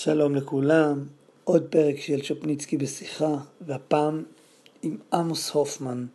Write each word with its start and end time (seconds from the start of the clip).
שלום 0.00 0.34
לכולם, 0.34 1.04
עוד 1.44 1.66
פרק 1.70 2.00
של 2.00 2.22
שפניצקי 2.22 2.76
בשיחה, 2.76 3.36
והפעם 3.60 4.24
עם 4.82 4.96
עמוס 5.12 5.50
הופמן, 5.50 6.06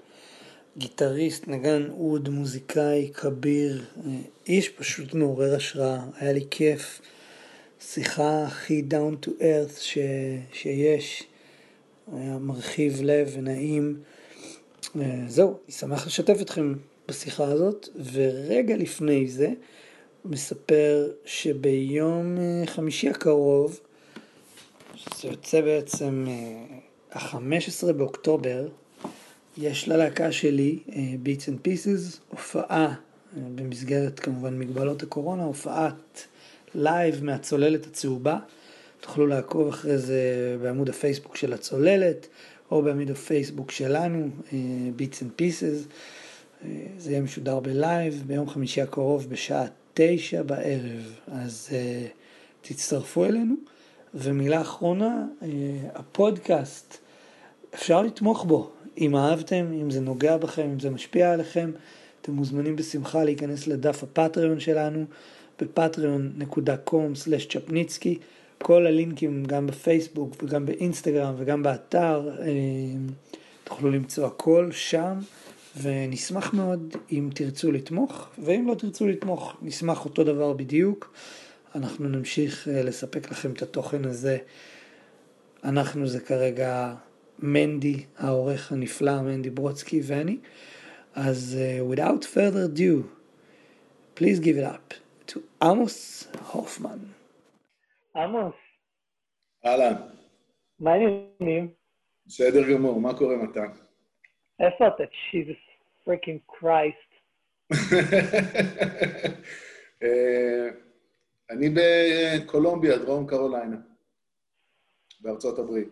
גיטריסט, 0.78 1.47
נגן 1.47 1.89
אוד, 1.89 2.29
מוזיקאי, 2.29 3.11
כביר, 3.13 3.83
איש 4.47 4.69
פשוט 4.69 5.13
מעורר 5.13 5.55
השראה, 5.55 5.99
היה 6.15 6.33
לי 6.33 6.46
כיף, 6.51 7.01
שיחה 7.81 8.43
הכי 8.43 8.83
down 8.90 9.26
to 9.26 9.29
earth 9.29 9.79
ש... 9.79 9.97
שיש, 10.54 11.24
היה 12.13 12.38
מרחיב 12.38 13.02
לב 13.02 13.31
ונעים. 13.34 14.00
זהו, 15.28 15.58
אני 15.65 15.74
שמח 15.74 16.08
לשתף 16.08 16.41
אתכם 16.41 16.73
בשיחה 17.08 17.44
הזאת, 17.44 17.90
ורגע 18.13 18.77
לפני 18.77 19.27
זה, 19.27 19.54
מספר 20.26 21.08
שביום 21.26 22.38
אה, 22.38 22.63
חמישי 22.67 23.09
הקרוב, 23.09 23.80
שזה 24.96 25.27
יוצא 25.27 25.62
בעצם 25.62 26.26
ה-15 27.12 27.88
אה, 27.88 27.94
באוקטובר, 27.94 28.68
יש 29.58 29.88
ללהקה 29.88 30.32
שלי, 30.32 30.80
אה, 30.96 31.02
Beats 31.26 31.41
and 31.41 31.68
Pieces, 31.68 32.18
הופעה, 32.30 32.94
במסגרת 33.55 34.20
כמובן 34.20 34.59
מגבלות 34.59 35.04
הקורונה, 35.04 35.44
הופעת 35.44 36.27
live 36.76 37.23
מהצוללת 37.24 37.85
הצהובה. 37.85 38.38
תוכלו 39.02 39.27
לעקוב 39.27 39.68
אחרי 39.68 39.98
זה 39.98 40.58
בעמוד 40.62 40.90
הפייסבוק 40.90 41.35
של 41.35 41.54
הצוללת, 41.54 42.27
או 42.71 42.82
בעמוד 42.82 43.10
הפייסבוק 43.10 43.71
שלנו, 43.71 44.30
Beats 44.98 45.20
and 45.20 45.41
Pieces. 45.41 45.88
זה 46.98 47.12
יהיה 47.12 47.21
משודר 47.21 47.60
בלייב 47.60 48.24
ביום 48.27 48.49
חמישי 48.49 48.82
הקרוב 48.82 49.30
בשעה 49.30 49.66
תשע 49.94 50.44
בערב, 50.44 51.20
אז 51.28 51.70
uh, 51.72 51.74
תצטרפו 52.62 53.26
אלינו. 53.26 53.56
ומילה 54.14 54.62
אחרונה, 54.62 55.26
uh, 55.42 55.46
הפודקאסט, 55.96 56.98
אפשר 57.74 58.02
לתמוך 58.02 58.46
בו. 58.46 58.72
אם 58.98 59.16
אהבתם, 59.16 59.66
אם 59.82 59.91
זה 59.91 60.02
נוגע 60.02 60.38
בכם, 60.38 60.62
אם 60.62 60.80
זה 60.80 60.90
משפיע 60.90 61.34
עליכם, 61.34 61.72
אתם 62.22 62.32
מוזמנים 62.32 62.76
בשמחה 62.76 63.24
להיכנס 63.24 63.68
לדף 63.68 64.03
הפטריון 64.03 64.59
שלנו 64.59 65.05
בפטריון.com/צ'פניצקי. 65.61 68.19
כל 68.57 68.88
הלינקים 68.88 69.45
גם 69.45 69.67
בפייסבוק 69.67 70.44
וגם 70.44 70.66
באינסטגרם 70.66 71.33
וגם 71.38 71.63
באתר, 71.63 72.30
uh, 72.38 72.41
תוכלו 73.63 73.91
למצוא 73.91 74.25
הכל 74.25 74.69
שם. 74.72 75.19
ונשמח 75.81 76.53
מאוד 76.53 76.95
אם 77.11 77.29
תרצו 77.35 77.71
לתמוך, 77.71 78.29
ואם 78.39 78.67
לא 78.67 78.75
תרצו 78.75 79.07
לתמוך, 79.07 79.57
נשמח 79.61 80.05
אותו 80.05 80.23
דבר 80.23 80.53
בדיוק. 80.53 81.13
אנחנו 81.75 82.09
נמשיך 82.09 82.67
אה, 82.67 82.83
לספק 82.83 83.31
לכם 83.31 83.52
את 83.52 83.61
התוכן 83.61 84.05
הזה. 84.05 84.38
אנחנו 85.63 86.07
זה 86.07 86.19
כרגע 86.19 86.95
מנדי, 87.39 88.05
העורך 88.17 88.71
הנפלא, 88.71 89.21
מנדי 89.21 89.49
ברוצקי 89.49 90.01
ואני. 90.03 90.38
אז 91.16 91.57
uh, 91.59 91.94
without 91.95 92.23
further 92.23 92.66
ado, 92.67 93.03
please 94.16 94.39
give 94.39 94.57
it 94.57 94.66
up 94.66 94.94
to 95.31 95.39
עמוס 95.61 96.27
הופמן. 96.51 96.97
עמוס. 98.16 98.55
אהלן. 99.66 99.94
מה 100.79 100.91
העניינים? 100.91 101.73
בסדר 102.25 102.73
גמור, 102.73 103.01
מה 103.01 103.17
קורה 103.17 103.35
מתן? 103.35 103.82
איפה 104.59 104.87
אתה? 104.87 105.03
Jesus 105.03 105.61
freaking 106.05 106.39
Christ. 106.51 107.13
אה, 110.03 110.69
אני 111.49 111.69
בקולומביה, 111.69 112.97
דרום 112.97 113.27
קרוליינה, 113.27 113.77
בארצות 115.19 115.59
הברית. 115.59 115.89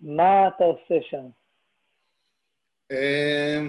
מה 0.00 0.48
אתה 0.48 0.64
עושה 0.64 0.94
שם? 1.10 1.26
אה, 2.90 3.60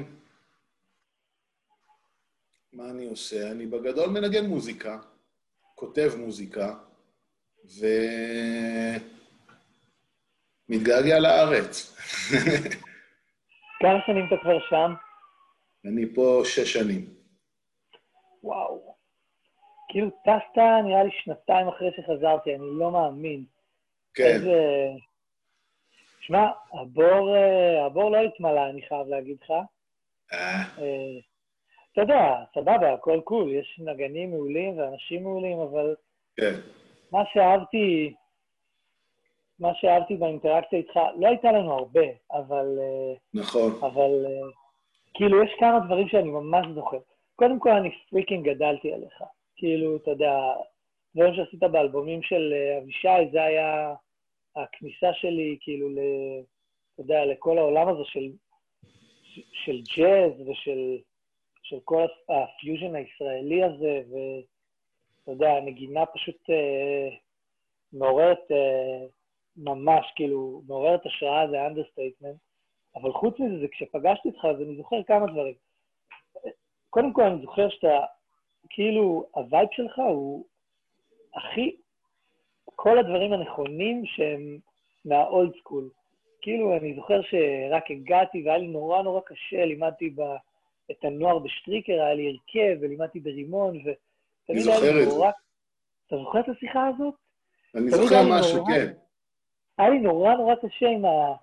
מה 2.73 2.89
אני 2.89 3.05
עושה? 3.05 3.51
אני 3.51 3.65
בגדול 3.65 4.09
מנגן 4.09 4.45
מוזיקה, 4.45 4.99
כותב 5.75 6.11
מוזיקה, 6.17 6.75
ומתגעגע 10.69 11.19
לארץ. 11.19 11.97
כמה 13.79 13.99
שנים 14.05 14.27
אתה 14.27 14.35
כבר 14.41 14.59
שם? 14.69 14.93
אני 15.85 16.15
פה 16.15 16.41
שש 16.45 16.73
שנים. 16.73 17.05
וואו. 18.43 18.95
כאילו 19.89 20.09
טסת 20.09 20.57
נראה 20.83 21.03
לי 21.03 21.09
שנתיים 21.11 21.67
אחרי 21.67 21.89
שחזרתי, 21.97 22.55
אני 22.55 22.65
לא 22.79 22.91
מאמין. 22.91 23.43
כן. 24.13 24.23
איזה... 24.23 24.87
שמע, 26.19 26.47
הבור, 26.73 27.35
אה, 27.35 27.85
הבור 27.85 28.11
לא 28.11 28.17
התמלא, 28.17 28.69
אני 28.69 28.81
חייב 28.81 29.07
להגיד 29.07 29.37
לך. 29.43 29.51
אה. 29.51 30.63
אה. 30.79 31.19
אתה 31.93 32.01
יודע, 32.01 32.35
סבבה, 32.55 32.93
הכל 32.93 33.21
cool, 33.23 33.53
יש 33.53 33.79
נגנים 33.83 34.29
מעולים 34.29 34.79
ואנשים 34.79 35.23
מעולים, 35.23 35.59
אבל... 35.59 35.95
כן. 36.35 36.53
מה 37.11 37.23
שאהבתי, 37.33 38.13
מה 39.59 39.75
שאהבתי 39.75 40.15
באינטראקציה 40.15 40.79
איתך, 40.79 40.99
לא 41.19 41.27
הייתה 41.27 41.51
לנו 41.51 41.73
הרבה, 41.73 42.05
אבל... 42.31 42.79
אה, 42.79 43.13
נכון. 43.33 43.71
אבל 43.81 44.25
אה, 44.25 44.49
כאילו, 45.13 45.43
יש 45.43 45.51
כמה 45.59 45.79
דברים 45.79 46.07
שאני 46.07 46.29
ממש 46.29 46.67
זוכר. 46.75 46.97
קודם 47.35 47.59
כל, 47.59 47.69
אני 47.69 47.89
freaking 48.09 48.49
גדלתי 48.49 48.93
עליך. 48.93 49.23
כאילו, 49.55 49.97
אתה 49.97 50.11
יודע, 50.11 50.39
דברים 51.15 51.33
שעשית 51.33 51.59
באלבומים 51.59 52.21
של 52.23 52.53
אה, 52.53 52.77
אבישי, 52.77 53.31
זה 53.31 53.43
היה 53.43 53.93
הכניסה 54.55 55.13
שלי, 55.13 55.57
כאילו, 55.61 55.89
ל... 55.89 55.99
אתה 56.93 57.01
יודע, 57.01 57.25
לכל 57.25 57.57
העולם 57.57 57.87
הזה 57.87 58.03
של, 58.05 58.31
של 59.53 59.81
ג'אז 59.97 60.31
ושל 60.47 60.97
של 61.69 61.79
כל 61.83 62.05
הפיוז'ן 62.29 62.95
הישראלי 62.95 63.63
הזה, 63.63 64.01
ואתה 64.09 65.31
יודע, 65.31 65.49
הנגינה 65.49 66.05
פשוט 66.05 66.49
אה, 66.49 67.09
מעוררת 67.93 68.51
אה, 68.51 69.05
ממש, 69.57 70.11
כאילו, 70.15 70.61
מעוררת 70.67 71.05
השראה 71.05 71.47
זה 71.47 71.67
understatement, 71.67 72.35
אבל 72.95 73.11
חוץ 73.11 73.39
מזה, 73.39 73.59
זה 73.59 73.67
כשפגשתי 73.71 74.29
אותך, 74.29 74.45
אז 74.45 74.61
אני 74.61 74.77
זוכר 74.77 75.03
כמה 75.03 75.27
דברים. 75.27 75.53
קודם 76.89 77.13
כל, 77.13 77.23
אני 77.23 77.41
זוכר 77.41 77.69
שאתה, 77.69 77.99
כאילו, 78.69 79.25
ה 79.31 79.39
vibe 79.39 79.67
שלך 79.71 79.99
הוא 79.99 80.45
הכי, 81.35 81.75
כל 82.65 82.99
הדברים 82.99 83.33
הנכונים 83.33 84.05
שהם 84.05 84.57
מהאולד 85.05 85.51
סקול. 85.59 85.89
כאילו, 86.41 86.77
אני 86.77 86.95
זוכר 86.95 87.21
שרק 87.21 87.91
הגעתי 87.91 88.43
והיה 88.45 88.57
לי 88.57 88.67
נורא 88.67 89.01
נורא 89.01 89.21
קשה, 89.25 89.65
לימדתי 89.65 90.09
ב, 90.09 90.21
את 90.91 91.03
הנוער 91.03 91.39
בשטריקר, 91.39 91.93
היה 91.93 92.13
לי 92.13 92.27
הרכב, 92.27 92.77
ולימדתי 92.81 93.19
ברימון, 93.19 93.77
ו... 93.85 93.91
אני 94.49 94.59
זוכר 94.59 95.03
את 95.03 95.11
זה. 95.11 95.25
אתה 96.07 96.17
זוכר 96.17 96.39
את 96.39 96.49
השיחה 96.49 96.87
הזאת? 96.87 97.13
אני 97.75 97.89
זוכר 97.89 98.21
משהו, 98.29 98.65
כן. 98.65 98.93
היה 99.77 99.89
לי 99.89 99.99
נורא 99.99 100.33
נורא 100.33 100.55
קשה 100.55 100.89
עם, 100.89 101.05
ה, 101.05 101.35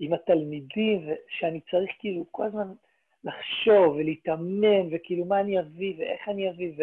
עם 0.00 0.12
התלמידים, 0.12 1.08
שאני 1.28 1.60
צריך 1.70 1.90
כאילו 1.98 2.24
כל 2.30 2.44
הזמן 2.44 2.72
לחשוב 3.24 3.96
ולהתאמן, 3.96 4.88
וכאילו 4.90 5.24
מה 5.24 5.40
אני 5.40 5.60
אביא 5.60 5.94
ואיך 5.98 6.28
אני 6.28 6.50
אביא, 6.50 6.72
ו, 6.78 6.82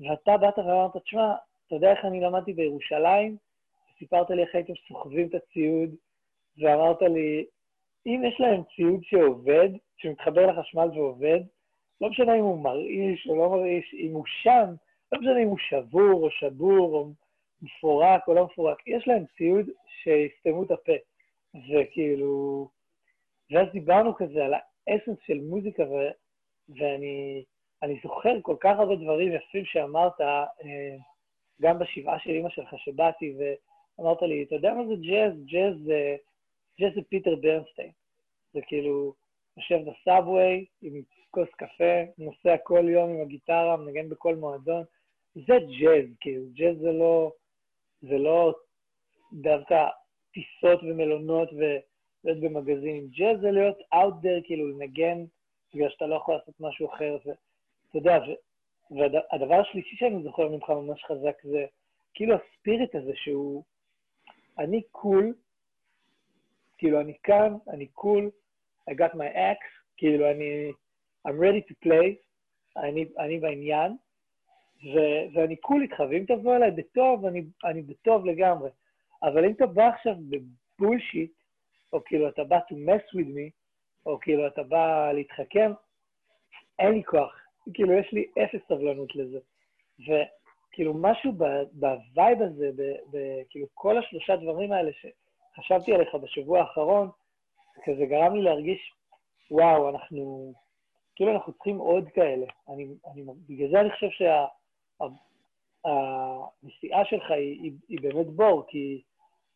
ואתה 0.00 0.36
באת 0.36 0.58
ואמרת, 0.58 0.96
תשמע, 0.96 1.34
אתה 1.66 1.74
יודע 1.74 1.90
איך 1.90 2.04
אני 2.04 2.20
למדתי 2.20 2.52
בירושלים? 2.52 3.36
סיפרת 3.98 4.30
לי 4.30 4.42
איך 4.42 4.54
הייתם 4.54 4.72
סוחבים 4.88 5.28
את 5.28 5.34
הציוד, 5.34 5.90
ואמרת 6.58 7.02
לי, 7.02 7.44
אם 8.06 8.22
יש 8.28 8.40
להם 8.40 8.62
ציוד 8.76 9.00
שעובד, 9.02 9.68
שמתחבר 9.96 10.46
לחשמל 10.46 10.88
ועובד, 10.94 11.40
לא 12.00 12.10
משנה 12.10 12.34
אם 12.34 12.44
הוא 12.44 12.62
מרעיש 12.62 13.26
או 13.28 13.36
לא 13.36 13.50
מרעיש, 13.50 13.94
אם 13.94 14.12
הוא 14.12 14.24
שם, 14.26 14.74
לא 15.12 15.20
משנה 15.20 15.42
אם 15.42 15.48
הוא 15.48 15.58
שבור 15.58 16.24
או 16.24 16.30
שבור 16.30 16.94
או 16.94 17.08
מפורק 17.62 18.28
או 18.28 18.34
לא 18.34 18.44
מפורק, 18.44 18.78
יש 18.86 19.08
להם 19.08 19.24
ציוד 19.36 19.66
שיסתמו 20.02 20.62
את 20.62 20.70
הפה. 20.70 20.92
וכאילו, 21.54 22.68
ואז 23.50 23.68
דיברנו 23.72 24.14
כזה 24.14 24.44
על 24.44 24.54
האסנס 24.54 25.18
של 25.26 25.40
מוזיקה, 25.40 25.82
ו, 25.82 25.94
ואני 26.68 27.44
אני 27.82 28.00
זוכר 28.02 28.40
כל 28.42 28.56
כך 28.60 28.78
הרבה 28.78 28.96
דברים 28.96 29.32
יפים 29.32 29.64
שאמרת, 29.64 30.20
אה, 30.20 30.46
גם 31.60 31.78
בשבעה 31.78 32.18
של 32.18 32.30
אימא 32.30 32.48
שלך 32.48 32.74
שבאתי, 32.76 33.34
ואמרת 33.38 34.22
לי, 34.22 34.42
אתה 34.42 34.54
יודע 34.54 34.74
מה 34.74 34.86
זה 34.86 34.94
ג'אז? 34.94 35.32
ג'אז 35.44 35.74
זה, 35.84 36.16
ג'אז 36.80 36.94
זה 36.94 37.00
פיטר 37.08 37.36
ברנסטיין. 37.36 37.90
זה 38.54 38.60
כאילו, 38.66 39.14
יושב 39.56 39.78
בסאבווי 39.90 40.64
עם 40.82 41.02
כוס 41.30 41.48
קפה, 41.56 42.02
נוסע 42.18 42.56
כל 42.62 42.88
יום 42.88 43.10
עם 43.10 43.20
הגיטרה, 43.20 43.76
מנגן 43.76 44.08
בכל 44.08 44.34
מועדון. 44.36 44.84
זה 45.34 45.54
ג'אז, 45.80 46.04
כאילו, 46.20 46.44
ג'אז 46.52 46.76
זה 46.78 46.92
לא, 46.92 47.32
זה 48.02 48.18
לא 48.18 48.54
דווקא 49.32 49.86
טיסות 50.32 50.82
ומלונות 50.82 51.48
ולהיות 51.52 52.42
במגזינים. 52.42 53.08
ג'אז 53.08 53.40
זה 53.40 53.50
להיות 53.50 53.78
out 53.94 54.24
there, 54.24 54.46
כאילו, 54.46 54.68
לנגן, 54.68 55.24
בגלל 55.74 55.90
שאתה 55.90 56.06
לא 56.06 56.14
יכול 56.14 56.34
לעשות 56.34 56.54
משהו 56.60 56.88
אחר. 56.94 57.16
ואתה 57.24 57.98
יודע, 57.98 58.18
והדבר 58.90 59.60
השלישי 59.60 59.96
שאני 59.96 60.22
זוכר 60.22 60.48
ממך 60.48 60.70
ממש 60.70 61.04
חזק 61.04 61.42
זה 61.42 61.64
כאילו 62.14 62.34
ה 62.34 62.43
spirit 62.43 62.94
הזה 62.94 63.12
שהוא, 63.14 63.62
אני 64.58 64.82
cool, 64.82 65.34
כאילו 66.78 67.00
אני 67.00 67.14
כאן, 67.22 67.56
אני 67.68 67.86
cool, 67.86 68.30
I 68.90 68.92
got 68.92 69.14
my 69.14 69.34
axe, 69.34 69.82
כאילו 69.96 70.30
אני, 70.30 70.72
I'm 71.28 71.30
ready 71.30 71.70
to 71.70 71.86
play, 71.86 72.14
אני, 72.76 73.04
אני 73.18 73.40
בעניין, 73.40 73.96
ו, 74.84 74.98
ואני 75.32 75.56
cool 75.56 75.82
איתך, 75.82 76.02
ואם 76.10 76.24
תבוא 76.28 76.56
אליי 76.56 76.70
בטוב, 76.70 77.26
אני, 77.26 77.42
אני 77.64 77.82
בטוב 77.82 78.26
לגמרי. 78.26 78.70
אבל 79.22 79.44
אם 79.44 79.52
אתה 79.52 79.66
בא 79.66 79.88
עכשיו 79.88 80.14
ב 80.28 80.38
bullshit, 80.38 81.32
או 81.92 82.04
כאילו 82.04 82.28
אתה 82.28 82.44
בא 82.44 82.58
to 82.58 82.72
mess 82.72 83.16
with 83.16 83.26
me, 83.26 83.50
או 84.06 84.18
כאילו 84.20 84.46
אתה 84.46 84.62
בא 84.62 85.12
להתחכם, 85.12 85.72
אין 86.78 86.92
לי 86.92 87.04
כוח. 87.04 87.42
כאילו, 87.74 87.92
יש 87.92 88.12
לי 88.12 88.26
אפס 88.44 88.60
סבלנות 88.68 89.16
לזה. 89.16 89.38
וכאילו, 90.00 90.94
משהו 90.94 91.32
ב 91.72 91.86
vibe 91.86 92.42
הזה, 92.42 92.70
כאילו, 93.50 93.66
כל 93.74 93.98
השלושה 93.98 94.36
דברים 94.36 94.72
האלה 94.72 94.90
שחשבתי 94.92 95.94
עליך 95.94 96.14
בשבוע 96.14 96.60
האחרון, 96.60 97.08
כזה 97.84 98.06
גרם 98.06 98.36
לי 98.36 98.42
להרגיש, 98.42 98.92
וואו, 99.50 99.88
אנחנו, 99.88 100.52
כאילו, 101.16 101.32
אנחנו 101.32 101.52
צריכים 101.52 101.78
עוד 101.78 102.08
כאלה. 102.14 102.46
אני, 102.68 102.86
אני, 103.12 103.24
בגלל 103.48 103.70
זה 103.70 103.80
אני 103.80 103.90
חושב 103.90 104.10
שהנסיעה 104.10 104.46
שה, 106.62 107.04
שלך 107.04 107.30
היא, 107.30 107.62
היא, 107.62 107.72
היא 107.88 107.98
באמת 108.02 108.26
בור, 108.26 108.64
כי, 108.68 109.02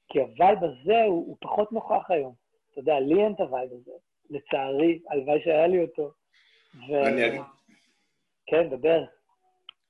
כי 0.08 0.20
ה 0.20 0.28
vibe 0.28 0.58
הזה 0.64 1.02
הוא, 1.06 1.26
הוא 1.26 1.36
פחות 1.40 1.72
נוכח 1.72 2.10
היום. 2.10 2.34
אתה 2.72 2.80
יודע, 2.80 3.00
לי 3.00 3.24
אין 3.24 3.32
את 3.32 3.40
ה 3.40 3.46
vibe 3.46 3.70
הזה. 3.72 3.92
לצערי, 4.30 5.00
הלוואי 5.10 5.40
שהיה 5.44 5.66
לי 5.66 5.82
אותו. 5.82 6.12
ו... 6.74 7.06
אני... 7.06 7.38
כן, 8.46 8.68
דבר. 8.70 9.04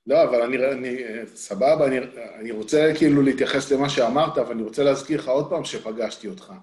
לא, 0.07 0.23
אבל 0.23 0.41
אני, 0.41 0.57
אני 0.71 0.97
סבבה, 1.25 1.87
אני, 1.87 1.97
אני 2.39 2.51
רוצה 2.51 2.91
כאילו 2.97 3.21
להתייחס 3.21 3.71
למה 3.71 3.89
שאמרת, 3.89 4.37
אבל 4.37 4.51
אני 4.51 4.63
רוצה 4.63 4.83
להזכיר 4.83 5.19
לך 5.19 5.27
עוד 5.27 5.49
פעם 5.49 5.63
שפגשתי 5.63 6.27
אותך. 6.27 6.53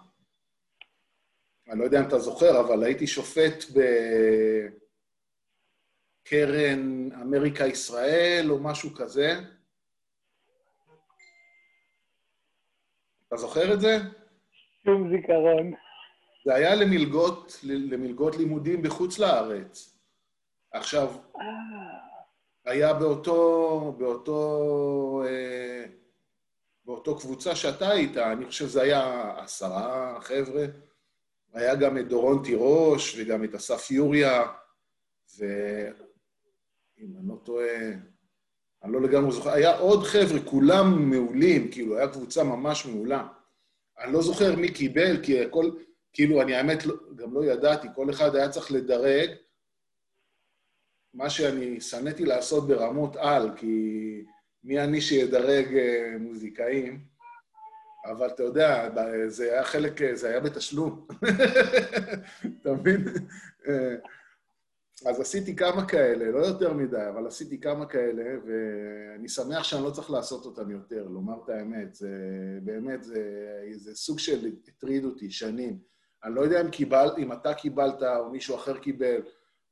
אני 1.68 1.78
לא 1.78 1.84
יודע 1.84 2.00
אם 2.00 2.06
אתה 2.06 2.18
זוכר, 2.18 2.60
אבל 2.60 2.84
הייתי 2.84 3.06
שופט 3.06 3.64
בקרן 6.24 7.12
אמריקה-ישראל 7.12 8.46
או 8.50 8.58
משהו 8.58 8.94
כזה. 8.94 9.40
אתה 13.28 13.36
זוכר 13.36 13.74
את 13.74 13.80
זה? 13.80 13.98
שום 14.84 15.10
זיכרון. 15.16 15.72
זה 16.44 16.54
היה 16.54 16.74
למלגות, 16.74 17.60
למלגות 17.62 18.36
לימודים 18.36 18.82
בחוץ 18.82 19.18
לארץ. 19.18 19.98
עכשיו, 20.72 21.08
אה. 21.36 21.42
היה 22.64 22.94
באותו, 22.94 23.94
באותו, 23.98 25.22
אה, 25.26 25.84
באותו 26.84 27.18
קבוצה 27.18 27.56
שאתה 27.56 27.88
היית, 27.88 28.16
אני 28.16 28.46
חושב 28.46 28.64
שזה 28.68 28.82
היה 28.82 29.32
עשרה 29.38 30.18
חבר'ה, 30.20 30.64
היה 31.54 31.74
גם 31.74 31.98
את 31.98 32.08
דורון 32.08 32.42
תירוש 32.44 33.18
וגם 33.18 33.44
את 33.44 33.54
אסף 33.54 33.90
יוריה, 33.90 34.42
ואם 36.98 37.16
אני 37.18 37.28
לא 37.28 37.34
טועה, 37.44 37.90
אני 38.82 38.92
לא 38.92 39.02
לגמרי 39.02 39.32
זוכר, 39.32 39.50
היה 39.50 39.76
עוד 39.76 40.04
חבר'ה, 40.04 40.40
כולם 40.44 41.10
מעולים, 41.10 41.70
כאילו, 41.70 41.96
היה 41.96 42.08
קבוצה 42.08 42.44
ממש 42.44 42.86
מעולה. 42.86 43.26
אני 43.98 44.12
לא 44.12 44.22
זוכר 44.22 44.56
מי 44.56 44.72
קיבל, 44.72 45.22
כי 45.22 45.44
הכל, 45.44 45.70
כאילו, 46.12 46.42
אני 46.42 46.54
האמת 46.54 46.86
לא, 46.86 46.94
גם 47.16 47.34
לא 47.34 47.44
ידעתי, 47.44 47.88
כל 47.94 48.10
אחד 48.10 48.36
היה 48.36 48.48
צריך 48.48 48.72
לדרג. 48.72 49.30
מה 51.14 51.30
שאני 51.30 51.80
שנאתי 51.80 52.24
לעשות 52.24 52.68
ברמות 52.68 53.16
על, 53.16 53.50
כי 53.56 54.24
מי 54.64 54.80
אני 54.80 55.00
שידרג 55.00 55.76
אה, 55.76 56.16
מוזיקאים, 56.20 57.04
אבל 58.04 58.26
אתה 58.26 58.42
יודע, 58.42 58.88
זה 59.28 59.52
היה 59.52 59.64
חלק, 59.64 60.12
זה 60.12 60.28
היה 60.28 60.40
בתשלום. 60.40 61.06
אתה 62.60 62.72
מבין? 62.72 63.04
אז 65.06 65.20
עשיתי 65.20 65.56
כמה 65.56 65.88
כאלה, 65.88 66.30
לא 66.30 66.38
יותר 66.38 66.72
מדי, 66.72 67.08
אבל 67.08 67.26
עשיתי 67.26 67.60
כמה 67.60 67.86
כאלה, 67.86 68.24
ואני 68.46 69.28
שמח 69.28 69.64
שאני 69.64 69.84
לא 69.84 69.90
צריך 69.90 70.10
לעשות 70.10 70.44
אותם 70.44 70.70
יותר, 70.70 71.08
לומר 71.08 71.34
את 71.44 71.48
האמת. 71.48 71.94
זה 71.94 72.18
באמת, 72.62 73.04
זה, 73.04 73.22
זה 73.74 73.94
סוג 73.96 74.18
של 74.18 74.52
הטריד 74.68 75.04
אותי 75.04 75.30
שנים. 75.30 75.78
אני 76.24 76.34
לא 76.34 76.40
יודע 76.40 76.60
אם, 76.60 76.70
קיבל, 76.70 77.08
אם 77.18 77.32
אתה 77.32 77.54
קיבלת 77.54 78.02
או 78.02 78.30
מישהו 78.30 78.54
אחר 78.56 78.78
קיבל, 78.78 79.22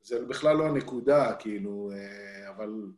זה 0.03 0.25
בכלל 0.25 0.57
לא 0.57 0.67
הנקודה, 0.67 1.35
כאילו, 1.39 1.91
אה, 1.95 2.51
אבל 2.51 2.93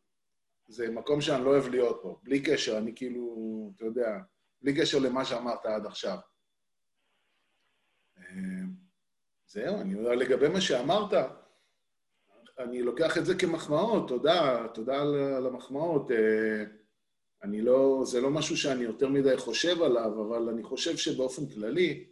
זה 0.68 0.90
מקום 0.90 1.20
שאני 1.20 1.44
לא 1.44 1.50
אוהב 1.50 1.68
להיות 1.68 2.02
בו. 2.02 2.20
בלי 2.22 2.42
קשר, 2.42 2.78
אני 2.78 2.92
כאילו, 2.96 3.72
אתה 3.76 3.84
יודע, 3.84 4.18
בלי 4.62 4.80
קשר 4.80 4.98
למה 4.98 5.24
שאמרת 5.24 5.66
עד 5.66 5.86
עכשיו. 5.86 6.18
אה, 8.18 8.24
זהו, 9.46 9.80
אני 9.80 9.92
יודע, 9.92 10.14
לגבי 10.14 10.48
מה 10.48 10.60
שאמרת, 10.60 11.12
אני 12.58 12.82
לוקח 12.82 13.18
את 13.18 13.26
זה 13.26 13.34
כמחמאות, 13.34 14.08
תודה, 14.08 14.66
תודה 14.74 15.02
על 15.36 15.46
המחמאות. 15.46 16.10
אה, 16.10 16.64
אני 17.42 17.60
לא, 17.60 18.02
זה 18.06 18.20
לא 18.20 18.30
משהו 18.30 18.56
שאני 18.56 18.84
יותר 18.84 19.08
מדי 19.08 19.36
חושב 19.36 19.82
עליו, 19.82 20.22
אבל 20.22 20.48
אני 20.48 20.62
חושב 20.62 20.96
שבאופן 20.96 21.46
כללי, 21.46 22.06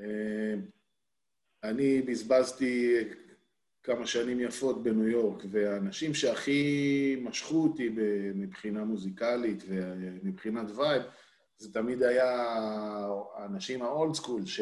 אה, 0.00 0.54
אני 1.62 2.02
בזבזתי 2.02 3.04
כמה 3.82 4.06
שנים 4.06 4.40
יפות 4.40 4.82
בניו 4.82 5.08
יורק, 5.08 5.42
והאנשים 5.50 6.14
שהכי 6.14 7.16
משכו 7.20 7.62
אותי 7.62 7.88
מבחינה 8.34 8.84
מוזיקלית 8.84 9.62
ומבחינת 9.68 10.70
וייב, 10.76 11.02
זה 11.58 11.72
תמיד 11.72 12.02
היה 12.02 12.46
האנשים 13.34 13.82
ה 13.82 13.90
old 13.90 14.14
school, 14.14 14.46
ש... 14.46 14.60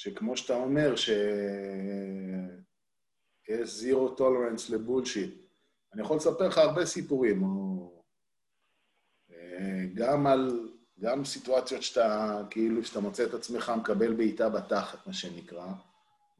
שכמו 0.00 0.36
שאתה 0.36 0.54
אומר, 0.54 0.96
שיש 0.96 1.16
zero 3.64 4.08
tolerance 4.08 4.70
ל 4.70 4.76
bullshit. 4.76 5.34
אני 5.94 6.02
יכול 6.02 6.16
לספר 6.16 6.48
לך 6.48 6.58
הרבה 6.58 6.86
סיפורים, 6.86 7.42
או... 7.42 8.02
אה, 9.32 9.84
גם 9.94 10.26
על 10.26 10.68
גם 11.00 11.24
סיטואציות 11.24 11.82
שאתה, 11.82 12.42
כאילו, 12.50 12.84
שאתה 12.84 13.00
מוצא 13.00 13.24
את 13.24 13.34
עצמך 13.34 13.72
מקבל 13.76 14.14
בעיטה 14.14 14.48
בתחת, 14.48 15.06
מה 15.06 15.12
שנקרא, 15.12 15.66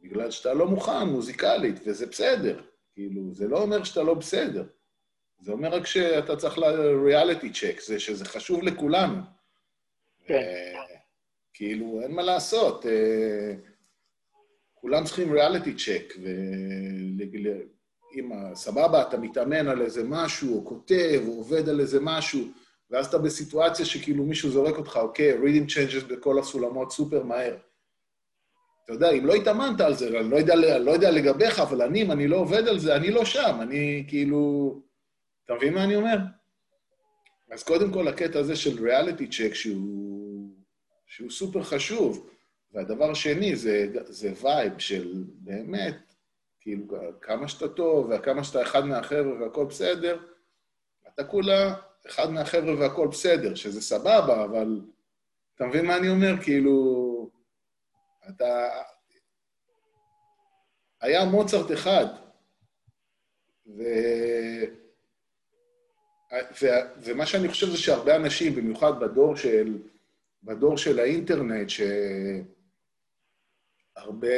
בגלל 0.03 0.31
שאתה 0.31 0.55
לא 0.55 0.69
מוכן 0.69 1.07
מוזיקלית, 1.07 1.77
וזה 1.87 2.07
בסדר. 2.07 2.63
כאילו, 2.95 3.35
זה 3.35 3.49
לא 3.49 3.63
אומר 3.63 3.85
שאתה 3.85 4.03
לא 4.03 4.15
בסדר. 4.15 4.65
זה 5.41 5.53
אומר 5.53 5.69
רק 5.69 5.87
שאתה 5.87 6.37
צריך 6.37 6.59
ל-reality 6.59 7.55
check, 7.55 7.83
זה 7.87 8.01
שזה 8.01 8.25
חשוב 8.25 8.63
לכולנו. 8.63 9.23
כן. 10.25 11.00
כאילו, 11.55 12.01
אין 12.03 12.13
מה 12.13 12.23
לעשות. 12.23 12.87
אה, 12.87 13.55
כולם 14.75 15.05
צריכים 15.05 15.33
ריאליטי 15.33 15.75
צ'ק, 15.75 16.15
ואם 18.15 18.33
סבבה, 18.55 19.03
אתה 19.03 19.19
מתאמן 19.19 19.69
על 19.69 19.83
איזה 19.83 20.05
משהו, 20.05 20.57
או 20.57 20.65
כותב, 20.65 21.23
או 21.27 21.33
עובד 21.33 21.69
על 21.69 21.81
איזה 21.81 21.99
משהו, 22.01 22.41
ואז 22.91 23.07
אתה 23.07 23.19
בסיטואציה 23.19 23.87
שכאילו 23.87 24.25
מישהו 24.25 24.51
זורק 24.51 24.79
אותך, 24.79 24.97
אוקיי, 24.97 25.35
reading 25.35 25.71
changes 25.71 26.05
בכל 26.07 26.39
הסולמות 26.39 26.93
סופר 26.93 27.23
מהר. 27.23 27.57
אתה 28.85 28.93
יודע, 28.93 29.11
אם 29.11 29.27
לא 29.27 29.35
התאמנת 29.35 29.81
על 29.81 29.95
זה, 29.95 30.21
אני 30.21 30.31
לא 30.31 30.37
יודע, 30.37 30.79
לא 30.79 30.91
יודע 30.91 31.11
לגביך, 31.11 31.59
אבל 31.59 31.83
אני, 31.83 32.03
אם 32.03 32.11
אני 32.13 32.29
לא 32.29 32.37
עובד 32.37 32.69
על 32.69 32.79
זה, 32.79 32.97
אני 32.97 33.11
לא 33.11 33.25
שם, 33.25 33.59
אני 33.63 34.05
כאילו... 34.09 34.75
אתה 35.45 35.55
מבין 35.55 35.75
מה 35.75 35.85
אני 35.85 35.97
אומר? 35.97 36.17
אז 37.53 37.63
קודם 37.63 37.93
כל, 37.93 38.09
הקטע 38.09 38.39
הזה 38.39 38.57
של 38.57 38.85
reality 38.85 39.27
check, 39.27 39.55
שהוא, 39.55 40.20
שהוא 41.11 41.31
סופר 41.31 41.63
חשוב, 41.63 42.31
והדבר 42.73 43.11
השני 43.11 43.57
זה, 43.57 43.87
זה 44.05 44.33
vibe 44.43 44.79
של 44.79 45.25
באמת, 45.29 45.97
כאילו, 46.61 46.85
כמה 47.21 47.49
שאתה 47.49 47.69
טוב, 47.69 48.11
וכמה 48.11 48.45
שאתה 48.45 48.63
אחד 48.63 48.85
מהחבר'ה 48.85 49.43
והכל 49.43 49.65
בסדר, 49.65 50.19
אתה 51.09 51.25
כולה 51.25 51.75
אחד 52.07 52.31
מהחבר'ה 52.31 52.79
והכל 52.79 53.09
בסדר, 53.09 53.55
שזה 53.55 53.83
סבבה, 53.83 54.45
אבל 54.45 54.81
אתה 55.55 55.65
מבין 55.67 55.87
מה 55.87 55.97
אני 55.97 56.09
אומר? 56.09 56.43
כאילו, 56.43 57.31
אתה... 58.29 58.69
היה 61.01 61.25
מוצרט 61.25 61.73
אחד, 61.73 62.07
ו... 63.67 63.83
ו... 66.63 66.67
ומה 67.03 67.27
שאני 67.27 67.49
חושב 67.49 67.67
זה 67.67 67.79
שהרבה 67.79 68.17
אנשים, 68.17 68.55
במיוחד 68.55 69.01
בדור 69.01 69.37
של, 69.37 69.79
בדור 70.43 70.77
של 70.77 70.99
האינטרנט, 70.99 71.69
שהרבה 73.97 74.29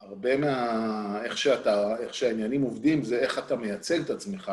הרבה 0.00 0.36
מה... 0.36 1.20
איך 1.24 1.38
שאתה, 1.38 1.98
איך 1.98 2.14
שהעניינים 2.14 2.62
עובדים, 2.62 3.02
זה 3.02 3.18
איך 3.18 3.38
אתה 3.38 3.56
מייצג 3.56 4.00
את 4.00 4.10
עצמך. 4.10 4.52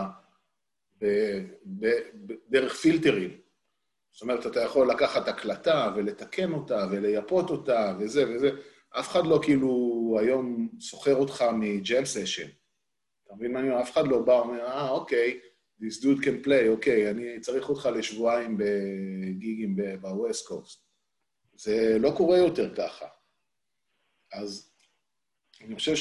דרך 2.49 2.73
פילטרים. 2.73 3.37
זאת 4.11 4.21
אומרת, 4.21 4.45
אתה 4.45 4.61
יכול 4.61 4.91
לקחת 4.91 5.27
הקלטה 5.27 5.93
ולתקן 5.95 6.53
אותה 6.53 6.87
ולייפות 6.91 7.49
אותה 7.49 7.93
וזה 7.99 8.23
וזה. 8.29 8.49
אף 8.99 9.09
אחד 9.09 9.25
לא 9.25 9.39
כאילו 9.43 10.17
היום 10.21 10.69
סוחר 10.79 11.15
אותך 11.15 11.45
מג'ם 11.53 12.05
סשן. 12.05 12.47
אתה 13.25 13.35
מבין 13.35 13.53
מה 13.53 13.59
אני 13.59 13.69
אומר? 13.69 13.81
אף 13.81 13.91
אחד 13.91 14.07
לא 14.07 14.19
בא 14.19 14.31
ואומר, 14.31 14.65
אה, 14.65 14.89
אוקיי, 14.89 15.39
this 15.83 15.99
dude 16.01 16.21
can 16.23 16.45
play, 16.47 16.67
אוקיי, 16.69 17.09
אני 17.09 17.39
צריך 17.39 17.69
אותך 17.69 17.89
לשבועיים 17.95 18.57
בגיגים 18.57 19.75
בווסט 20.01 20.47
קוסט. 20.47 20.83
זה 21.55 21.97
לא 21.99 22.13
קורה 22.17 22.37
יותר 22.37 22.75
ככה. 22.75 23.05
אז 24.33 24.71
אני 25.61 25.75
חושב 25.75 25.95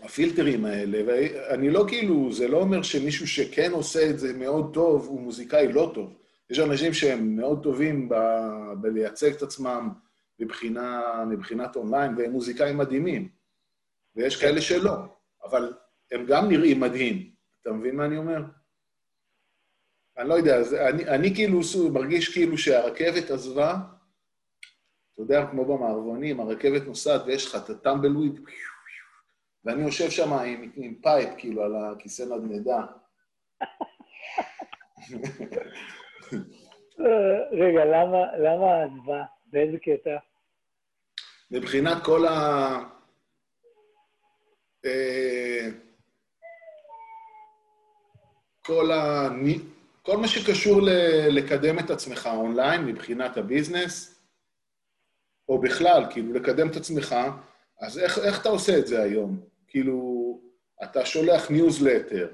שהפילטרים 0.00 0.64
האלה, 0.64 1.02
ואני 1.06 1.70
לא 1.70 1.84
כאילו, 1.88 2.32
זה 2.32 2.48
לא 2.48 2.56
אומר 2.56 2.82
שמישהו 2.82 3.28
שכן 3.28 3.70
עושה 3.72 4.10
את 4.10 4.18
זה 4.18 4.32
מאוד 4.32 4.74
טוב, 4.74 5.06
הוא 5.06 5.20
מוזיקאי 5.20 5.72
לא 5.72 5.90
טוב. 5.94 6.14
יש 6.50 6.58
אנשים 6.58 6.94
שהם 6.94 7.36
מאוד 7.36 7.62
טובים 7.62 8.08
ב... 8.08 8.14
בלייצג 8.80 9.32
את 9.32 9.42
עצמם 9.42 9.88
מבחינה, 10.38 11.02
מבחינת 11.30 11.76
אונליין, 11.76 12.14
והם 12.16 12.30
מוזיקאים 12.30 12.78
מדהימים. 12.78 13.28
ויש 14.16 14.36
כאלה 14.36 14.60
שלא, 14.60 14.92
אבל 15.44 15.72
הם 16.12 16.26
גם 16.26 16.48
נראים 16.48 16.80
מדהים. 16.80 17.31
אתה 17.62 17.72
מבין 17.72 17.96
מה 17.96 18.04
אני 18.04 18.16
אומר? 18.16 18.42
אני 20.18 20.28
לא 20.28 20.34
יודע, 20.34 20.62
זה, 20.62 20.88
אני, 20.88 21.08
אני 21.08 21.34
כאילו 21.34 21.60
מרגיש 21.92 22.32
כאילו 22.32 22.58
שהרכבת 22.58 23.30
עזבה, 23.30 23.74
אתה 25.12 25.22
יודע, 25.22 25.46
כמו 25.50 25.64
במערבונים, 25.64 26.40
הרכבת 26.40 26.82
נוסעת 26.86 27.22
ויש 27.26 27.46
לך 27.46 27.64
את 27.64 27.70
ה 27.70 27.76
tumbleweed, 27.76 28.40
ואני 29.64 29.82
יושב 29.82 30.10
שם 30.10 30.32
עם, 30.32 30.70
עם 30.76 30.94
pipe, 31.02 31.30
כאילו, 31.38 31.62
על 31.62 31.72
הכיסא 31.76 32.22
נדנדה. 32.22 32.86
רגע, 37.52 37.84
למה, 37.84 38.36
למה 38.38 38.82
עזבה? 38.82 39.24
באיזה 39.46 39.78
קטע? 39.78 40.16
מבחינת 41.50 42.04
כל 42.04 42.26
ה... 42.26 42.32
אה, 44.84 45.41
כל, 48.72 48.92
ה... 48.92 49.28
כל 50.02 50.16
מה 50.16 50.28
שקשור 50.28 50.82
ל... 50.82 50.88
לקדם 51.28 51.78
את 51.78 51.90
עצמך 51.90 52.28
אונליין 52.32 52.84
מבחינת 52.84 53.36
ה 53.36 53.44
business, 53.44 54.20
או 55.48 55.60
בכלל, 55.60 56.04
כאילו, 56.10 56.32
לקדם 56.32 56.68
את 56.68 56.76
עצמך, 56.76 57.16
אז 57.80 57.98
איך, 57.98 58.18
איך 58.18 58.40
אתה 58.40 58.48
עושה 58.48 58.78
את 58.78 58.86
זה 58.86 59.02
היום? 59.02 59.40
כאילו, 59.68 60.40
אתה 60.82 61.06
שולח 61.06 61.50
ניוזלטר. 61.50 62.28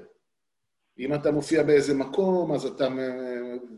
אם 0.99 1.13
אתה 1.13 1.31
מופיע 1.31 1.63
באיזה 1.63 1.93
מקום, 1.93 2.51
אז 2.51 2.65
אתה, 2.65 2.87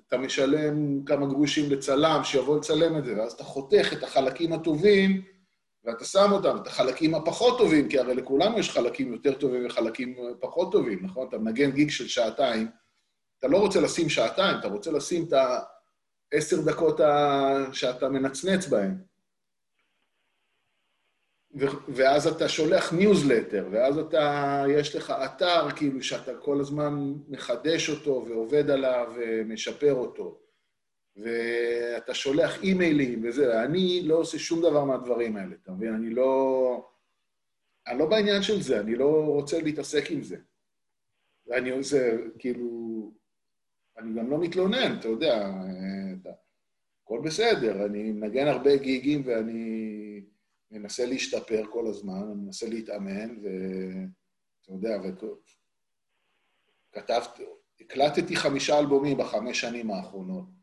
אתה 0.08 0.18
משלם 0.18 1.06
כמה 1.06 1.25
גרושים 1.25 1.72
לצלם 1.72 2.22
שיבוא 2.24 2.58
לצלם 2.58 2.98
את 2.98 3.06
זה, 3.06 3.18
ואז 3.18 3.32
אתה 3.32 3.44
חותך 3.44 3.94
את 3.94 4.03
החלקים 4.03 4.53
הטובים 4.53 5.22
ואתה 5.84 6.06
שם 6.06 6.32
אותם, 6.32 6.58
את 6.62 6.68
החלקים 6.68 7.16
הפחות 7.16 7.58
טובים, 7.58 7.90
כי 7.90 8.00
הרי 8.00 8.16
לכולנו 8.16 8.60
יש 8.60 8.70
חלקים 8.70 9.14
יותר 9.14 9.34
טובים 9.34 9.66
וחלקים 9.66 10.16
פחות 10.40 10.72
טובים, 10.72 11.00
נכון? 11.06 11.28
אתה 11.28 11.38
מנגן 11.38 11.72
gig 11.72 11.90
של 11.90 12.08
שעתיים, 12.08 12.68
אתה 13.40 13.48
לא 13.48 13.58
רוצה 13.58 13.82
לשים 13.82 14.10
שעתיים, 14.10 14.60
אתה 14.60 14.68
רוצה 14.68 14.92
לשים 14.92 15.28
את 15.28 15.34
העשר 16.34 16.62
דקות 16.62 17.00
שאתה 17.74 18.10
מנצנץ 18.10 18.68
בהן. 18.68 18.96
ואז 21.88 22.28
אתה 22.28 22.50
שולח 22.50 22.94
ניוזלטר, 22.94 23.68
ואז 23.72 23.98
אתה, 23.98 24.64
יש 24.70 24.96
לך 24.96 25.14
אתר 25.26 25.72
כאילו 25.76 26.04
שאתה 26.04 26.32
כל 26.36 26.60
הזמן 26.60 27.14
מחדש 27.28 27.90
אותו 27.90 28.26
ועובד 28.30 28.70
עליו 28.70 29.14
ומשפר 29.16 29.94
אותו. 29.94 30.40
ואתה 31.18 32.13
שולח 32.13 32.63
אימיילים 32.63 33.22
וזה, 33.24 33.63
אני 33.63 34.01
לא 34.06 34.15
עושה 34.15 34.39
שום 34.39 34.62
דבר 34.62 34.84
מהדברים 34.86 35.38
האלה, 35.38 35.56
אתה 35.63 35.72
מבין? 35.72 35.94
אני 35.94 36.10
לא... 36.10 36.88
אני 37.88 38.00
לא 38.00 38.06
בעניין 38.06 38.41
של 38.41 38.62
זה, 38.62 38.80
אני 38.80 38.96
לא 38.96 39.25
רוצה 39.25 39.62
להתעסק 39.62 40.12
עם 40.12 40.24
זה. 40.24 40.38
ואני 41.48 41.70
עושה, 41.70 42.18
כאילו... 42.39 43.12
אני 43.98 44.20
גם 44.20 44.32
לא 44.32 44.38
מתלונן, 44.38 44.96
אתה 45.00 45.08
יודע. 45.08 45.51
הכל 47.03 47.22
בסדר, 47.24 47.86
אני 47.86 48.12
מנגן 48.12 48.48
הרבה 48.48 48.75
גיגים 48.75 49.22
ואני 49.25 50.22
מנסה 50.72 51.06
להשתפר 51.06 51.63
כל 51.70 51.88
הזמן, 51.88 52.24
אני 52.32 52.34
מנסה 52.46 52.70
להתאמן, 52.70 53.38
ואתה 53.41 54.72
יודע, 54.72 54.98
וכתבתי, 56.94 57.44
הקלטתי 57.82 58.36
חמישה 58.36 58.80
אלבומים 58.80 59.18
בחמש 59.18 59.62
שנים 59.62 59.91
האחרונות. 59.91 60.61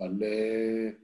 אבל 0.00 0.10
uh, 0.10 0.94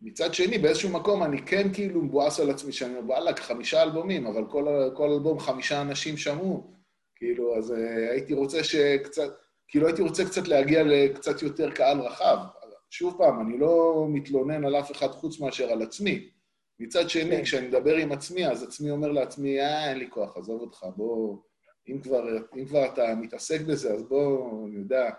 מצד 0.00 0.34
שני, 0.34 0.58
באיזשהו 0.58 0.90
מקום 0.90 1.22
אני 1.22 1.42
כן 1.46 1.72
כאילו 1.72 2.02
מבואס 2.02 2.40
על 2.40 2.50
עצמי, 2.50 2.72
שאני 2.72 2.96
אומר, 2.96 3.06
וואלכ, 3.06 3.40
חמישה 3.40 3.82
אלבומים, 3.82 4.26
אבל 4.26 4.44
כל, 4.50 4.90
כל 4.96 5.10
אלבום 5.10 5.38
חמישה 5.38 5.80
אנשים 5.80 6.16
שמעו. 6.16 6.72
כאילו, 7.16 7.58
אז 7.58 7.70
uh, 7.70 7.74
הייתי 8.10 8.34
רוצה 8.34 8.64
שקצת, 8.64 9.32
כאילו 9.68 9.86
הייתי 9.86 10.02
רוצה 10.02 10.24
קצת 10.24 10.48
להגיע 10.48 10.82
לקצת 10.82 11.42
יותר 11.42 11.70
קהל 11.70 12.00
רחב. 12.00 12.36
שוב 12.90 13.14
פעם, 13.18 13.40
אני 13.40 13.58
לא 13.58 14.06
מתלונן 14.08 14.64
על 14.64 14.76
אף 14.76 14.92
אחד 14.92 15.08
חוץ 15.08 15.40
מאשר 15.40 15.72
על 15.72 15.82
עצמי. 15.82 16.28
מצד 16.80 17.10
שני, 17.10 17.36
כן. 17.36 17.42
כשאני 17.42 17.68
מדבר 17.68 17.96
עם 17.96 18.12
עצמי, 18.12 18.46
אז 18.46 18.62
עצמי 18.62 18.90
אומר 18.90 19.12
לעצמי, 19.12 19.60
אה, 19.60 19.90
אין 19.90 19.98
לי 19.98 20.10
כוח, 20.10 20.36
עזוב 20.36 20.60
אותך, 20.60 20.86
בוא... 20.96 21.38
אם 21.88 22.00
כבר, 22.02 22.24
אם 22.56 22.64
כבר 22.64 22.86
אתה 22.86 23.14
מתעסק 23.14 23.60
בזה, 23.60 23.94
אז 23.94 24.02
בוא, 24.02 24.66
אני 24.68 24.76
יודע, 24.76 25.10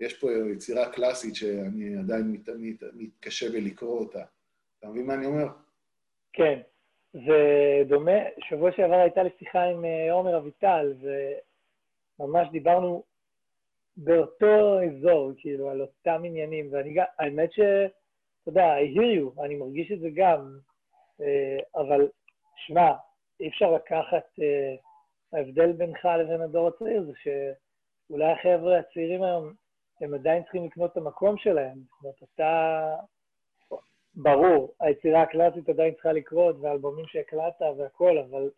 יש 0.00 0.20
פה 0.20 0.28
יצירה 0.52 0.92
קלאסית 0.92 1.34
שאני 1.34 1.98
עדיין 1.98 2.32
מת, 2.32 2.48
מת, 2.48 2.82
מתקשה 2.94 3.50
בלקרוא 3.52 3.98
אותה. 3.98 4.24
אתה 4.78 4.88
מבין 4.88 5.06
מה 5.06 5.14
אני 5.14 5.26
אומר? 5.26 5.46
כן. 6.32 6.60
זה 7.12 7.38
דומה, 7.88 8.18
שבוע 8.48 8.72
שעבר 8.72 8.94
הייתה 8.94 9.22
לי 9.22 9.30
שיחה 9.38 9.62
עם 9.62 9.84
אה, 9.84 10.12
עומר 10.12 10.36
אביטל, 10.38 10.94
וממש 12.20 12.48
דיברנו 12.52 13.02
באותו 13.96 14.78
אזור, 14.82 15.32
כאילו, 15.36 15.70
על 15.70 15.80
אותם 15.80 16.22
עניינים, 16.24 16.68
ואני 16.72 16.94
גם, 16.94 17.04
האמת 17.18 17.52
ש... 17.52 17.60
אתה 18.42 18.50
יודע, 18.50 18.74
I 18.78 18.96
hear 18.96 19.36
you, 19.38 19.44
אני 19.44 19.54
מרגיש 19.54 19.92
את 19.92 20.00
זה 20.00 20.08
גם, 20.14 20.58
אה, 21.20 21.58
אבל 21.76 22.08
שמע, 22.56 22.92
אי 23.40 23.48
אפשר 23.48 23.72
לקחת, 23.72 24.24
אה, 24.42 24.74
ההבדל 25.32 25.72
בינך 25.72 26.04
לבין 26.04 26.40
הדור 26.40 26.68
הצעיר 26.68 27.02
זה 27.02 27.12
שאולי 27.22 28.32
החבר'ה 28.32 28.78
הצעירים 28.78 29.22
היום 29.22 29.52
הם 30.00 30.14
עדיין 30.14 30.42
צריכים 30.42 30.64
לקנות 30.64 30.92
את 30.92 30.96
המקום 30.96 31.36
שלהם. 31.38 31.78
זאת 31.78 32.02
אומרת, 32.02 32.22
אתה... 32.34 32.94
ברור, 34.14 34.74
היצירה 34.80 35.22
הקלאסית 35.22 35.68
עדיין 35.68 35.94
צריכה 35.94 36.12
לקרות, 36.12 36.56
והאלבומים 36.60 37.04
שהקלטת 37.08 37.62
והכול, 37.78 38.18
אבל 38.18 38.50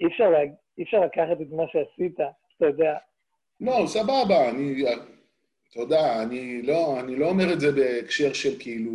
אי 0.00 0.06
אפשר, 0.06 0.30
לה... 0.30 0.38
אי 0.78 0.82
אפשר 0.82 1.00
לקחת 1.00 1.40
את 1.42 1.50
מה 1.50 1.62
שעשית, 1.72 2.14
אתה 2.56 2.66
יודע. 2.66 2.98
לא, 3.60 3.86
סבבה, 3.86 4.50
אני... 4.50 4.84
אתה 5.70 5.80
יודע, 5.80 6.22
אני 6.22 6.62
לא, 6.62 7.00
אני 7.00 7.16
לא 7.16 7.28
אומר 7.28 7.52
את 7.52 7.60
זה 7.60 7.72
בהקשר 7.72 8.32
של 8.32 8.58
כאילו... 8.58 8.92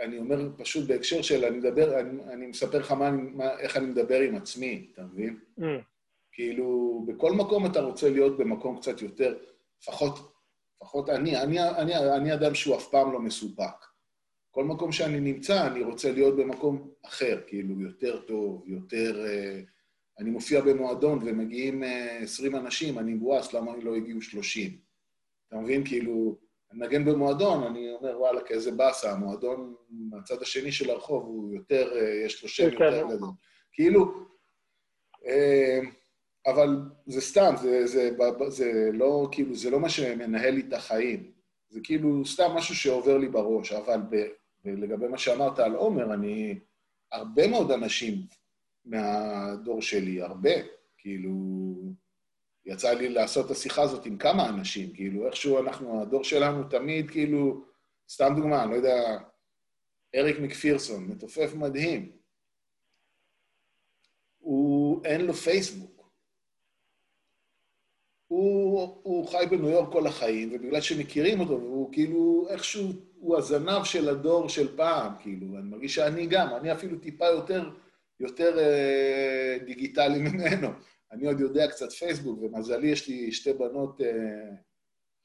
אני 0.00 0.18
אומר 0.18 0.36
פשוט 0.58 0.88
בהקשר 0.88 1.22
של, 1.22 1.44
אני 1.44 1.58
מדבר, 1.58 2.00
אני, 2.00 2.22
אני 2.32 2.46
מספר 2.46 2.78
לך 2.78 2.92
מה, 2.92 3.10
מה, 3.10 3.58
איך 3.58 3.76
אני 3.76 3.86
מדבר 3.86 4.20
עם 4.20 4.34
עצמי, 4.34 4.86
אתה 4.92 5.02
מבין? 5.02 5.38
Mm. 5.60 5.62
כאילו, 6.38 7.02
בכל 7.06 7.32
מקום 7.32 7.66
אתה 7.66 7.80
רוצה 7.80 8.10
להיות 8.10 8.38
במקום 8.38 8.78
קצת 8.80 9.02
יותר, 9.02 9.38
לפחות, 9.82 10.32
לפחות 10.76 11.08
אני, 11.08 11.42
אני, 11.42 11.68
אני, 11.68 11.96
אני 11.96 12.34
אדם 12.34 12.54
שהוא 12.54 12.76
אף 12.76 12.88
פעם 12.90 13.12
לא 13.12 13.20
מסופק. 13.20 13.84
כל 14.50 14.64
מקום 14.64 14.92
שאני 14.92 15.20
נמצא, 15.20 15.66
אני 15.66 15.82
רוצה 15.82 16.12
להיות 16.12 16.36
במקום 16.36 16.90
אחר, 17.06 17.40
כאילו, 17.46 17.80
יותר 17.80 18.20
טוב, 18.20 18.62
יותר... 18.66 19.26
אה, 19.26 19.60
אני 20.18 20.30
מופיע 20.30 20.60
במועדון 20.60 21.18
ומגיעים 21.24 21.82
20 22.22 22.54
אה, 22.54 22.60
אנשים, 22.60 22.98
אני 22.98 23.14
מבואס, 23.14 23.52
למה 23.52 23.76
לא 23.76 23.96
הגיעו 23.96 24.22
30? 24.22 24.78
אתה 25.48 25.56
מבין? 25.56 25.84
כאילו, 25.84 26.38
אני 26.70 26.78
מנגן 26.78 27.04
במועדון, 27.04 27.62
אני 27.62 27.90
אומר, 27.92 28.20
וואלה, 28.20 28.40
כאיזה 28.40 28.70
באסה, 28.70 29.12
המועדון 29.12 29.74
מהצד 29.90 30.42
השני 30.42 30.72
של 30.72 30.90
הרחוב 30.90 31.24
הוא 31.24 31.54
יותר, 31.54 31.92
אה, 31.96 32.24
יש 32.26 32.42
לו 32.42 32.48
שם 32.48 32.64
יותר. 32.72 33.06
גדול. 33.08 33.28
כאילו, 33.72 34.28
אבל 36.46 36.80
זה 37.06 37.20
סתם, 37.20 37.54
זה, 37.56 37.86
זה, 37.86 38.10
זה, 38.16 38.48
זה 38.48 38.90
לא, 38.92 39.28
כאילו, 39.32 39.54
זה 39.54 39.70
לא 39.70 39.80
מה 39.80 39.88
שמנהל 39.88 40.54
לי 40.54 40.62
את 40.68 40.72
החיים. 40.72 41.32
זה 41.68 41.80
כאילו 41.82 42.26
סתם 42.26 42.50
משהו 42.54 42.74
שעובר 42.74 43.18
לי 43.18 43.28
בראש, 43.28 43.72
אבל 43.72 44.00
ב, 44.10 44.26
לגבי 44.64 45.08
מה 45.08 45.18
שאמרת 45.18 45.58
על 45.58 45.74
עומר, 45.74 46.14
אני... 46.14 46.58
הרבה 47.12 47.48
מאוד 47.48 47.70
אנשים 47.70 48.26
מהדור 48.84 49.82
שלי, 49.82 50.22
הרבה, 50.22 50.50
כאילו... 50.98 51.34
יצא 52.68 52.92
לי 52.92 53.08
לעשות 53.08 53.46
את 53.46 53.50
השיחה 53.50 53.82
הזאת 53.82 54.06
עם 54.06 54.18
כמה 54.18 54.48
אנשים, 54.48 54.92
כאילו, 54.92 55.26
איכשהו 55.26 55.58
אנחנו, 55.58 56.02
הדור 56.02 56.24
שלנו 56.24 56.64
תמיד, 56.64 57.10
כאילו, 57.10 57.64
סתם 58.08 58.32
דוגמה, 58.36 58.62
אני 58.62 58.70
לא 58.70 58.76
יודע, 58.76 59.18
אריק 60.14 60.38
מקפירסון, 60.38 61.04
מתופף 61.04 61.54
מדהים. 61.54 62.12
הוא, 64.38 65.04
אין 65.04 65.20
לו 65.20 65.34
פייסבוק. 65.34 65.97
הוא, 68.28 69.00
הוא 69.02 69.28
חי 69.28 69.44
בניו 69.50 69.68
יורק 69.68 69.92
כל 69.92 70.06
החיים, 70.06 70.50
ובגלל 70.52 70.80
שמכירים 70.80 71.40
אותו, 71.40 71.60
והוא 71.60 71.92
כאילו, 71.92 72.46
איכשהו, 72.50 72.92
הוא 73.18 73.38
הזנב 73.38 73.84
של 73.84 74.08
הדור 74.08 74.48
של 74.48 74.76
פעם, 74.76 75.12
כאילו, 75.20 75.58
אני 75.58 75.68
מרגיש 75.68 75.94
שאני 75.94 76.26
גם, 76.26 76.54
אני 76.56 76.72
אפילו 76.72 76.98
טיפה 76.98 77.26
יותר, 77.26 77.70
יותר 78.20 78.58
אה, 78.58 79.56
דיגיטלי 79.64 80.18
ממנו. 80.28 80.68
אני 81.12 81.26
עוד 81.26 81.40
יודע 81.40 81.68
קצת 81.68 81.92
פייסבוק, 81.92 82.42
ומזלי 82.42 82.88
יש 82.88 83.08
לי 83.08 83.32
שתי 83.32 83.52
בנות 83.52 84.00
אה, 84.00 84.50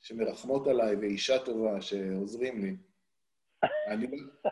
שמרחמות 0.01 0.67
עליי 0.67 0.95
ואישה 0.95 1.39
טובה 1.39 1.81
שעוזרים 1.81 2.61
לי. 2.61 2.75
אני, 3.87 4.07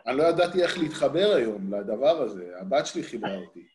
אני 0.06 0.16
לא 0.16 0.22
ידעתי 0.22 0.62
איך 0.62 0.78
להתחבר 0.78 1.34
היום 1.34 1.74
לדבר 1.74 2.22
הזה, 2.22 2.52
הבת 2.60 2.86
שלי 2.86 3.02
חיברה 3.02 3.36
אותי. 3.36 3.66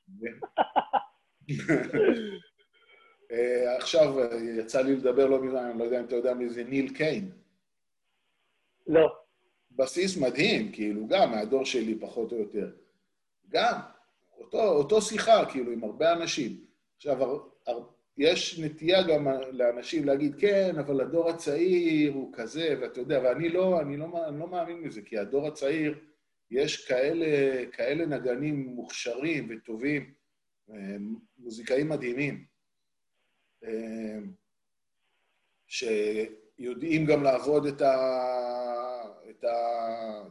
אה, 3.31 3.77
עכשיו 3.77 4.19
אה, 4.19 4.35
יצא 4.35 4.81
לי 4.81 4.95
לדבר 4.95 5.27
לא 5.27 5.41
מזמן, 5.41 5.63
אני 5.63 5.79
לא 5.79 5.83
יודע 5.83 5.99
אם 5.99 6.05
אתה 6.05 6.15
יודע 6.15 6.33
מי 6.33 6.49
זה 6.49 6.63
ניל 6.63 6.93
קיין. 6.93 7.31
לא. 8.87 9.15
בסיס 9.71 10.17
מדהים, 10.17 10.71
כאילו, 10.71 11.07
גם 11.07 11.31
מהדור 11.31 11.65
שלי 11.65 11.99
פחות 11.99 12.31
או 12.31 12.37
יותר. 12.37 12.71
גם, 13.49 13.79
אותו, 14.37 14.63
אותו 14.63 15.01
שיחה, 15.01 15.45
כאילו, 15.51 15.71
עם 15.71 15.83
הרבה 15.83 16.13
אנשים. 16.13 16.65
עכשיו, 16.95 17.23
הר, 17.23 17.39
הר, 17.67 17.83
יש 18.17 18.59
נטייה 18.59 19.03
גם 19.03 19.27
לאנשים 19.51 20.05
להגיד, 20.05 20.35
כן, 20.39 20.75
אבל 20.79 21.01
הדור 21.01 21.29
הצעיר 21.29 22.13
הוא 22.13 22.33
כזה, 22.33 22.75
ואתה 22.81 22.99
יודע, 22.99 23.21
ואני 23.23 23.49
לא, 23.49 23.81
אני 23.81 23.97
לא, 23.97 24.27
אני 24.27 24.39
לא 24.39 24.47
מאמין 24.47 24.83
בזה, 24.83 25.01
כי 25.01 25.17
הדור 25.17 25.47
הצעיר, 25.47 25.99
יש 26.51 26.87
כאלה, 26.87 27.25
כאלה 27.71 28.05
נגנים 28.05 28.65
מוכשרים 28.65 29.47
וטובים, 29.49 30.13
אה, 30.69 30.95
מוזיקאים 31.37 31.89
מדהימים, 31.89 32.45
שיודעים 35.67 37.05
גם 37.05 37.23
לעבוד 37.23 37.65
את, 37.65 37.81
ה, 37.81 37.95
את, 39.29 39.43
ה, 39.43 39.57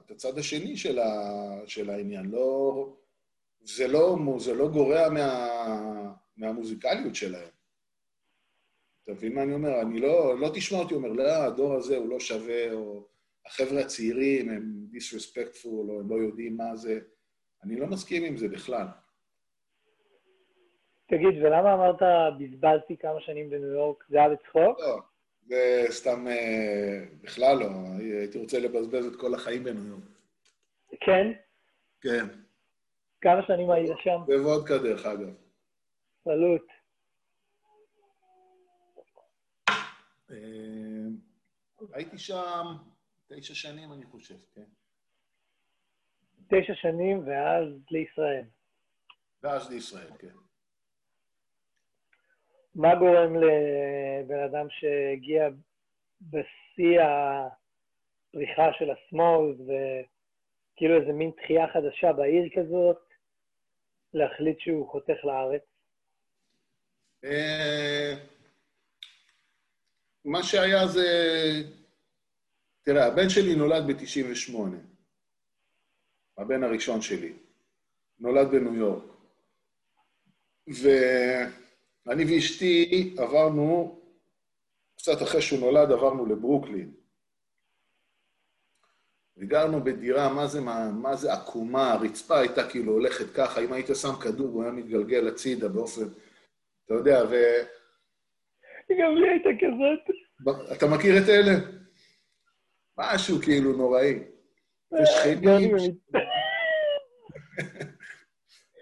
את 0.06 0.10
הצד 0.10 0.38
השני 0.38 0.76
של, 0.76 0.98
ה, 0.98 1.10
של 1.66 1.90
העניין. 1.90 2.26
לא, 2.26 2.96
זה, 3.60 3.88
לא, 3.88 4.16
זה 4.38 4.54
לא 4.54 4.68
גורע 4.68 5.08
מה, 5.08 6.12
מהמוזיקליות 6.36 7.14
שלהם. 7.14 7.48
אתה 9.04 9.12
מבין 9.12 9.34
מה 9.34 9.42
אני 9.42 9.54
אומר? 9.54 9.80
אני 9.80 10.00
לא, 10.00 10.40
לא 10.40 10.50
תשמע 10.54 10.78
אותי 10.78 10.94
אומר, 10.94 11.08
לא, 11.08 11.30
הדור 11.30 11.74
הזה 11.74 11.96
הוא 11.96 12.08
לא 12.08 12.20
שווה, 12.20 12.72
או 12.72 13.06
החבר'ה 13.46 13.80
הצעירים 13.80 14.50
הם 14.50 14.86
disrespectful, 14.92 15.66
או 15.88 16.00
הם 16.00 16.10
לא 16.10 16.14
יודעים 16.14 16.56
מה 16.56 16.76
זה. 16.76 17.00
אני 17.62 17.76
לא 17.76 17.86
מסכים 17.86 18.24
עם 18.24 18.36
זה 18.36 18.48
בכלל. 18.48 18.86
תגיד, 21.06 21.42
ולמה 21.42 21.74
אמרת 21.74 22.02
בזבזתי 22.38 22.96
כמה 22.96 23.20
שנים 23.20 23.50
בניו 23.50 23.68
יורק? 23.68 24.04
זה 24.08 24.18
היה 24.18 24.28
בצחוק? 24.28 24.80
לא, 24.80 24.98
זה 25.46 25.86
סתם, 25.90 26.26
אה, 26.28 27.04
בכלל 27.22 27.56
לא. 27.58 27.66
הייתי 28.20 28.38
רוצה 28.38 28.58
לבזבז 28.58 29.06
את 29.06 29.20
כל 29.20 29.34
החיים 29.34 29.64
בניו 29.64 29.86
יורק. 29.86 30.02
כן? 31.00 31.32
כן. 32.00 32.26
כמה 33.20 33.46
שנים 33.46 33.70
היית 33.70 33.90
שם? 34.02 34.20
בוודקה, 34.26 34.78
דרך 34.78 35.06
אגב. 35.06 35.34
סלוט. 36.24 36.66
אה, 40.30 40.36
הייתי 41.92 42.18
שם 42.18 42.64
תשע 43.26 43.54
שנים, 43.54 43.92
אני 43.92 44.04
חושב, 44.06 44.34
כן. 44.54 44.64
תשע 46.48 46.74
שנים, 46.74 47.28
ואז 47.28 47.68
לישראל. 47.90 48.44
ואז 49.42 49.70
לישראל, 49.70 50.10
כן. 50.18 50.45
מה 52.76 52.94
גורם 52.94 53.36
לבן 53.36 54.38
אדם 54.44 54.66
שהגיע 54.70 55.48
בשיא 56.20 57.00
הפריחה 57.00 58.72
של 58.78 58.90
השמאל, 58.90 59.54
וכאילו 59.62 61.00
איזה 61.00 61.12
מין 61.12 61.30
תחייה 61.30 61.66
חדשה 61.72 62.12
בעיר 62.12 62.48
כזאת, 62.56 62.98
להחליט 64.14 64.60
שהוא 64.60 64.90
חותך 64.90 65.24
לארץ? 65.24 65.62
אה, 67.24 68.14
מה 70.24 70.42
שהיה 70.42 70.86
זה... 70.86 71.08
תראה, 72.82 73.06
הבן 73.06 73.28
שלי 73.28 73.54
נולד 73.54 73.86
ב-98. 73.86 74.56
הבן 76.38 76.64
הראשון 76.64 77.00
שלי. 77.00 77.32
נולד 78.20 78.48
בניו 78.50 78.74
יורק. 78.74 79.04
ואני 82.06 82.24
ואשתי 82.24 83.14
עברנו, 83.18 84.00
קצת 84.96 85.22
אחרי 85.22 85.42
שהוא 85.42 85.60
נולד, 85.60 85.92
עברנו 85.92 86.26
לברוקלין. 86.26 86.92
וגרנו 89.36 89.84
בדירה, 89.84 90.34
מה 90.34 90.46
זה, 90.46 90.60
מה, 90.60 90.90
מה 90.90 91.16
זה 91.16 91.32
עקומה, 91.32 91.92
הרצפה 91.92 92.38
הייתה 92.38 92.68
כאילו 92.68 92.92
הולכת 92.92 93.30
ככה, 93.34 93.60
אם 93.60 93.72
היית 93.72 93.86
שם 93.94 94.12
כדור, 94.22 94.48
הוא 94.48 94.62
היה 94.62 94.72
מתגלגל 94.72 95.28
הצידה 95.28 95.68
באופן, 95.68 96.02
אתה 96.84 96.94
יודע, 96.94 97.24
ו... 97.30 97.34
גם 99.00 99.16
לי 99.16 99.28
הייתה 99.28 99.48
כזאת. 99.60 100.16
אתה 100.76 100.86
מכיר 100.86 101.18
את 101.18 101.28
אלה? 101.28 101.52
משהו 102.98 103.38
כאילו 103.42 103.72
נוראי. 103.72 104.18
ושכנים... 104.92 105.76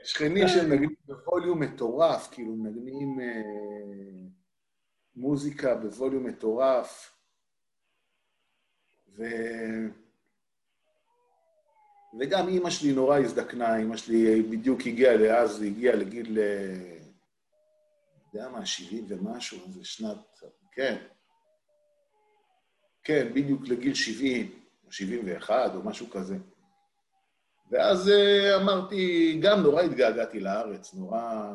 שכנים 0.04 0.48
שמנגנים 0.48 0.94
בווליום 1.06 1.60
מטורף, 1.62 2.28
כאילו 2.32 2.56
מנגנים 2.56 3.20
אה, 3.20 3.42
מוזיקה 5.16 5.74
בווליום 5.74 6.26
מטורף. 6.26 7.18
ו... 9.16 9.24
וגם 12.20 12.48
אימא 12.48 12.70
שלי 12.70 12.92
נורא 12.92 13.18
הזדקנה, 13.18 13.76
אימא 13.76 13.96
שלי 13.96 14.42
בדיוק 14.42 14.80
הגיעה 14.86 15.16
לאז, 15.16 15.62
היא 15.62 15.70
הגיעה 15.70 15.96
לגיל, 15.96 16.38
אה, 16.38 16.98
יודע 18.34 18.48
מה, 18.48 18.66
70 18.66 19.04
ומשהו, 19.08 19.58
זה 19.72 19.84
שנת, 19.84 20.40
כן. 20.72 20.96
כן, 23.02 23.28
בדיוק 23.34 23.68
לגיל 23.68 23.94
70, 23.94 24.50
או 24.86 24.92
71, 24.92 25.74
או 25.74 25.82
משהו 25.82 26.10
כזה. 26.10 26.36
ואז 27.70 28.08
אה, 28.08 28.56
אמרתי, 28.56 29.38
גם 29.42 29.62
נורא 29.62 29.82
התגעגעתי 29.82 30.40
לארץ, 30.40 30.94
נורא... 30.94 31.50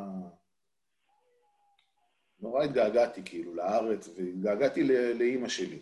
נורא 2.42 2.64
התגעגעתי 2.64 3.22
כאילו 3.26 3.56
לארץ, 3.56 4.10
והתגעגעתי 4.18 4.84
לאימא 5.14 5.50
שלי, 5.50 5.80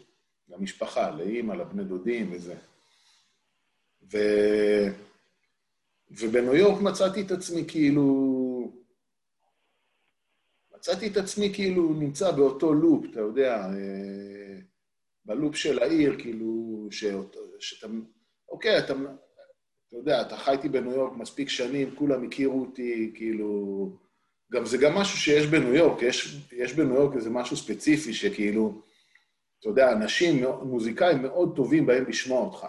למשפחה, 0.50 1.12
לאימא, 1.12 1.54
לבני 1.54 1.84
דודים 1.84 2.32
וזה. 2.34 2.56
ו... 4.12 4.18
ובניו 6.12 6.56
יורק 6.56 6.82
מצאתי 6.82 7.22
את 7.22 7.32
עצמי 7.32 7.66
כאילו... 7.68 8.38
מצאתי 10.76 11.08
את 11.08 11.18
עצמי 11.18 11.54
כאילו 11.54 11.94
נמצא 11.94 12.32
באותו 12.32 12.74
לופ, 12.74 13.06
אתה 13.12 13.20
יודע, 13.20 13.56
אה, 13.56 14.60
בלופ 15.26 15.56
של 15.56 15.80
העיר, 15.80 16.16
כאילו, 16.20 16.88
שאת, 16.92 17.36
שאתה... 17.60 17.88
אוקיי, 18.50 18.80
אתה... 18.80 18.94
אתה 19.88 19.98
יודע, 19.98 20.22
אתה 20.22 20.38
חייתי 20.38 20.70
בניו 20.70 20.92
יורק 20.92 21.18
מספיק 21.18 21.50
שנים, 21.50 21.96
כולם 21.96 22.24
הכירו 22.24 22.62
אותי, 22.62 23.12
כאילו... 23.16 23.90
גם 24.52 24.66
זה 24.66 24.78
גם 24.78 24.96
משהו 24.96 25.18
שיש 25.18 25.46
בניו 25.46 25.76
יורק, 25.76 26.02
יש, 26.02 26.38
יש 26.52 26.74
בניו 26.74 26.96
יורק 26.96 27.16
איזה 27.16 27.30
משהו 27.30 27.58
ספציפי 27.58 28.14
שכאילו, 28.14 28.82
אתה 29.60 29.70
יודע, 29.70 29.92
אנשים, 29.92 30.46
מוזיקאים 30.62 31.22
מאוד 31.22 31.56
טובים 31.56 31.86
בהם 31.86 32.06
לשמוע 32.08 32.42
אותך. 32.42 32.68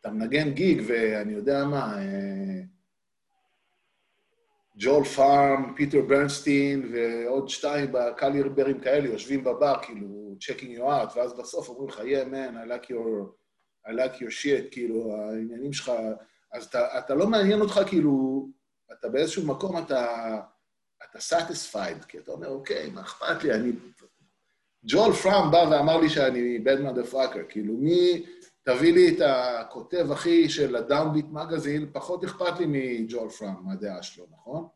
אתה 0.00 0.10
מנגן 0.10 0.50
גיג, 0.50 0.82
ואני 0.86 1.32
יודע 1.32 1.64
מה, 1.64 1.98
אה, 1.98 2.62
ג'ול 4.76 5.04
פארם, 5.04 5.72
פיטר 5.76 6.00
ברנסטין 6.00 6.92
ועוד 6.92 7.48
שתיים 7.48 7.92
בקליברים 7.92 8.80
כאלה 8.80 9.08
יושבים 9.08 9.44
בבר, 9.44 9.74
כאילו, 9.82 10.36
checking 10.40 10.78
you 10.78 10.80
out, 10.80 11.16
ואז 11.16 11.32
בסוף 11.38 11.68
אומרים 11.68 11.88
לך, 11.88 11.98
yeah 11.98 12.32
man, 12.32 12.54
I 12.54 12.68
like 12.68 12.90
your, 12.90 13.41
I 13.86 13.90
like 13.90 14.16
your 14.16 14.30
shit, 14.42 14.70
כאילו, 14.70 15.16
העניינים 15.16 15.72
שלך, 15.72 15.92
אז 16.52 16.64
אתה, 16.64 16.98
אתה 16.98 17.14
לא 17.14 17.26
מעניין 17.26 17.60
אותך, 17.60 17.80
כאילו, 17.86 18.46
אתה 18.92 19.08
באיזשהו 19.08 19.46
מקום, 19.46 19.78
אתה, 19.78 20.40
אתה 21.10 21.18
satisfied, 21.18 22.04
כי 22.08 22.18
אתה 22.18 22.32
אומר, 22.32 22.48
אוקיי, 22.48 22.90
מה 22.90 23.00
אכפת 23.00 23.44
לי, 23.44 23.54
אני... 23.54 23.72
ג'ול 24.84 25.12
פראם 25.12 25.50
בא 25.50 25.66
ואמר 25.70 25.96
לי 25.96 26.08
שאני 26.08 26.58
bad 26.64 26.78
motherfucker, 26.78 27.44
כאילו, 27.48 27.74
מי... 27.74 28.24
תביא 28.64 28.92
לי 28.92 29.16
את 29.16 29.20
הכותב 29.20 30.12
הכי 30.12 30.48
של 30.48 30.76
הדאונביט 30.76 31.26
מגזין, 31.30 31.90
פחות 31.92 32.24
אכפת 32.24 32.58
לי 32.58 32.66
מג'ול 32.68 33.28
פראם, 33.30 33.54
מהדעה 33.64 34.02
שלו, 34.02 34.26
נכון? 34.32 34.68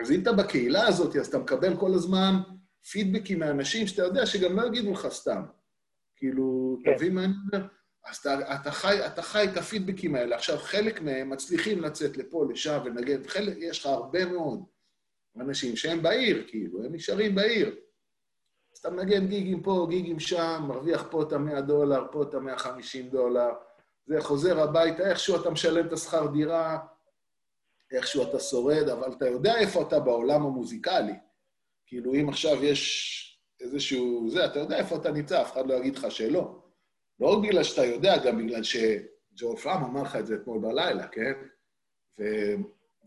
אז 0.00 0.10
אם 0.10 0.22
אתה 0.22 0.32
בקהילה 0.32 0.86
הזאת, 0.86 1.16
אז 1.16 1.26
אתה 1.26 1.38
מקבל 1.38 1.76
כל 1.76 1.94
הזמן 1.94 2.34
פידבקים 2.90 3.38
מאנשים 3.38 3.86
שאתה 3.86 4.02
יודע 4.02 4.26
שגם 4.26 4.56
לא 4.56 4.66
יגידו 4.66 4.92
לך 4.92 5.08
סתם. 5.10 5.42
כאילו, 6.16 6.78
כן. 6.84 6.96
תבין 6.96 7.14
מה 7.14 7.24
אני 7.24 7.32
אומר? 7.52 7.66
אז 8.06 8.16
אתה, 8.16 8.54
אתה, 8.54 8.70
חי, 8.70 9.06
אתה 9.06 9.22
חי 9.22 9.44
את 9.52 9.56
הפידבקים 9.56 10.14
האלה. 10.14 10.36
עכשיו, 10.36 10.58
חלק 10.58 11.00
מהם 11.00 11.30
מצליחים 11.30 11.80
לצאת 11.80 12.16
לפה, 12.16 12.44
לשם 12.50 12.78
ולנגן, 12.84 13.28
חלק, 13.28 13.56
יש 13.58 13.80
לך 13.80 13.86
הרבה 13.86 14.24
מאוד 14.24 14.64
אנשים 15.40 15.76
שהם 15.76 16.02
בעיר, 16.02 16.44
כאילו, 16.48 16.84
הם 16.84 16.94
נשארים 16.94 17.34
בעיר. 17.34 17.76
אז 18.72 18.78
אתה 18.78 18.90
מנגן 18.90 19.26
גיגים 19.26 19.62
פה, 19.62 19.86
גיגים 19.90 20.20
שם, 20.20 20.64
מרוויח 20.68 21.04
פה 21.10 21.22
את 21.22 21.32
ה-100 21.32 21.60
דולר, 21.60 22.04
פה 22.12 22.22
את 22.22 22.34
ה-150 22.34 23.10
דולר, 23.10 23.50
זה 24.06 24.20
חוזר 24.20 24.60
הביתה, 24.60 25.10
איכשהו 25.10 25.40
אתה 25.40 25.50
משלם 25.50 25.86
את 25.86 25.92
השכר 25.92 26.26
דירה, 26.26 26.78
איכשהו 27.92 28.22
אתה 28.22 28.40
שורד, 28.40 28.88
אבל 28.88 29.12
אתה 29.12 29.28
יודע 29.28 29.58
איפה 29.58 29.82
אתה 29.82 30.00
בעולם 30.00 30.42
המוזיקלי. 30.42 31.14
כאילו, 31.86 32.14
אם 32.14 32.28
עכשיו 32.28 32.64
יש 32.64 33.42
איזשהו... 33.60 34.30
זה, 34.30 34.44
אתה 34.44 34.58
יודע 34.58 34.76
איפה 34.76 34.96
אתה 34.96 35.10
נמצא, 35.10 35.42
אף 35.42 35.52
אחד 35.52 35.66
לא 35.66 35.74
יגיד 35.74 35.98
לך 35.98 36.10
שלא. 36.10 36.61
לא 37.20 37.26
רק 37.26 37.38
בגלל 37.42 37.62
שאתה 37.62 37.84
יודע, 37.84 38.24
גם 38.24 38.38
בגלל 38.38 38.62
שג'ו 38.62 39.56
פאם 39.56 39.84
אמר 39.84 40.02
לך 40.02 40.16
את 40.16 40.26
זה 40.26 40.34
אתמול 40.34 40.58
בלילה, 40.60 41.08
כן? 41.08 41.32
ו... 42.18 42.24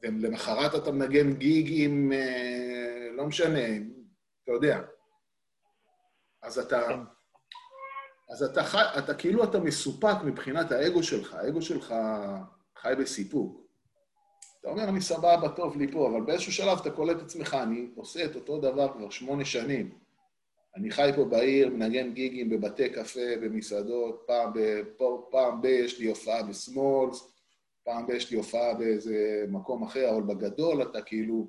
ולמחרת 0.01 0.75
אתה 0.75 0.91
מנגן 0.91 1.33
גיג 1.33 1.67
עם... 1.71 2.11
אה, 2.13 3.09
לא 3.11 3.25
משנה, 3.25 3.67
אתה 4.43 4.51
יודע. 4.51 4.81
אז 6.41 6.59
אתה... 6.59 6.81
כן. 6.87 6.99
אז 8.29 8.43
אתה, 8.43 8.63
חי, 8.63 8.83
אתה 8.97 9.13
כאילו 9.13 9.43
אתה 9.43 9.59
מסופק 9.59 10.15
מבחינת 10.25 10.71
האגו 10.71 11.03
שלך, 11.03 11.33
האגו 11.33 11.61
שלך 11.61 11.93
חי 12.77 12.93
בסיפוק. 12.99 13.61
אתה 14.59 14.69
אומר, 14.69 14.83
אני 14.83 15.01
סבבה, 15.01 15.49
טוב 15.55 15.77
לי 15.77 15.91
פה, 15.91 16.09
אבל 16.09 16.21
באיזשהו 16.21 16.51
שלב 16.51 16.77
אתה 16.81 16.91
קולט 16.91 17.17
את 17.17 17.21
עצמך, 17.21 17.57
אני 17.63 17.91
עושה 17.95 18.25
את 18.25 18.35
אותו 18.35 18.57
דבר 18.57 18.93
כבר 18.93 19.09
שמונה 19.09 19.45
שנים. 19.45 19.97
אני 20.75 20.91
חי 20.91 21.09
פה 21.15 21.25
בעיר, 21.25 21.69
מנגן 21.69 22.13
גיגים 22.13 22.49
בבתי 22.49 22.89
קפה, 22.89 23.35
במסעדות, 23.41 24.23
פעם 24.27 24.53
ב... 24.53 24.81
פעם 25.31 25.61
ב... 25.61 25.65
יש 25.65 25.99
לי 25.99 26.05
הופעה 26.05 26.43
בסמולס, 26.43 27.33
פעם 27.83 28.07
ב... 28.07 28.09
יש 28.09 28.31
לי 28.31 28.37
הופעה 28.37 28.73
באיזה 28.73 29.45
מקום 29.49 29.83
אחר, 29.83 30.09
אבל 30.09 30.21
בגדול 30.23 30.81
אתה 30.81 31.01
כאילו, 31.01 31.47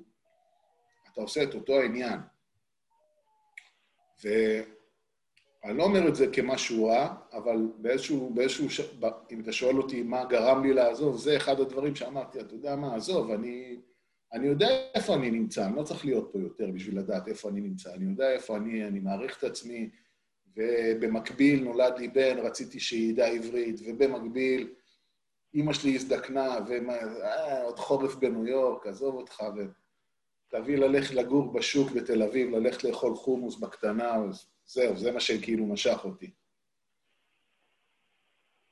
אתה 1.13 1.21
עושה 1.21 1.43
את 1.43 1.53
אותו 1.53 1.79
העניין. 1.79 2.19
ואני 4.23 5.77
לא 5.77 5.83
אומר 5.83 6.07
את 6.07 6.15
זה 6.15 6.27
כמשהו 6.33 6.85
רע, 6.85 7.15
אבל 7.33 7.57
באיזשהו, 7.77 8.29
באיזשהו, 8.33 8.69
ש... 8.69 8.81
אם 9.31 9.39
אתה 9.39 9.51
שואל 9.51 9.77
אותי 9.77 10.03
מה 10.03 10.25
גרם 10.25 10.63
לי 10.63 10.73
לעזוב, 10.73 11.17
זה 11.17 11.37
אחד 11.37 11.59
הדברים 11.59 11.95
שאמרתי, 11.95 12.39
אתה 12.39 12.53
יודע 12.53 12.75
מה, 12.75 12.95
עזוב, 12.95 13.31
אני... 13.31 13.79
אני 14.33 14.47
יודע 14.47 14.67
איפה 14.95 15.15
אני 15.15 15.31
נמצא, 15.31 15.65
אני 15.65 15.75
לא 15.75 15.83
צריך 15.83 16.05
להיות 16.05 16.29
פה 16.33 16.39
יותר 16.39 16.67
בשביל 16.71 16.99
לדעת 16.99 17.27
איפה 17.27 17.49
אני 17.49 17.61
נמצא. 17.61 17.93
אני 17.93 18.05
יודע 18.05 18.31
איפה 18.31 18.57
אני, 18.57 18.87
אני 18.87 18.99
מעריך 18.99 19.37
את 19.37 19.43
עצמי, 19.43 19.89
ובמקביל 20.55 21.63
נולד 21.63 21.99
לי 21.99 22.07
בן, 22.07 22.37
רציתי 22.37 22.79
שידע 22.79 23.25
עברית, 23.25 23.79
ובמקביל 23.85 24.73
אימא 25.53 25.73
שלי 25.73 25.95
הזדקנה, 25.95 26.57
ועוד 26.67 27.79
חורף 27.79 28.15
בניו 28.15 28.47
יורק, 28.47 28.87
עזוב 28.87 29.15
אותך, 29.15 29.43
ותביא 30.47 30.77
ללכת 30.77 31.13
לגור 31.13 31.53
בשוק 31.53 31.91
בתל 31.91 32.23
אביב, 32.23 32.49
ללכת 32.49 32.83
לאכול 32.83 33.15
חומוס 33.15 33.59
בקטנה, 33.59 34.15
זהו, 34.65 34.97
זה 34.97 35.11
מה 35.11 35.19
שכאילו 35.19 35.65
משך 35.65 36.05
אותי. 36.05 36.31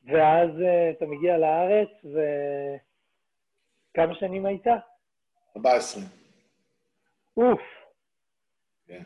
ואז 0.06 0.50
uh, 0.50 0.98
אתה 0.98 1.06
מגיע 1.06 1.38
לארץ, 1.38 1.90
וכמה 3.94 4.16
שנים 4.16 4.46
היית? 4.46 4.68
14. 5.58 6.04
אוף. 7.38 7.62
כן. 8.88 9.04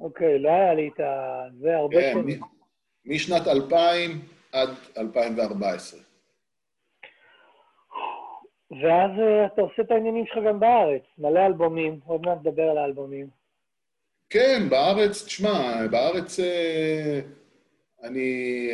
אוקיי, 0.00 0.38
לא 0.38 0.48
היה 0.48 0.74
לי 0.74 0.90
את 0.94 1.00
ה... 1.00 1.42
זה 1.60 1.76
הרבה 1.76 2.00
כן, 2.00 2.12
שנים. 2.12 2.40
משנת 3.04 3.46
2000 3.46 4.20
עד 4.52 4.68
2014. 4.96 6.00
ואז 8.70 9.10
אה, 9.20 9.46
אתה 9.46 9.62
עושה 9.62 9.82
את 9.82 9.90
העניינים 9.90 10.26
שלך 10.26 10.38
גם 10.48 10.60
בארץ, 10.60 11.02
מלא 11.18 11.46
אלבומים, 11.46 12.00
עוד 12.06 12.26
מעט 12.26 12.38
נדבר 12.38 12.62
על 12.62 12.78
האלבומים. 12.78 13.26
כן, 14.30 14.68
בארץ, 14.70 15.24
תשמע, 15.24 15.86
בארץ 15.90 16.40
אה, 16.40 17.20
אני, 18.02 18.70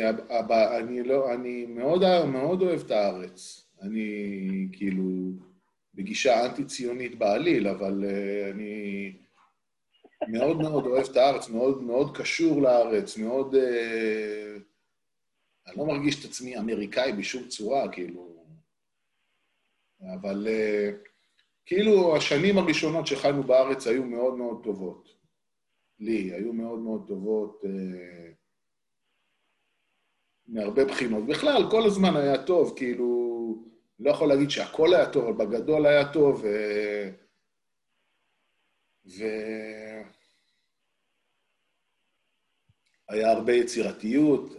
אני, 0.79 1.03
לא, 1.03 1.33
אני 1.33 1.65
מאוד, 1.65 2.25
מאוד 2.25 2.61
אוהב 2.61 2.79
את 2.85 2.91
הארץ. 2.91 3.67
אני 3.81 4.67
כאילו, 4.71 5.03
בגישה 5.95 6.45
אנטי-ציונית 6.45 7.17
בעליל, 7.17 7.67
אבל 7.67 8.03
uh, 8.03 8.53
אני 8.53 9.13
מאוד 10.27 10.57
מאוד 10.57 10.85
אוהב 10.85 11.05
את 11.11 11.17
הארץ, 11.17 11.49
מאוד 11.49 11.83
מאוד 11.83 12.17
קשור 12.17 12.61
לארץ, 12.61 13.17
מאוד... 13.17 13.55
Uh, 13.55 14.61
אני 15.67 15.77
לא 15.77 15.85
מרגיש 15.85 16.19
את 16.19 16.29
עצמי 16.29 16.57
אמריקאי 16.57 17.13
בשום 17.13 17.47
צורה, 17.47 17.91
כאילו... 17.91 18.35
אבל 20.13 20.47
uh, 20.47 20.95
כאילו 21.65 22.15
השנים 22.15 22.57
הראשונות 22.57 23.07
שחיינו 23.07 23.43
בארץ 23.43 23.87
היו 23.87 24.03
מאוד 24.03 24.37
מאוד 24.37 24.63
טובות. 24.63 25.15
לי, 25.99 26.33
היו 26.33 26.53
מאוד 26.53 26.79
מאוד 26.79 27.07
טובות 27.07 27.61
uh, 27.63 27.67
מהרבה 30.47 30.85
בחינות. 30.85 31.25
בכלל, 31.25 31.63
כל 31.71 31.83
הזמן 31.85 32.15
היה 32.15 32.43
טוב, 32.43 32.73
כאילו... 32.75 33.24
לא 33.99 34.11
יכול 34.11 34.27
להגיד 34.27 34.49
שהכל 34.49 34.93
היה 34.93 35.11
טוב, 35.11 35.25
אבל 35.25 35.45
בגדול 35.45 35.85
היה 35.85 36.13
טוב, 36.13 36.43
ו... 36.43 36.47
ו... 39.05 39.23
היה 43.09 43.31
הרבה 43.31 43.53
יצירתיות 43.53 44.49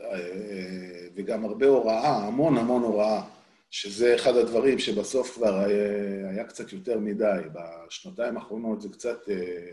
וגם 1.14 1.44
הרבה 1.44 1.66
הוראה, 1.66 2.26
המון 2.26 2.58
המון 2.58 2.82
הוראה, 2.82 3.22
שזה 3.70 4.14
אחד 4.14 4.36
הדברים 4.36 4.78
שבסוף 4.78 5.34
כבר 5.34 5.54
היה, 5.54 6.30
היה 6.30 6.44
קצת 6.44 6.72
יותר 6.72 6.98
מדי. 6.98 7.40
בשנתיים 7.52 8.36
האחרונות 8.36 8.80
זה 8.80 8.88
קצת 8.88 9.28
אה, 9.28 9.70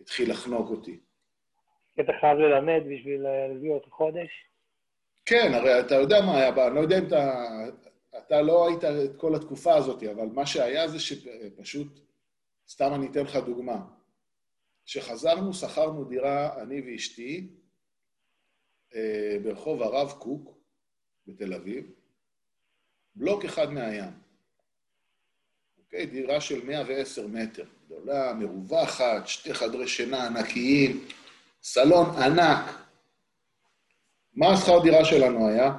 התחיל 0.00 0.30
לחנוק 0.30 0.70
אותי. 0.70 0.98
אתה 2.00 2.12
חייב 2.20 2.38
ללמד 2.38 2.80
בשביל 2.92 3.22
להביא 3.22 3.70
אותו 3.70 3.90
חודש? 3.90 4.28
כן, 5.26 5.50
הרי 5.54 5.80
אתה 5.80 5.94
יודע 5.94 6.20
מה 6.26 6.36
היה, 6.36 6.66
אני 6.66 6.74
לא 6.74 6.80
יודע 6.80 6.98
אם 6.98 7.06
אתה... 7.06 7.44
אתה 8.18 8.42
לא 8.42 8.68
היית 8.68 8.84
את 8.84 9.16
כל 9.16 9.34
התקופה 9.34 9.74
הזאת, 9.74 10.02
אבל 10.02 10.26
מה 10.26 10.46
שהיה 10.46 10.88
זה 10.88 11.00
שפשוט, 11.00 12.00
סתם 12.68 12.94
אני 12.94 13.06
אתן 13.06 13.22
לך 13.22 13.36
דוגמה. 13.36 13.80
כשחזרנו, 14.84 15.54
שכרנו 15.54 16.04
דירה, 16.04 16.62
אני 16.62 16.80
ואשתי, 16.80 17.48
אה, 18.94 19.36
ברחוב 19.42 19.82
הרב 19.82 20.12
קוק 20.18 20.58
בתל 21.26 21.54
אביב, 21.54 21.90
בלוק 23.14 23.44
אחד 23.44 23.72
מהים. 23.72 24.10
אוקיי? 25.78 26.06
דירה 26.06 26.40
של 26.40 26.64
110 26.66 27.26
מטר, 27.26 27.64
גדולה, 27.86 28.34
מרווחת, 28.34 29.26
שתי 29.26 29.54
חדרי 29.54 29.88
שינה 29.88 30.26
ענקיים, 30.26 31.04
סלון 31.62 32.10
ענק. 32.10 32.64
מה 34.34 34.52
השכר 34.52 34.82
דירה 34.82 35.04
שלנו 35.04 35.48
היה? 35.48 35.78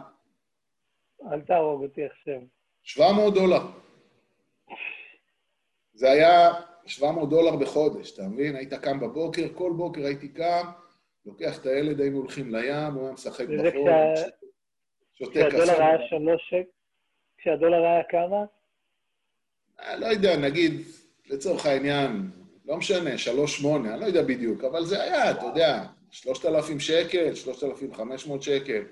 אל 1.31 1.41
תהרוג 1.41 1.83
אותי 1.83 2.05
עכשיו. 2.05 2.41
700 2.83 3.33
דולר. 3.33 3.61
זה 5.93 6.11
היה 6.11 6.49
700 6.85 7.29
דולר 7.29 7.55
בחודש, 7.55 8.13
אתה 8.13 8.23
מבין? 8.27 8.55
היית 8.55 8.73
קם 8.73 8.99
בבוקר, 8.99 9.47
כל 9.53 9.71
בוקר 9.77 10.05
הייתי 10.05 10.27
קם, 10.29 10.65
לוקח 11.25 11.59
את 11.61 11.65
הילד, 11.65 12.01
היינו 12.01 12.17
הולכים 12.17 12.55
לים, 12.55 12.93
הוא 12.93 13.03
היה 13.03 13.13
משחק 13.13 13.45
בחור, 13.45 13.89
שותה 15.13 15.31
קפה. 15.31 15.49
כשהדולר 15.49 15.81
היה 15.81 16.07
שלוש 16.09 16.49
שקל? 16.49 16.69
כשהדולר 17.37 17.77
היה 17.77 18.03
כמה? 18.09 18.45
אה, 19.79 19.95
לא 19.95 20.05
יודע, 20.05 20.37
נגיד, 20.37 20.81
לצורך 21.29 21.65
העניין, 21.65 22.31
לא 22.65 22.77
משנה, 22.77 23.17
שלוש 23.17 23.57
שמונה, 23.57 23.93
אני 23.93 24.01
לא 24.01 24.05
יודע 24.05 24.21
בדיוק, 24.21 24.63
אבל 24.63 24.85
זה 24.85 25.03
היה, 25.03 25.31
אתה 25.31 25.45
יודע, 25.45 25.85
שלושת 26.11 26.45
אלפים 26.45 26.79
שקל, 26.79 27.35
שלושת 27.35 27.63
אלפים 27.63 27.93
חמש 27.93 28.27
מאות 28.27 28.43
שקל. 28.43 28.83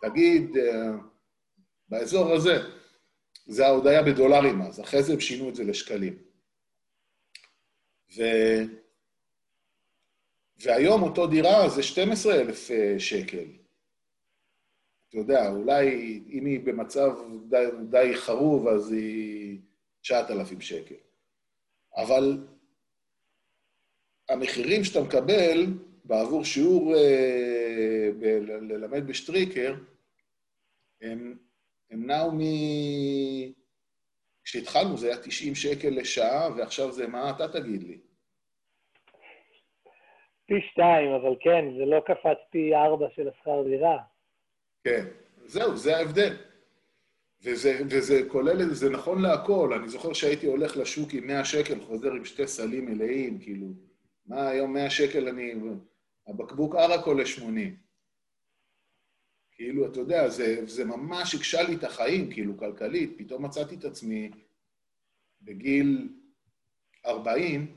תגיד, 0.00 0.56
אה, 0.56 0.90
באזור 1.88 2.32
הזה, 2.32 2.56
זה 3.46 3.68
עוד 3.68 3.86
היה 3.86 4.02
בדולרים 4.02 4.62
אז, 4.62 4.80
אחרי 4.80 5.02
זה 5.02 5.12
הם 5.12 5.20
שינו 5.20 5.48
את 5.48 5.54
זה 5.54 5.64
לשקלים. 5.64 6.18
ו... 8.16 8.22
והיום 10.58 11.02
אותו 11.02 11.26
דירה 11.26 11.68
זה 11.68 11.82
12,000 11.82 12.70
אה, 12.70 12.94
שקל. 12.98 13.44
אתה 15.08 15.16
יודע, 15.16 15.50
אולי 15.50 15.86
אם 16.28 16.46
היא 16.46 16.60
במצב 16.60 17.10
די, 17.48 17.64
די 17.90 18.12
חרוב, 18.14 18.68
אז 18.68 18.92
היא 18.92 19.60
9,000 20.02 20.60
שקל. 20.60 20.94
אבל 21.96 22.46
המחירים 24.28 24.84
שאתה 24.84 25.00
מקבל 25.00 25.66
בעבור 26.04 26.44
שיעור 26.44 26.94
אה, 26.96 27.65
ללמד 28.60 29.06
בשטריקר, 29.06 29.74
הם, 31.00 31.38
הם 31.90 32.06
נעו 32.06 32.32
מ... 32.32 32.40
כשהתחלנו 34.44 34.96
זה 34.96 35.06
היה 35.06 35.16
90 35.22 35.54
שקל 35.54 35.88
לשעה, 35.90 36.48
ועכשיו 36.56 36.92
זה 36.92 37.06
מה 37.06 37.30
אתה 37.30 37.48
תגיד 37.48 37.82
לי? 37.82 37.98
פי 40.46 40.54
שתיים, 40.70 41.10
אבל 41.10 41.36
כן, 41.40 41.64
זה 41.78 41.84
לא 41.84 42.00
קפץ 42.06 42.38
פי 42.50 42.74
ארבע 42.74 43.06
של 43.14 43.28
השכר 43.28 43.62
דירה. 43.62 43.98
כן, 44.84 45.04
זהו, 45.46 45.76
זה 45.76 45.96
ההבדל. 45.96 46.36
וזה, 47.42 47.78
וזה 47.90 48.28
כולל, 48.28 48.74
זה 48.74 48.90
נכון 48.90 49.22
להכל. 49.22 49.72
אני 49.78 49.88
זוכר 49.88 50.12
שהייתי 50.12 50.46
הולך 50.46 50.76
לשוק 50.76 51.12
עם 51.12 51.26
100 51.26 51.44
שקל, 51.44 51.80
חוזר 51.80 52.12
עם 52.12 52.24
שתי 52.24 52.46
סלים 52.46 52.86
מלאים, 52.86 53.38
כאילו, 53.38 53.66
מה 54.26 54.48
היום 54.48 54.72
100 54.72 54.90
שקל 54.90 55.28
אני... 55.28 55.54
הבקבוק 56.26 56.74
ערק 56.74 57.06
עולה 57.06 57.26
80. 57.26 57.76
כאילו, 59.52 59.86
אתה 59.86 60.00
יודע, 60.00 60.28
זה, 60.28 60.66
זה 60.66 60.84
ממש 60.84 61.34
הקשה 61.34 61.62
לי 61.62 61.74
את 61.74 61.84
החיים, 61.84 62.30
כאילו, 62.30 62.58
כלכלית. 62.58 63.14
פתאום 63.18 63.44
מצאתי 63.44 63.74
את 63.74 63.84
עצמי 63.84 64.30
בגיל 65.42 66.08
40, 67.06 67.76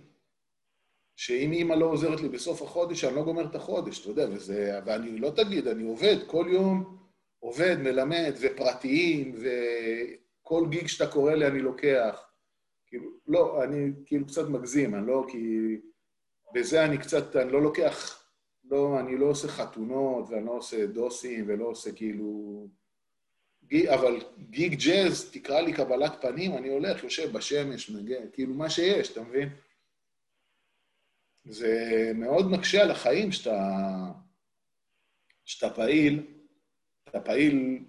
שאם 1.15 1.51
אימא 1.51 1.73
לא 1.73 1.85
עוזרת 1.85 2.21
לי 2.21 2.29
בסוף 2.29 2.61
החודש, 2.61 3.03
אני 3.03 3.15
לא 3.15 3.23
גומר 3.23 3.45
את 3.45 3.55
החודש, 3.55 4.01
אתה 4.01 4.09
יודע, 4.09 4.27
וזה... 4.31 4.79
ואני 4.85 5.17
לא 5.17 5.31
תגיד, 5.35 5.67
אני 5.67 5.83
עובד 5.83 6.17
כל 6.27 6.45
יום, 6.51 6.97
עובד, 7.39 7.77
מלמד, 7.79 8.33
ופרטיים, 8.41 9.35
וכל 9.35 10.63
גיג 10.69 10.87
שאתה 10.87 11.11
קורא 11.11 11.33
לי 11.33 11.47
אני 11.47 11.59
לוקח. 11.59 12.25
כאילו, 12.87 13.11
לא, 13.27 13.63
אני 13.63 13.91
כאילו 14.05 14.27
קצת 14.27 14.49
מגזים, 14.49 14.95
אני 14.95 15.07
לא, 15.07 15.25
כי... 15.31 15.75
בזה 16.53 16.85
אני 16.85 16.97
קצת, 16.97 17.35
אני 17.35 17.51
לא 17.51 17.61
לוקח, 17.61 18.18
לא, 18.69 18.99
אני 18.99 19.17
לא 19.17 19.25
עושה 19.25 19.47
חתונות, 19.47 20.29
ואני 20.29 20.45
לא 20.45 20.51
עושה 20.51 20.87
דוסים, 20.87 21.45
ולא 21.47 21.65
עושה 21.65 21.91
כאילו... 21.91 22.67
אבל 23.93 24.21
גיג 24.49 24.75
ג'אז, 24.85 25.31
תקרא 25.31 25.61
לי 25.61 25.73
קבלת 25.73 26.21
פנים, 26.21 26.57
אני 26.57 26.69
הולך, 26.69 27.03
יושב 27.03 27.31
בשמש, 27.31 27.89
מנגן, 27.89 28.29
כאילו 28.33 28.53
מה 28.53 28.69
שיש, 28.69 29.11
אתה 29.11 29.21
מבין? 29.21 29.49
זה 31.45 32.11
מאוד 32.15 32.51
מקשה 32.51 32.81
על 32.81 32.91
החיים 32.91 33.31
שאתה, 33.31 33.57
שאתה 35.45 35.75
פעיל, 35.75 36.27
אתה 37.07 37.21
פעיל 37.21 37.83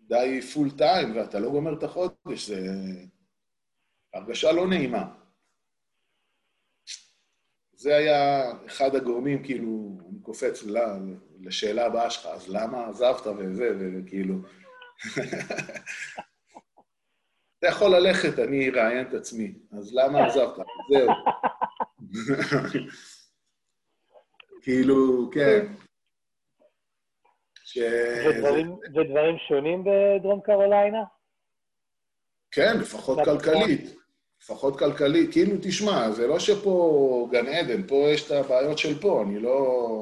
די 0.00 0.40
פול 0.54 0.70
טיים 0.70 1.16
ואתה 1.16 1.38
לא 1.38 1.50
גומר 1.50 1.78
את 1.78 1.82
החודש, 1.82 2.48
זה 2.48 2.60
הרגשה 4.14 4.52
לא 4.52 4.68
נעימה. 4.68 5.19
זה 7.80 7.96
היה 7.96 8.52
אחד 8.66 8.94
הגורמים, 8.94 9.42
כאילו, 9.42 9.98
אני 10.10 10.18
קופץ 10.22 10.64
לשאלה 11.40 11.86
הבאה 11.86 12.10
שלך, 12.10 12.26
אז 12.26 12.48
למה 12.48 12.86
עזבת 12.88 13.26
וזה, 13.26 13.70
וכאילו... 13.98 14.34
אתה 17.58 17.66
יכול 17.68 17.90
ללכת, 17.96 18.38
אני 18.38 18.68
אראיין 18.68 19.08
את 19.08 19.14
עצמי, 19.14 19.54
אז 19.72 19.94
למה 19.94 20.26
עזבת? 20.26 20.66
זהו. 20.90 21.08
כאילו, 24.62 25.30
כן. 25.32 25.66
ש... 27.64 27.78
ודברים 28.94 29.38
שונים 29.48 29.84
בדרום 29.84 30.40
קרוליינה? 30.40 31.04
כן, 32.50 32.78
לפחות 32.80 33.18
כלכלית. 33.24 33.99
לפחות 34.42 34.78
כלכלית. 34.78 35.32
כאילו, 35.32 35.56
תשמע, 35.62 36.10
זה 36.10 36.26
לא 36.26 36.38
שפה 36.38 37.28
גן 37.32 37.46
עדן, 37.46 37.86
פה 37.86 38.06
יש 38.10 38.26
את 38.26 38.30
הבעיות 38.30 38.78
של 38.78 39.00
פה, 39.00 39.22
אני 39.22 39.38
לא... 39.38 39.96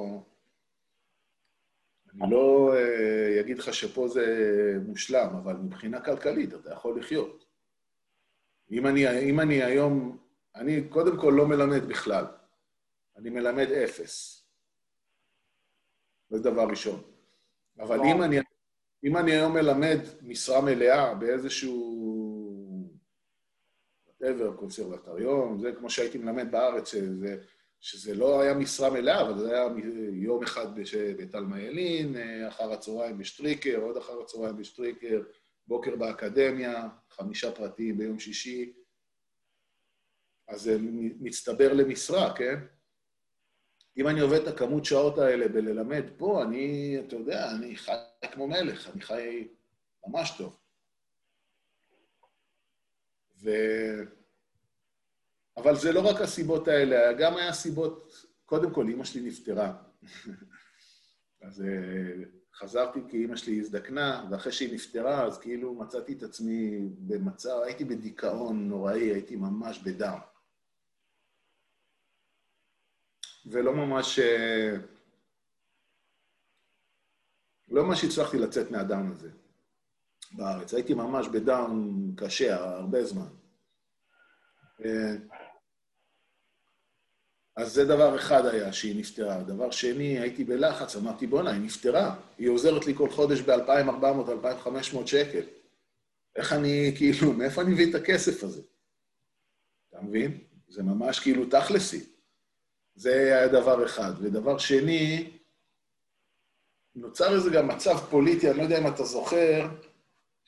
אני 2.22 2.30
לא 2.30 2.74
אה, 2.74 3.40
אגיד 3.40 3.58
לך 3.58 3.74
שפה 3.74 4.08
זה 4.08 4.26
מושלם, 4.86 5.28
אבל 5.42 5.56
מבחינה 5.56 6.00
כלכלית 6.00 6.54
אתה 6.54 6.72
יכול 6.72 6.98
לחיות. 6.98 7.44
אם 8.70 8.86
אני, 8.86 9.20
אם 9.20 9.40
אני 9.40 9.62
היום, 9.62 10.18
אני 10.54 10.88
קודם 10.88 11.20
כל 11.20 11.34
לא 11.36 11.46
מלמד 11.46 11.84
בכלל, 11.84 12.24
אני 13.16 13.30
מלמד 13.30 13.70
אפס. 13.70 14.44
זה 16.30 16.38
דבר 16.38 16.66
ראשון. 16.70 17.02
אבל 17.78 18.00
אם 18.00 18.22
אני, 18.22 18.38
אם 19.04 19.16
אני 19.16 19.32
היום 19.32 19.54
מלמד 19.54 19.98
משרה 20.22 20.60
מלאה 20.60 21.14
באיזשהו, 21.14 21.98
whatever, 24.22 24.56
קונסרבטוריון, 24.56 25.58
זה 25.60 25.72
כמו 25.78 25.90
שהייתי 25.90 26.18
מלמד 26.18 26.50
בארץ, 26.50 26.92
שזה, 26.92 27.36
שזה 27.80 28.14
לא 28.14 28.40
היה 28.40 28.54
משרה 28.54 28.90
מלאה, 28.90 29.22
אבל 29.22 29.38
זה 29.38 29.50
היה 29.52 29.66
יום 30.12 30.42
אחד 30.42 30.66
בתלמה 31.18 31.60
ילין, 31.60 32.16
אחר 32.48 32.72
הצהריים 32.72 33.18
בשטריקר, 33.18 33.76
עוד 33.76 33.96
אחר 33.96 34.20
הצהריים 34.20 34.56
בשטריקר, 34.56 35.22
בוקר 35.66 35.96
באקדמיה, 35.96 36.88
חמישה 37.10 37.52
פרטיים 37.52 37.98
ביום 37.98 38.18
שישי, 38.18 38.72
אז 40.48 40.62
זה 40.62 40.76
מצטבר 41.20 41.72
למשרה, 41.72 42.36
כן? 42.36 42.58
אם 43.96 44.08
אני 44.08 44.20
עובד 44.20 44.40
את 44.40 44.48
הכמות 44.48 44.84
שעות 44.84 45.18
האלה 45.18 45.48
בללמד 45.48 46.04
פה, 46.16 46.42
אני, 46.42 46.96
אתה 47.06 47.16
יודע, 47.16 47.50
אני 47.50 47.76
חי 47.76 47.92
כמו 48.32 48.48
מלך, 48.48 48.90
אני 48.94 49.00
חי 49.00 49.48
ממש 50.06 50.34
טוב. 50.38 50.56
ו... 53.42 53.50
אבל 55.56 55.76
זה 55.76 55.92
לא 55.92 56.00
רק 56.00 56.20
הסיבות 56.20 56.68
האלה, 56.68 57.12
גם 57.12 57.36
היה 57.36 57.52
סיבות, 57.52 58.26
קודם 58.44 58.74
כל, 58.74 58.88
אימא 58.88 59.04
שלי 59.04 59.28
נפטרה. 59.28 59.76
אז 61.42 61.62
אה, 61.62 62.24
חזרתי 62.54 63.00
כי 63.08 63.16
אימא 63.16 63.36
שלי 63.36 63.60
הזדקנה, 63.60 64.28
ואחרי 64.30 64.52
שהיא 64.52 64.74
נפטרה, 64.74 65.24
אז 65.24 65.38
כאילו 65.38 65.74
מצאתי 65.74 66.12
את 66.12 66.22
עצמי 66.22 66.88
במצב, 66.98 67.58
הייתי 67.64 67.84
בדיכאון 67.84 68.68
נוראי, 68.68 69.12
הייתי 69.12 69.36
ממש 69.36 69.78
בדם. 69.78 70.18
ולא 73.46 73.72
ממש... 73.72 74.18
אה, 74.18 74.76
לא 77.68 77.84
ממש 77.84 78.04
הצלחתי 78.04 78.38
לצאת 78.38 78.70
מהדם 78.70 79.12
הזה 79.12 79.30
בארץ. 80.32 80.74
הייתי 80.74 80.94
ממש 80.94 81.28
בדם 81.28 82.00
קשה 82.16 82.54
הרבה 82.54 83.04
זמן. 83.04 83.28
אה, 84.84 85.14
אז 87.56 87.72
זה 87.72 87.84
דבר 87.84 88.16
אחד 88.16 88.46
היה, 88.46 88.72
שהיא 88.72 89.00
נפטרה. 89.00 89.42
דבר 89.42 89.70
שני, 89.70 90.18
הייתי 90.18 90.44
בלחץ, 90.44 90.96
אמרתי, 90.96 91.26
בואנה, 91.26 91.50
היא 91.50 91.60
נפטרה. 91.60 92.16
היא 92.38 92.48
עוזרת 92.48 92.86
לי 92.86 92.94
כל 92.94 93.10
חודש 93.10 93.40
ב-2,400-2,500 93.40 95.06
שקל. 95.06 95.42
איך 96.36 96.52
אני, 96.52 96.92
כאילו, 96.96 97.32
מאיפה 97.32 97.62
אני 97.62 97.70
מביא 97.70 97.90
את 97.90 97.94
הכסף 97.94 98.42
הזה? 98.42 98.62
אתה 99.90 100.00
מבין? 100.02 100.38
זה 100.68 100.82
ממש 100.82 101.20
כאילו 101.20 101.46
תכלסי. 101.46 102.06
זה 102.94 103.12
היה 103.12 103.48
דבר 103.48 103.86
אחד. 103.86 104.12
ודבר 104.20 104.58
שני, 104.58 105.30
נוצר 106.94 107.34
איזה 107.34 107.50
גם 107.50 107.68
מצב 107.68 107.98
פוליטי, 108.10 108.50
אני 108.50 108.58
לא 108.58 108.62
יודע 108.62 108.78
אם 108.78 108.86
אתה 108.86 109.04
זוכר, 109.04 109.68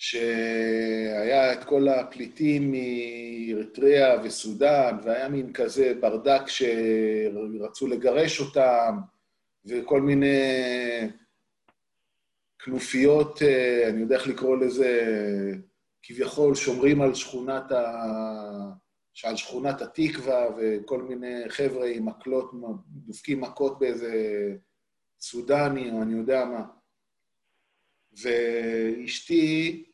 שהיה 0.02 1.52
את 1.52 1.64
כל 1.64 1.88
הפליטים 1.88 2.72
מאריתריאה 2.72 4.22
וסודאן, 4.22 4.98
והיה 5.04 5.28
מין 5.28 5.52
כזה 5.52 5.94
ברדק 6.00 6.42
שרצו 6.46 7.86
לגרש 7.86 8.40
אותם, 8.40 8.96
וכל 9.64 10.00
מיני 10.00 10.36
כנופיות, 12.58 13.42
אני 13.88 14.00
יודע 14.00 14.16
איך 14.16 14.26
לקרוא 14.26 14.56
לזה, 14.56 15.02
כביכול 16.02 16.54
שומרים 16.54 17.02
על 17.02 17.14
שכונת 17.14 17.72
ה... 17.72 18.06
שעל 19.12 19.36
שכונת 19.36 19.82
התקווה, 19.82 20.46
וכל 20.58 21.02
מיני 21.02 21.48
חבר'ה 21.48 21.86
עם 21.86 22.08
מקלות, 22.08 22.50
דופקים 22.86 23.40
מכות 23.40 23.78
באיזה 23.78 24.12
סודני, 25.20 25.90
או 25.90 26.02
אני 26.02 26.12
יודע 26.12 26.44
מה. 26.44 26.64
ואשתי, 28.12 29.84
אה, 29.86 29.89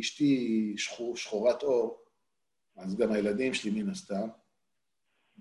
אשתי 0.00 0.74
שחור, 0.76 1.16
שחורת 1.16 1.62
אור, 1.62 2.04
אז 2.76 2.96
גם 2.96 3.12
הילדים 3.12 3.54
שלי 3.54 3.70
מן 3.82 3.88
הסתם, 3.90 4.28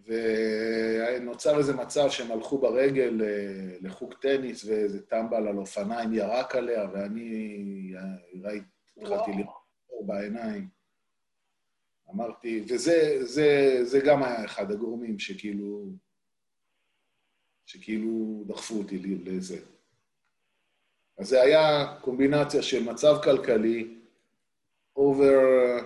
ונוצר 0.06 1.58
איזה 1.58 1.74
מצב 1.74 2.10
שהם 2.10 2.32
הלכו 2.32 2.58
ברגל 2.58 3.22
אה, 3.22 3.78
לחוג 3.82 4.14
טניס 4.14 4.66
ואיזה 4.66 5.06
טמבל 5.06 5.48
על 5.48 5.58
אופניים 5.58 6.14
ירק 6.14 6.56
עליה, 6.56 6.88
ואני 6.94 7.94
ראיתי, 8.44 8.66
התחלתי 8.98 9.32
לראות 9.32 10.06
בעיניים. 10.06 10.68
אמרתי, 12.10 12.66
וזה 12.70 13.18
זה, 13.26 13.80
זה 13.84 14.00
גם 14.00 14.24
היה 14.24 14.46
אחד 14.46 14.72
הגורמים 14.72 15.20
שכאילו, 15.20 15.90
שכאילו 17.66 18.44
דחפו 18.48 18.76
אותי 18.76 18.98
לזה. 19.26 19.60
אז 21.20 21.28
זה 21.28 21.42
היה 21.42 21.96
קומבינציה 22.02 22.62
של 22.62 22.84
מצב 22.84 23.16
כלכלי, 23.24 23.88
over 24.96 25.40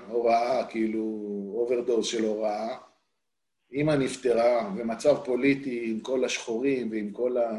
הוראה, 0.07 0.67
כאילו 0.69 1.03
overdose 1.55 2.05
של 2.05 2.25
הוראה, 2.25 2.77
אימא 3.71 3.91
נפטרה, 3.91 4.71
ומצב 4.77 5.15
פוליטי 5.25 5.91
עם 5.91 5.99
כל 5.99 6.25
השחורים 6.25 6.91
ועם 6.91 7.11
כל, 7.11 7.37
ה... 7.37 7.49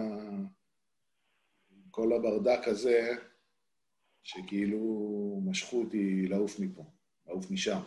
כל 1.90 2.12
הברדק 2.12 2.68
הזה, 2.68 3.10
שכאילו 4.22 4.80
משכו 5.44 5.80
אותי 5.80 6.26
לעוף 6.28 6.60
מפה, 6.60 6.82
לעוף 7.26 7.50
משם. 7.50 7.78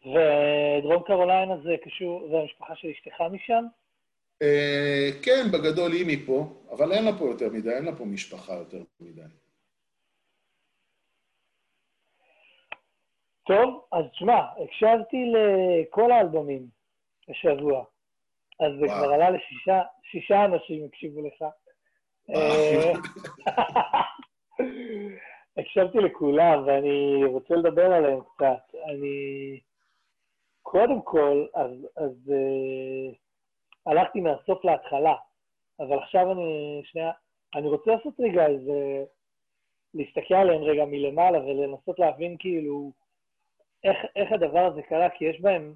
ודרום 0.00 1.02
קרוליינה 1.06 1.54
זה 1.62 1.74
קשור, 1.84 2.28
זה 2.30 2.36
המשפחה 2.36 2.76
של 2.76 2.88
אשתך 2.88 3.20
משם? 3.32 3.64
אה, 4.42 5.10
כן, 5.22 5.46
בגדול 5.52 5.92
היא 5.92 6.06
מפה, 6.08 6.52
אבל 6.70 6.92
אין 6.92 7.04
לה 7.04 7.18
פה 7.18 7.24
יותר 7.24 7.48
מדי, 7.52 7.70
אין 7.70 7.84
לה 7.84 7.96
פה 7.96 8.04
משפחה 8.04 8.54
יותר 8.54 8.82
מדי. 9.00 9.22
טוב, 13.46 13.84
אז 13.92 14.04
תשמע, 14.12 14.40
הקשבתי 14.64 15.16
לכל 15.32 16.12
האלבומים 16.12 16.66
השבוע, 17.28 17.84
אז 18.60 18.72
זה 18.80 18.86
כבר 18.86 19.12
עלה 19.12 19.30
לשישה 19.30 20.44
אנשים 20.44 20.84
הקשיבו 20.84 21.20
לך. 21.26 21.44
אה, 22.30 22.92
הקשבתי 25.58 25.98
לכולם, 25.98 26.66
ואני 26.66 27.24
רוצה 27.24 27.54
לדבר 27.54 27.92
עליהם 27.92 28.20
קצת. 28.20 28.74
אני... 28.90 29.60
קודם 30.62 31.02
כל, 31.02 31.46
אז, 31.54 31.70
אז 31.96 32.12
uh, 32.26 33.16
הלכתי 33.86 34.20
מהסוף 34.20 34.64
להתחלה, 34.64 35.14
אבל 35.80 35.98
עכשיו 35.98 36.32
אני, 36.32 36.80
שנייה, 36.84 37.10
אני 37.54 37.68
רוצה 37.68 37.90
לעשות 37.90 38.14
רגע 38.20 38.46
איזה, 38.46 39.04
להסתכל 39.94 40.34
עליהם 40.34 40.62
רגע 40.62 40.84
מלמעלה 40.84 41.38
ולנסות 41.44 41.98
להבין 41.98 42.36
כאילו 42.38 42.92
איך, 43.84 43.96
איך 44.16 44.32
הדבר 44.32 44.66
הזה 44.66 44.82
קרה, 44.82 45.10
כי 45.10 45.24
יש 45.24 45.40
בהם, 45.40 45.74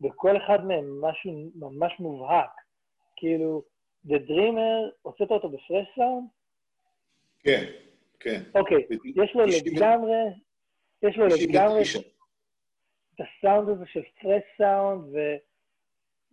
בכל 0.00 0.36
אחד 0.36 0.64
מהם 0.64 1.00
משהו 1.00 1.50
ממש 1.54 1.92
מובהק. 2.00 2.50
כאילו, 3.16 3.62
The 4.06 4.18
Dreamer, 4.28 4.90
הוצאת 5.02 5.30
אותו 5.30 5.48
ב 5.48 5.54
Fresh 5.54 5.86
Sound? 5.94 6.28
כן, 7.44 7.64
כן. 8.20 8.42
אוקיי, 8.54 8.86
יש 9.04 9.34
לו 9.34 9.44
לגמרי, 9.46 10.14
יש 11.02 11.16
לו 11.16 11.26
לגמרי 11.26 11.82
את 13.14 13.20
הסאונד 13.20 13.68
הזה 13.68 13.86
של 13.86 14.02
Fresh 14.20 14.42
Sound 14.58 15.14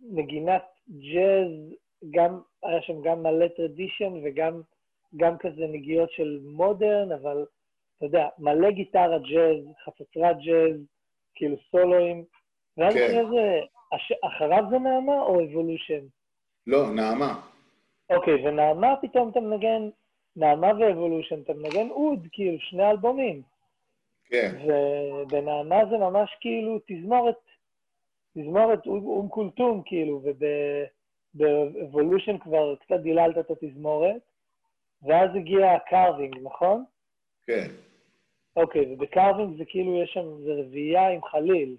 ונגינת 0.02 0.62
ג'אז, 0.90 1.74
גם, 2.10 2.40
היה 2.62 2.82
שם 2.82 3.02
גם 3.02 3.22
מלא 3.22 3.48
tradition 3.48 4.12
וגם 4.24 4.60
גם 5.16 5.38
כזה 5.38 5.66
נגיעות 5.66 6.12
של 6.12 6.38
modern, 6.42 7.12
אבל 7.12 7.44
אתה 7.96 8.06
יודע, 8.06 8.28
מלא 8.38 8.70
גיטרה 8.70 9.18
ג'אז, 9.18 9.64
חצוצרת 9.84 10.36
ג'אז, 10.38 10.80
כאילו 11.34 11.56
סולואים, 11.70 12.24
ואז 12.76 12.94
כן. 12.94 13.04
אחרי 13.06 13.24
זה, 13.30 13.60
הש... 13.92 14.12
אחריו 14.22 14.64
זה 14.70 14.78
נעמה 14.78 15.22
או 15.22 15.44
Evolution? 15.44 16.00
לא, 16.66 16.90
נעמה. 16.90 17.40
אוקיי, 18.10 18.46
ונעמה 18.48 18.94
פתאום 19.02 19.28
אתה 19.28 19.40
מנגן, 19.40 19.88
נעמה 20.36 20.72
ו 20.78 20.84
Evolution, 20.84 21.40
אתה 21.40 21.52
מנגן 21.52 21.90
אוד, 21.90 22.26
כאילו, 22.32 22.58
שני 22.60 22.90
אלבומים. 22.90 23.42
כן, 24.24 24.52
ובנעמה 24.66 25.86
זה 25.90 25.98
ממש 25.98 26.36
כאילו 26.40 26.78
תזמורת, 26.86 27.34
תזמורת 28.38 28.86
אום 28.86 29.28
כולתום, 29.28 29.82
כאילו, 29.84 30.22
וב 31.34 31.53
Evolution 31.53 32.38
כבר 32.38 32.76
קצת 32.76 33.00
דיללת 33.00 33.38
את 33.38 33.50
התזמורת, 33.50 34.22
ואז 35.02 35.30
הגיע 35.34 35.72
ה 35.72 35.79
Craving, 35.79 36.36
נכון? 36.42 36.84
כן. 37.46 37.66
אוקיי, 38.56 38.92
וב 38.92 39.07
Craving 39.07 39.58
זה 39.58 39.64
כאילו, 39.64 40.02
יש 40.02 40.10
שם, 40.10 40.42
זה 40.44 40.50
רביעייה 40.52 41.08
עם 41.08 41.24
חליל. 41.24 41.76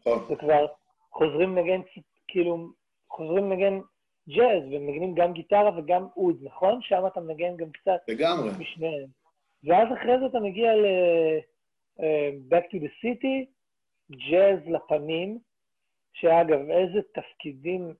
נכון. 0.00 0.24
זה 0.28 0.36
כבר 0.36 0.66
חוזרים 1.12 1.56
לנגן, 1.56 1.80
כאילו, 2.28 2.68
חוזרים 3.10 3.50
לנגן 3.50 3.80
ג'אז, 4.28 4.62
ומנגנים 4.70 5.14
גם 5.14 5.32
גיטרה 5.32 5.78
וגם 5.78 6.06
אוד, 6.16 6.36
נכון? 6.42 6.82
שם 6.82 7.06
אתה 7.06 7.20
מנגן 7.20 7.56
גם 7.56 7.70
קצת 7.70 8.00
לגמרי. 8.08 8.50
משניהם. 8.58 9.06
ואז 9.64 9.88
אחרי 9.92 10.18
זה 10.20 10.26
אתה 10.26 10.40
מגיע 10.40 10.74
ל... 10.74 10.86
אה, 12.00 12.30
Back 12.50 12.64
to 12.64 12.76
the 12.76 12.90
City, 13.04 13.55
ג'אז 14.10 14.58
לפנים, 14.66 15.38
שאגב, 16.12 16.58
איזה 16.70 17.00
תפקידים, 17.14 17.94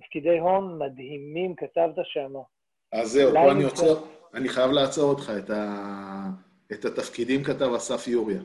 תפקידי 0.00 0.38
הון 0.38 0.78
מדהימים 0.78 1.54
כתבת 1.54 1.94
שם. 2.04 2.32
אז 2.92 3.08
זהו, 3.08 3.32
פה 3.32 3.52
אני. 3.52 3.64
עוצר, 3.64 4.04
אני 4.34 4.48
חייב 4.48 4.70
לעצור 4.70 5.10
אותך. 5.10 5.32
את, 5.38 5.50
ה... 5.50 5.66
את 6.72 6.84
התפקידים 6.84 7.44
כתב 7.44 7.72
אסף 7.76 8.08
יוריה. 8.08 8.40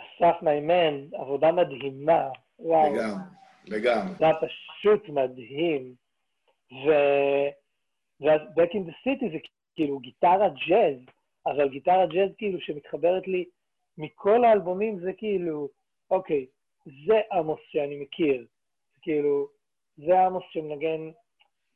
אסף 0.00 0.42
מימן, 0.42 1.06
עבודה 1.12 1.52
מדהימה. 1.52 2.28
וואו. 2.58 2.94
לגמרי, 2.94 3.22
לגמרי. 3.66 4.14
זה 4.18 4.26
פשוט 4.40 5.08
מדהים. 5.08 5.94
ו... 6.72 6.88
ואז 8.20 8.40
Back 8.40 8.72
in 8.72 8.88
the 8.88 9.08
City 9.08 9.32
זה 9.32 9.38
כאילו 9.74 9.98
גיטרה 9.98 10.48
ג'אז, 10.48 10.96
אבל 11.46 11.68
גיטרה 11.68 12.06
ג'אז 12.06 12.30
כאילו 12.38 12.60
שמתחברת 12.60 13.28
לי 13.28 13.44
מכל 13.98 14.44
האלבומים 14.44 14.98
זה 15.00 15.12
כאילו, 15.12 15.68
אוקיי, 16.10 16.46
זה 16.86 17.20
עמוס 17.32 17.60
שאני 17.68 17.96
מכיר. 17.96 18.46
כאילו, 19.02 19.48
זה 19.96 20.20
עמוס 20.20 20.44
שמנגן, 20.50 21.10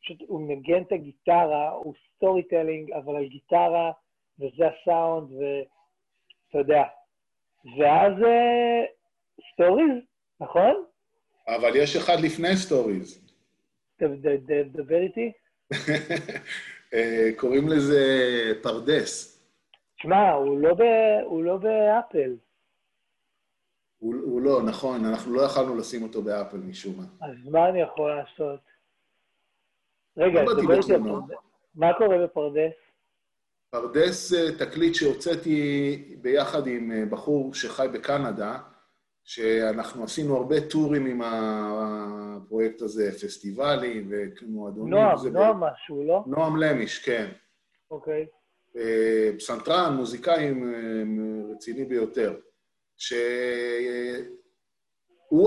פשוט 0.03 0.19
הוא 0.27 0.41
מנגן 0.41 0.83
את 0.83 0.93
הגיטרה, 0.93 1.71
הוא 1.71 1.95
storytelling, 2.17 2.93
אבל 2.93 3.17
על 3.17 3.27
גיטרה, 3.27 3.93
וזה 4.39 4.65
הסאונד, 4.67 5.33
ואתה 5.33 6.59
יודע. 6.59 6.83
ואז 7.79 8.13
Stories, 9.53 10.03
נכון? 10.41 10.85
אבל 11.49 11.71
יש 11.77 11.97
אחד 11.97 12.17
לפני 12.23 12.57
Stories. 12.57 13.23
דבר 14.73 15.01
איתי. 15.03 15.33
אה, 16.95 17.31
קוראים 17.37 17.69
לזה 17.69 18.03
פרדס. 18.63 19.42
שמע, 20.03 20.31
הוא 20.33 20.59
לא 20.61 20.75
ב- 20.75 21.25
הוא 21.25 21.45
לא 21.45 21.57
ב 21.57 21.68
Apple, 21.68 22.37
הוא, 23.99 24.15
הוא 24.25 24.41
לא, 24.43 24.63
נכון, 24.63 25.05
אנחנו 25.05 25.33
לא 25.35 25.43
יכלנו 25.43 25.77
לשים 25.77 26.03
אותו 26.03 26.23
ב 26.23 26.28
Apple 26.28 26.57
משום 26.57 26.95
מה. 26.97 27.05
אז 27.27 27.49
מה 27.51 27.69
אני 27.69 27.81
יכול 27.81 28.11
לעשות? 28.17 28.61
רגע, 30.17 30.43
לא. 31.05 31.21
מה 31.75 31.93
קורה 31.99 32.25
בפרדס? 32.25 32.73
פרדס 33.71 34.33
אה, 34.35 34.53
תקליט 34.59 34.95
שהוצאתי 34.95 36.19
ביחד 36.23 36.67
עם 36.67 36.93
אה, 36.93 37.05
בחור 37.11 37.55
שחי 37.55 37.87
בקנדה, 37.93 38.59
שאנחנו 39.25 40.05
עשינו 40.05 40.37
הרבה 40.37 40.57
tours 40.71 41.07
עם 41.07 41.21
הפרויקט 41.25 42.83
הזה, 42.83 43.13
פסטיבלים 43.13 44.11
ומועדונים. 44.11 44.95
נועם, 44.95 45.17
זה 45.17 45.31
ב- 45.31 45.33
נועם 45.33 45.61
משהו, 45.61 46.05
לא? 46.05 46.23
נועם 46.27 46.57
למיש, 46.57 47.05
כן. 47.05 47.31
אוקיי. 47.91 48.21
אה, 48.21 48.27
פסנתרן, 49.39 49.95
מוזיקאי 49.97 50.49
אה, 50.49 50.53
רציני 51.55 51.85
ביותר, 51.85 52.39
שהוא 52.97 54.31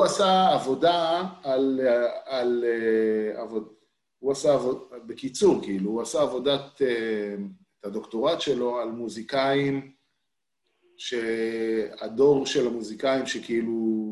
עשה 0.03 0.49
עבודה 0.53 1.23
על, 1.43 1.81
על 2.25 2.63
אה, 2.67 3.41
עבוד, 3.41 3.73
הוא 4.19 4.31
עשה 4.31 4.53
עבוד, 4.53 4.89
בקיצור, 5.07 5.61
כאילו, 5.63 5.91
הוא 5.91 6.01
עשה 6.01 6.21
עבודת, 6.21 6.81
אה, 6.81 7.35
את 7.79 7.85
הדוקטורט 7.85 8.41
שלו 8.41 8.79
על 8.79 8.91
מוזיקאים, 8.91 9.91
שהדור 10.97 12.45
של 12.45 12.67
המוזיקאים 12.67 13.25
שכאילו, 13.25 14.04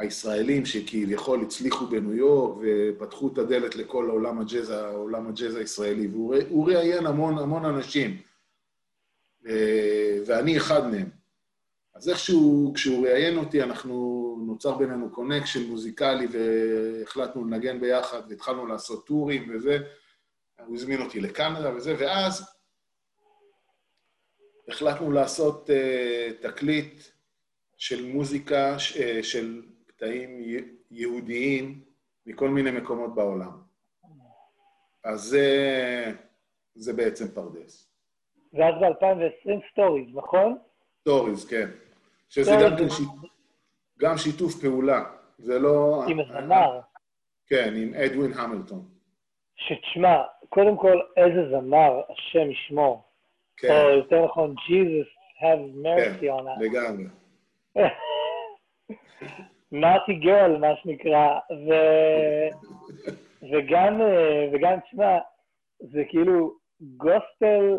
הישראלים 0.00 0.66
שכביכול 0.66 1.42
הצליחו 1.42 1.86
בניו 1.86 2.14
יורק 2.14 2.58
ופתחו 2.62 3.28
את 3.32 3.38
הדלת 3.38 3.76
לכל 3.76 4.10
עולם 4.10 4.40
הג'אז, 4.40 4.70
עולם 4.70 5.26
הג'אז 5.26 5.56
הישראלי, 5.56 6.06
והוא 6.06 6.70
ראיין 6.70 7.06
המון 7.06 7.38
המון 7.38 7.64
אנשים, 7.64 8.16
אה, 9.46 10.18
ואני 10.26 10.56
אחד 10.56 10.90
מהם. 10.90 11.08
אז 11.94 12.08
איכשהו, 12.08 12.72
כשהוא 12.74 13.06
ראיין 13.06 13.38
אותי, 13.38 13.62
אנחנו, 13.62 14.20
נוצר 14.46 14.74
בינינו 14.74 15.10
connection 15.10 15.62
מוזיקלי 15.62 16.26
והחלטנו 16.30 17.44
לנגן 17.44 17.80
ביחד 17.80 18.22
והתחלנו 18.28 18.66
לעשות 18.66 19.06
tours 19.06 19.50
וזה. 19.54 19.78
הוא 20.66 20.76
הזמין 20.76 21.02
אותי 21.02 21.20
לקנדה 21.20 21.74
וזה, 21.76 21.94
ואז 21.98 22.50
החלטנו 24.68 25.12
לעשות 25.12 25.70
אה, 25.70 26.48
תקליט 26.48 27.02
של 27.76 28.06
מוזיקה, 28.06 28.76
אה, 28.76 29.22
של 29.22 29.62
י- 30.06 30.64
יהודיים 30.90 31.80
מכל 32.26 32.48
מיני 32.48 32.70
מקומות 32.70 33.14
בעולם. 33.14 33.50
אז 35.04 35.20
זה, 35.20 35.46
זה 36.74 36.92
בעצם 36.92 37.28
פרדס. 37.28 37.90
ואז 38.52 38.74
ב-2020 38.80 39.70
Stories, 39.72 40.14
נכון? 40.14 40.58
Stories, 41.00 41.48
כן. 41.48 41.68
שזה 42.28 42.50
גם, 42.62 42.70
כן 42.78 42.88
זה- 42.88 42.94
shit- 42.94 43.30
גם 43.98 44.16
שיתוף 44.18 44.60
פעולה. 44.62 45.04
זה 45.38 45.58
לא... 45.58 46.04
עם 46.08 46.20
הזמר. 46.20 46.80
כן, 47.46 47.72
עם 47.76 47.94
אדווין 47.94 48.32
המילטון. 48.32 48.88
שתשמע, 49.56 50.22
קודם 50.48 50.76
כל, 50.76 51.00
איזה 51.16 51.50
זמר, 51.50 52.00
השם 52.10 52.50
ישמור. 52.50 53.02
כן, 53.56 53.68
או 53.70 53.90
יותר 53.90 54.24
נכון, 54.24 54.54
Jesus 54.58 55.40
have 55.40 55.84
mercy 55.84 56.20
כן, 56.20 56.28
on 56.30 56.42
us. 56.42 56.60
לגמרי. 56.64 57.04
nasty 59.72 60.14
girl, 60.14 60.56
מה 60.56 60.76
שנקרא, 60.82 61.38
ו... 61.50 61.70
וגם, 63.50 64.00
אה, 64.00 64.48
וגם, 64.52 64.80
תשמע, 64.80 65.18
זה 65.80 66.04
כאילו 66.08 66.54
gospel, 66.80 67.78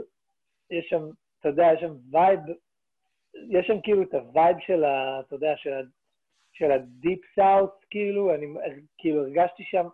יש 0.71 0.85
שם, 0.89 1.09
אתה 1.39 1.49
יודע, 1.49 1.67
יש 1.73 1.81
שם 1.81 1.93
vibe, 2.11 2.39
יש 3.49 3.67
שם 3.67 3.81
כאילו 3.81 4.03
את 4.03 4.13
ה 4.13 4.22
vibe 4.22 4.57
של 4.59 4.83
ה... 4.83 5.19
אתה 5.19 5.35
יודע, 5.35 5.53
של, 5.57 5.73
ה, 5.73 5.81
של 6.53 6.71
ה 6.71 6.81
deep 6.81 7.19
South, 7.35 7.85
כאילו, 7.89 8.35
אני 8.35 8.47
כאילו 8.97 9.21
הרגשתי 9.21 9.63
שם 9.63 9.87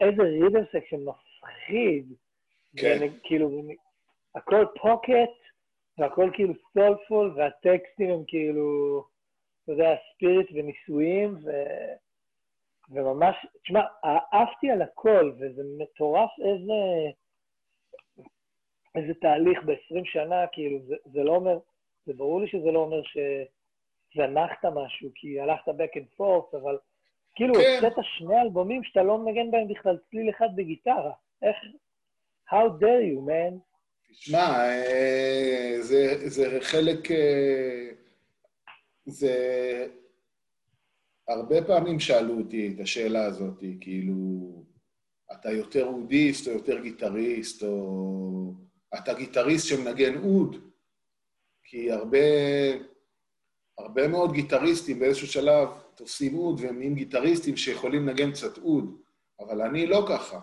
איזה 0.00 0.22
rhythm 0.22 0.64
section 0.72 0.96
מפחיד. 1.04 2.12
כן. 2.76 2.86
ואני, 2.86 3.10
כאילו, 3.22 3.62
הכל 4.34 4.64
פוקט, 4.82 5.42
והכל 5.98 6.30
כאילו 6.32 6.54
סולפול, 6.72 7.34
והטקסטים 7.36 8.10
הם 8.10 8.24
כאילו, 8.26 9.04
אתה 9.64 9.72
יודע, 9.72 9.94
ספיריט 10.14 10.50
וניסויים, 10.54 11.34
ו... 11.44 11.50
וממש, 12.90 13.36
תשמע, 13.62 13.80
אהבתי 14.04 14.70
על 14.70 14.82
הכל, 14.82 15.32
וזה 15.38 15.62
מטורף 15.78 16.30
איזה, 16.38 17.10
איזה 18.94 19.14
תהליך 19.20 19.62
ב-20 19.64 20.04
שנה, 20.04 20.46
כאילו, 20.52 20.78
זה, 20.86 20.94
זה 21.04 21.22
לא 21.22 21.36
אומר, 21.36 21.58
זה 22.06 22.12
ברור 22.12 22.40
לי 22.40 22.48
שזה 22.48 22.70
לא 22.70 22.78
אומר 22.78 23.02
ש, 23.02 23.16
זנחת 24.16 24.64
משהו, 24.64 25.10
כי 25.14 25.40
הלכת 25.40 25.68
back 25.68 25.96
and 25.96 26.20
forth, 26.20 26.56
אבל 26.56 26.78
כאילו, 27.34 27.54
כן. 27.54 27.80
הוצאת 27.82 28.04
שני 28.04 28.40
אלבומים 28.40 28.84
שאתה 28.84 29.02
לא 29.02 29.18
מנגן 29.18 29.50
בהם 29.50 29.68
בכלל 29.68 29.98
צליל 30.10 30.30
אחד 30.30 30.48
בגיטרה. 30.56 31.12
איך... 31.42 31.56
How 32.50 32.68
dare 32.80 33.02
you, 33.10 33.28
man? 33.28 33.54
תשמע, 34.12 34.38
אה, 34.38 35.76
זה, 35.80 36.28
זה 36.28 36.60
חלק... 36.60 37.08
זה... 39.06 39.86
הרבה 41.28 41.64
פעמים 41.64 42.00
שאלו 42.00 42.38
אותי 42.38 42.72
את 42.74 42.80
השאלה 42.80 43.24
הזאת, 43.24 43.64
כאילו, 43.80 44.14
אתה 45.32 45.50
יותר 45.50 45.86
אודיסט 45.86 46.48
או 46.48 46.52
יותר 46.52 46.78
גיטריסט, 46.78 47.62
או 47.62 48.54
אתה 48.94 49.14
גיטריסט 49.14 49.66
שמנגן 49.66 50.18
אוד? 50.18 50.56
כי 51.64 51.90
הרבה, 51.92 52.18
הרבה 53.78 54.08
מאוד 54.08 54.32
גיטריסטים 54.32 54.98
באיזשהו 54.98 55.26
שלב 55.26 55.68
תופסים 55.94 56.34
אוד 56.34 56.60
והם 56.60 56.78
נהיים 56.78 56.94
גיטריסטים 56.94 57.56
שיכולים 57.56 58.08
לנגן 58.08 58.32
קצת 58.32 58.58
אוד, 58.58 58.96
אבל 59.40 59.62
אני 59.62 59.86
לא 59.86 60.06
ככה. 60.08 60.40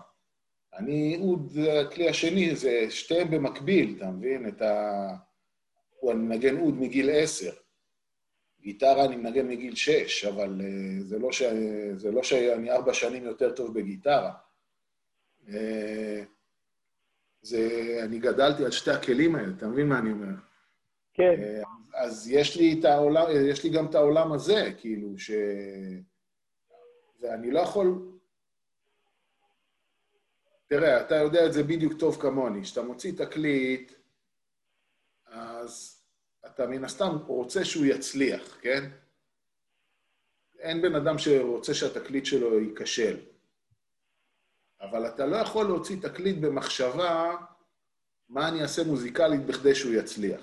אני, 0.74 1.18
אוד 1.20 1.52
הכלי 1.80 2.08
השני, 2.08 2.56
זה 2.56 2.86
שתיהם 2.90 3.30
במקביל, 3.30 3.94
אתה 3.96 4.10
מבין? 4.10 4.48
את 4.48 4.62
ה... 4.62 5.08
אני 6.10 6.14
מנגן 6.14 6.60
אוד 6.60 6.74
מגיל 6.74 7.10
עשר. 7.12 7.52
גיטרה 8.62 9.04
אני 9.04 9.16
מנגן 9.16 9.48
מגיל 9.48 9.74
שש, 9.74 10.24
אבל 10.24 10.60
uh, 10.60 11.04
זה, 11.04 11.18
לא 11.18 11.32
ש... 11.32 11.42
זה 11.96 12.10
לא 12.10 12.22
שאני 12.22 12.70
ארבע 12.70 12.94
שנים 12.94 13.24
יותר 13.24 13.52
טוב 13.52 13.74
בגיטרה. 13.74 14.32
Uh, 15.46 15.50
זה... 17.42 17.68
אני 18.04 18.18
גדלתי 18.18 18.64
על 18.64 18.70
שתי 18.70 18.90
הכלים 18.90 19.34
האלה, 19.34 19.52
אתה 19.56 19.66
מבין 19.66 19.88
מה 19.88 19.98
אני 19.98 20.10
אומר? 20.12 20.34
כן, 21.14 21.42
אה, 21.42 21.62
אז 21.94 22.28
יש 22.30 22.56
לי, 22.56 22.76
את 22.80 22.84
העולם, 22.84 23.26
יש 23.50 23.64
לי 23.64 23.70
גם 23.70 23.86
את 23.86 23.94
העולם 23.94 24.32
הזה, 24.32 24.72
כאילו, 24.78 25.18
ש... 25.18 25.30
ואני 27.20 27.50
לא 27.50 27.60
יכול... 27.60 28.10
תראה, 30.66 31.00
אתה 31.00 31.14
יודע 31.14 31.46
את 31.46 31.52
זה 31.52 31.62
בדיוק 31.62 31.92
טוב 31.98 32.20
כמוני. 32.20 32.62
כשאתה 32.62 32.82
מוציא 32.82 33.12
תקליט, 33.16 33.92
אז 35.26 35.99
אתה 36.46 36.66
מן 36.66 36.84
הסתם 36.84 37.16
רוצה 37.26 37.64
שהוא 37.64 37.86
יצליח, 37.86 38.58
כן? 38.60 38.90
אין 40.58 40.82
בן 40.82 40.94
אדם 40.94 41.18
שרוצה 41.18 41.74
שהתקליט 41.74 42.26
שלו 42.26 42.60
ייכשל. 42.60 43.16
אבל 44.80 45.06
אתה 45.06 45.26
לא 45.26 45.36
יכול 45.36 45.66
להוציא 45.66 45.96
תקליט 46.02 46.36
במחשבה 46.40 47.36
מה 48.28 48.48
אני 48.48 48.62
אעשה 48.62 48.84
מוזיקלית 48.84 49.46
בכדי 49.46 49.74
שהוא 49.74 49.92
יצליח. 49.94 50.40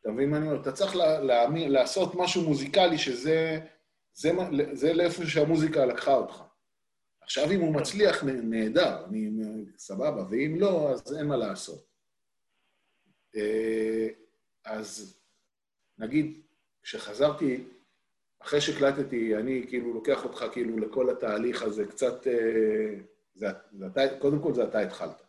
אתה 0.00 0.10
מבין 0.10 0.30
מה 0.30 0.36
אני 0.36 0.46
אומר? 0.48 0.60
אתה 0.62 0.72
צריך 0.72 0.96
לה, 0.96 1.20
להאמין, 1.20 1.72
לעשות 1.72 2.12
משהו 2.14 2.42
מוזיקלי 2.42 2.98
שזה 2.98 3.60
זה, 4.12 4.30
זה 4.72 4.92
לאיפה 4.92 5.26
שהמוזיקה 5.26 5.86
לקחה 5.86 6.14
אותך. 6.14 6.42
עכשיו, 7.20 7.50
אם 7.50 7.60
הוא 7.60 7.74
מצליח, 7.74 8.24
נ- 8.24 8.50
נהדר, 8.50 9.04
אני 9.04 9.30
סבבה, 9.78 10.24
ואם 10.30 10.56
לא, 10.60 10.90
אז 10.90 11.16
אין 11.18 11.26
מה 11.26 11.36
לעשות. 11.36 11.84
אז 14.64 15.20
נגיד, 15.98 16.40
כשחזרתי, 16.82 17.64
אחרי 18.42 18.60
שהקלטתי, 18.60 19.36
אני 19.36 19.66
כאילו 19.68 19.94
לוקח 19.94 20.24
אותך 20.24 20.44
כאילו 20.52 20.78
לכל 20.78 21.10
התהליך 21.10 21.62
הזה, 21.62 21.86
קצת... 21.86 22.26
אה, 22.26 22.94
זה, 23.34 23.46
זה 23.72 23.86
אתה, 23.86 24.00
קודם 24.18 24.42
כל 24.42 24.54
זה 24.54 24.64
אתה 24.64 24.80
התחלת. 24.80 25.22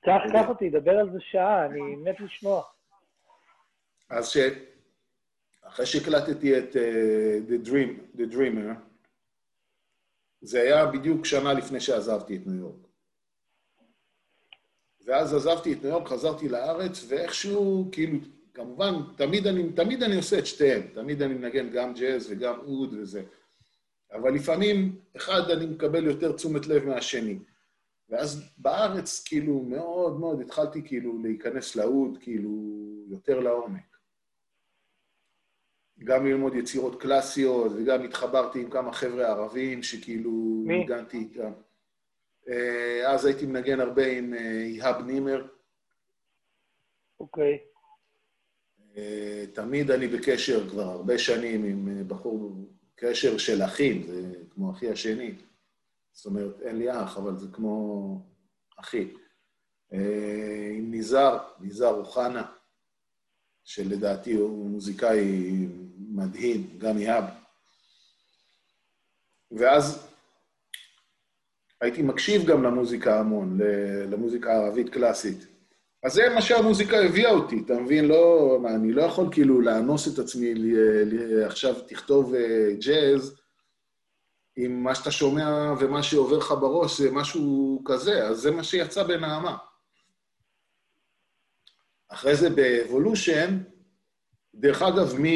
קח, 0.00 0.20
קח 0.32 0.48
אותי, 0.48 0.70
דבר 0.70 0.90
על 0.90 1.12
זה 1.12 1.18
שעה, 1.20 1.66
אני 1.66 1.96
מת 1.96 2.20
לשמוע. 2.20 2.62
אז 4.10 4.28
ש... 4.28 4.36
אחרי 5.62 5.86
שהקלטתי 5.86 6.58
את 6.58 6.72
uh, 6.72 7.50
The, 7.50 7.68
Dream, 7.68 8.18
The 8.18 8.34
Dreamer, 8.34 8.74
זה 10.40 10.60
היה 10.60 10.86
בדיוק 10.86 11.24
שנה 11.24 11.52
לפני 11.52 11.80
שעזבתי 11.80 12.36
את 12.36 12.46
ניו 12.46 12.60
יורק. 12.60 12.88
ואז 15.06 15.34
עזבתי 15.34 15.72
את 15.72 15.82
ניו 15.82 15.90
יורק, 15.90 16.08
חזרתי 16.08 16.48
לארץ, 16.48 17.04
ואיכשהו, 17.08 17.88
כאילו, 17.92 18.18
כמובן, 18.58 18.94
תמיד 19.16 19.46
אני, 19.46 19.72
תמיד 19.72 20.02
אני 20.02 20.16
עושה 20.16 20.38
את 20.38 20.46
שתיהם. 20.46 20.82
תמיד 20.94 21.22
אני 21.22 21.34
מנגן 21.34 21.70
גם 21.70 21.94
ג'אז 21.94 22.26
וגם 22.30 22.60
אוד 22.60 22.94
וזה. 22.94 23.22
אבל 24.12 24.34
לפעמים, 24.34 24.96
אחד, 25.16 25.50
אני 25.50 25.66
מקבל 25.66 26.06
יותר 26.06 26.32
תשומת 26.32 26.66
לב 26.66 26.84
מהשני. 26.84 27.38
ואז 28.08 28.42
בארץ, 28.58 29.22
כאילו, 29.24 29.62
מאוד 29.62 30.20
מאוד 30.20 30.40
התחלתי 30.40 30.82
כאילו 30.84 31.22
להיכנס 31.22 31.76
לאוד, 31.76 32.18
כאילו, 32.20 32.50
יותר 33.08 33.40
לעומק. 33.40 33.96
גם 36.04 36.26
ללמוד 36.26 36.54
יצירות 36.54 37.02
קלאסיות, 37.02 37.72
וגם 37.76 38.04
התחברתי 38.04 38.60
עם 38.60 38.70
כמה 38.70 38.92
חבר'ה 38.92 39.26
ערבים 39.26 39.82
שכאילו 39.82 40.62
מי? 40.66 40.78
ניגנתי 40.78 41.18
איתם. 41.18 41.52
אה, 42.48 43.12
אז 43.12 43.24
הייתי 43.24 43.46
מנגן 43.46 43.80
הרבה 43.80 44.06
עם 44.06 44.34
אה, 44.34 44.62
איהאב 44.62 45.06
נימר. 45.06 45.46
אוקיי. 47.20 47.52
אה, 47.52 47.67
תמיד 49.52 49.90
אני 49.90 50.08
בקשר 50.08 50.70
כבר 50.70 50.82
הרבה 50.82 51.18
שנים 51.18 51.64
עם 51.64 51.88
אה, 51.88 52.04
בחור, 52.04 52.52
קשר 52.94 53.38
של 53.38 53.62
אחים, 53.62 54.02
זה 54.02 54.32
כמו 54.50 54.70
אחי 54.70 54.90
השני. 54.90 55.34
זאת 56.12 56.26
אומרת, 56.26 56.60
אין 56.60 56.78
לי 56.78 57.02
אח, 57.02 57.16
אבל 57.16 57.36
זה 57.36 57.46
כמו 57.52 58.22
אחי. 58.76 59.12
אה, 59.92 60.70
עם 60.78 60.90
ניזר, 60.90 61.38
ניזר 61.60 61.90
אוחנה, 61.90 62.42
שלדעתי 63.64 64.34
הוא 64.34 64.68
מוזיקאי 64.68 65.52
מדהים, 65.98 66.78
גם 66.78 66.98
יהב. 66.98 67.24
ואז 69.50 70.08
הייתי 71.80 72.02
מקשיב 72.02 72.46
גם 72.46 72.62
למוזיקה 72.62 73.20
המון, 73.20 73.58
למוזיקה 74.10 74.52
הערבית 74.52 74.88
קלאסית. 74.88 75.57
אז 76.02 76.12
זה 76.12 76.22
מה 76.34 76.42
שהמוזיקה 76.42 77.00
הביאה 77.00 77.30
אותי, 77.30 77.62
אתה 77.64 77.74
מבין? 77.74 78.04
לא, 78.04 78.56
אני 78.66 78.92
לא 78.92 79.02
יכול 79.02 79.28
כאילו 79.32 79.60
לאנוס 79.60 80.08
את 80.14 80.18
עצמי, 80.18 80.54
עכשיו 81.46 81.74
תכתוב 81.86 82.34
uh, 82.34 82.86
ג'אז, 82.86 83.36
עם 84.56 84.82
מה 84.82 84.94
שאתה 84.94 85.10
שומע 85.10 85.74
ומה 85.80 86.02
שעובר 86.02 86.38
לך 86.38 86.54
בראש 86.60 87.00
זה 87.00 87.10
משהו 87.10 87.82
כזה, 87.84 88.26
אז 88.26 88.38
זה 88.38 88.50
מה 88.50 88.64
שיצא 88.64 89.02
בנעמה. 89.02 89.56
אחרי 92.08 92.36
זה 92.36 92.50
באבולושן, 92.50 93.58
דרך 94.54 94.82
אגב, 94.82 95.14
מ... 95.18 95.26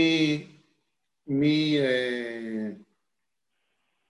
מ... 1.27 1.43
אה, 1.79 2.69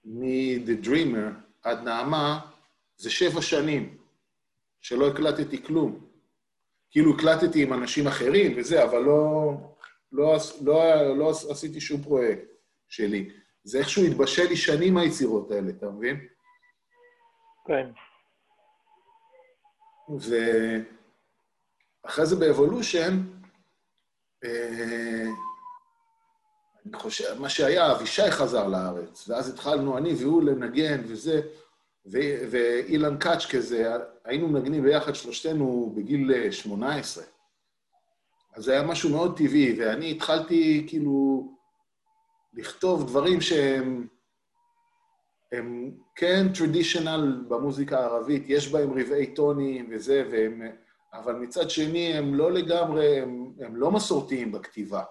מ-The 0.05 0.85
Dreamer 0.85 1.33
עד 1.61 1.83
נעמה, 1.83 2.39
זה 2.97 3.09
שבע 3.09 3.41
שנים 3.41 3.97
שלא 4.81 5.07
הקלטתי 5.07 5.63
כלום. 5.63 6.12
כאילו 6.93 7.13
הקלטתי 7.15 7.63
עם 7.63 7.73
אנשים 7.73 8.07
אחרים 8.07 8.53
וזה, 8.57 8.83
אבל 8.83 8.99
לא, 8.99 9.53
לא, 10.11 10.35
לא, 10.61 11.17
לא 11.17 11.29
עשיתי 11.29 11.81
שום 11.81 12.03
פרויקט 12.03 12.47
שלי. 12.89 13.29
זה 13.63 13.79
איכשהו 13.79 14.03
התבשל 14.03 14.47
לי 14.49 14.55
שנים 14.55 14.97
היצירות 14.97 15.51
האלה, 15.51 15.69
אתה 15.69 15.89
מבין? 15.89 16.27
כן. 17.67 17.89
ואחרי 22.03 22.25
זה 22.25 22.35
באבולושן, 22.35 23.21
אה, 24.43 25.25
אני 26.85 26.97
חושב, 26.97 27.39
מה 27.39 27.49
שהיה, 27.49 27.91
אבישי 27.91 28.31
חזר 28.31 28.67
לארץ, 28.67 29.29
ואז 29.29 29.49
התחלנו 29.49 29.97
אני 29.97 30.13
והוא 30.13 30.43
לנגן 30.43 31.01
וזה, 31.07 31.41
ואילן 32.05 33.17
קאץ' 33.17 33.45
כזה, 33.45 33.91
היינו 34.25 34.47
מנגנים 34.47 34.83
ביחד 34.83 35.15
שלושתנו 35.15 35.93
בגיל 35.95 36.51
18. 36.51 37.23
אז 38.55 38.63
זה 38.63 38.71
היה 38.71 38.83
משהו 38.83 39.09
מאוד 39.09 39.37
טבעי, 39.37 39.75
ואני 39.79 40.11
התחלתי 40.11 40.85
כאילו 40.87 41.47
לכתוב 42.53 43.07
דברים 43.07 43.41
שהם 43.41 44.07
הם 45.53 45.91
כן 46.15 46.47
traditional 46.53 47.45
במוזיקה 47.47 47.99
הערבית, 47.99 48.43
יש 48.47 48.71
בהם 48.71 48.99
רבעי 48.99 49.33
טונים 49.33 49.89
וזה, 49.91 50.27
והם, 50.31 50.61
אבל 51.13 51.35
מצד 51.35 51.69
שני 51.69 52.13
הם 52.13 52.35
לא 52.35 52.51
לגמרי, 52.51 53.19
הם, 53.19 53.53
הם 53.59 53.75
לא 53.75 53.91
מסורתיים 53.91 54.51
בכתיבה. 54.51 55.03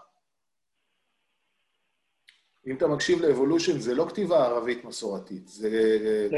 אם 2.66 2.76
אתה 2.76 2.86
מקשיב 2.86 3.22
ל 3.22 3.28
Evolution, 3.28 3.78
זה 3.78 3.94
לא 3.94 4.06
כתיבה 4.08 4.46
ערבית 4.46 4.84
מסורתית, 4.84 5.48
זה, 5.48 5.68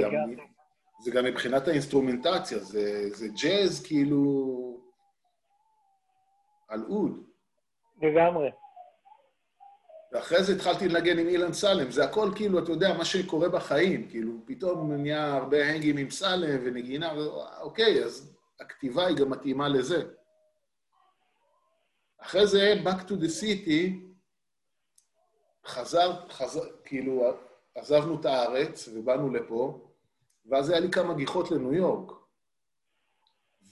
גם, 0.02 0.10
זה 1.04 1.10
גם 1.10 1.24
מבחינת 1.24 1.68
האינסטרומנטציה, 1.68 2.58
זה, 2.58 3.08
זה 3.14 3.28
ג'אז 3.28 3.82
כאילו 3.86 4.80
על 6.68 6.84
אוד. 6.88 7.22
לגמרי. 8.02 8.50
ואחרי 10.12 10.44
זה 10.44 10.52
התחלתי 10.52 10.88
לנגן 10.88 11.18
עם 11.18 11.28
אילן 11.28 11.52
סלם, 11.52 11.90
זה 11.90 12.04
הכל 12.04 12.30
כאילו, 12.34 12.58
אתה 12.58 12.72
יודע, 12.72 12.98
מה 12.98 13.04
שקורה 13.04 13.48
בחיים, 13.48 14.08
כאילו, 14.08 14.32
פתאום 14.44 14.92
נהיה 14.92 15.34
הרבה 15.34 15.64
הנגים 15.64 15.96
עם 15.96 16.10
סלם 16.10 16.60
ונגינה, 16.64 17.12
אוקיי, 17.60 18.04
אז 18.04 18.34
הכתיבה 18.60 19.06
היא 19.06 19.16
גם 19.16 19.30
מתאימה 19.30 19.68
לזה. 19.68 20.02
אחרי 22.18 22.46
זה, 22.46 22.74
Back 22.84 23.08
to 23.08 23.12
the 23.12 23.42
City, 23.42 23.90
חזר, 25.66 26.28
חזר, 26.28 26.64
כאילו, 26.84 27.34
עזבנו 27.74 28.20
את 28.20 28.26
הארץ 28.26 28.88
ובאנו 28.94 29.30
לפה, 29.30 29.88
ואז 30.46 30.70
היה 30.70 30.80
לי 30.80 30.90
כמה 30.90 31.14
גיחות 31.14 31.50
לניו 31.50 31.74
יורק. 31.74 32.12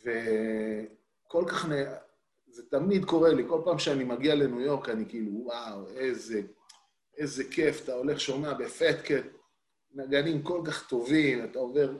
וכל 0.00 1.44
כך 1.46 1.68
נ... 1.68 1.72
זה 2.46 2.62
תמיד 2.70 3.04
קורה 3.04 3.32
לי, 3.32 3.44
כל 3.48 3.60
פעם 3.64 3.78
שאני 3.78 4.04
מגיע 4.04 4.34
לניו 4.34 4.60
יורק, 4.60 4.88
אני 4.88 5.08
כאילו, 5.08 5.30
וואו, 5.32 5.88
איזה, 5.88 6.42
איזה 7.16 7.44
כיף, 7.50 7.84
אתה 7.84 7.94
הולך, 7.94 8.20
שומע 8.20 8.54
ב 8.54 8.63
Fat 8.63 8.90
Cat, 8.90 9.26
נגנים 9.94 10.42
כל 10.42 10.62
כך 10.66 10.88
טובים, 10.88 11.44
אתה 11.44 11.58
עובר 11.58 11.98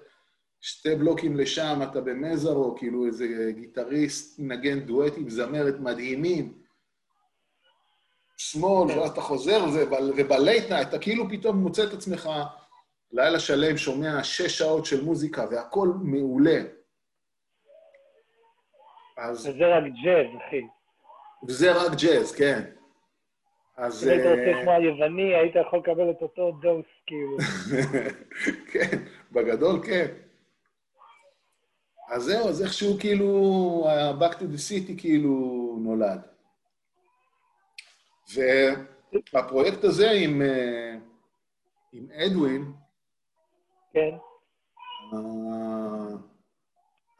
שתי 0.60 0.94
בלוקים 0.94 1.36
לשם, 1.36 1.80
אתה 1.90 2.00
ב 2.00 2.09
Mezzrow, 2.09 2.76
כאילו 2.78 3.06
איזה 3.06 3.52
גיטריסט 3.56 4.38
מנגן 4.38 4.80
דואט 4.80 5.12
עם 5.16 5.30
זמרת 5.30 5.80
מדהימים. 5.80 6.61
Smalls, 8.50 8.98
ואז 8.98 9.10
אתה 9.10 9.20
חוזר, 9.20 9.64
וב 10.16 10.34
late 10.34 10.70
night, 10.70 10.88
אתה 10.88 10.98
כאילו 10.98 11.28
פתאום 11.28 11.56
מוצא 11.56 11.84
את 11.84 11.92
עצמך 11.92 12.30
לילה 13.12 13.40
שלם, 13.40 13.76
שומע 13.76 14.24
שש 14.24 14.58
שעות 14.58 14.86
של 14.86 15.04
מוזיקה, 15.04 15.44
והכל 15.50 15.88
מעולה. 16.02 16.60
אז... 19.18 19.46
וזה 19.46 19.76
רק 19.76 19.84
ג'אז, 20.04 20.26
אחי. 20.36 20.60
וזה 21.48 21.72
רק 21.72 21.92
ג'אז, 22.02 22.32
כן. 22.32 22.62
אז... 23.76 24.04
אם 24.04 24.10
היית 24.10 24.26
רוצה 24.26 24.40
אה, 24.40 24.60
לשמוע 24.60 24.78
יווני, 24.78 25.34
היית 25.34 25.56
יכול 25.66 25.78
לקבל 25.78 26.10
את 26.10 26.22
אותו 26.22 26.52
דוס, 26.62 26.86
כאילו. 27.06 27.36
כן, 28.72 28.98
בגדול 29.32 29.86
כן. 29.86 30.06
אז 32.10 32.22
זהו, 32.22 32.48
אז 32.48 32.62
איכשהו 32.62 32.98
כאילו, 33.00 33.84
ה-Back 33.88 34.32
to 34.32 34.42
the 34.42 34.70
City 34.70 34.92
כאילו 34.98 35.76
נולד. 35.80 36.31
והפרויקט 38.34 39.84
הזה 39.84 40.10
עם, 40.10 40.42
אה, 40.42 40.94
עם 41.92 42.10
אדווין, 42.10 42.72
כן. 43.92 44.16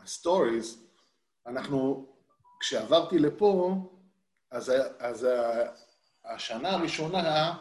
ה 0.01 0.10
Stories, 0.10 0.87
אנחנו, 1.47 2.07
כשעברתי 2.61 3.19
לפה, 3.19 3.75
אז, 4.51 4.73
אז 4.99 5.27
השנה 6.25 6.71
הראשונה 6.71 7.55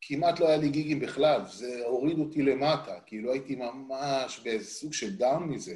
כמעט 0.00 0.40
לא 0.40 0.48
היה 0.48 0.56
לי 0.56 0.68
גיגים 0.68 1.00
בכלל, 1.00 1.40
זה 1.46 1.82
הוריד 1.86 2.18
אותי 2.18 2.42
למטה, 2.42 3.00
כאילו 3.06 3.32
הייתי 3.32 3.56
ממש 3.56 4.40
באיזה 4.44 4.64
סוג 4.64 4.92
של 4.92 5.16
down 5.16 5.48
מזה. 5.48 5.74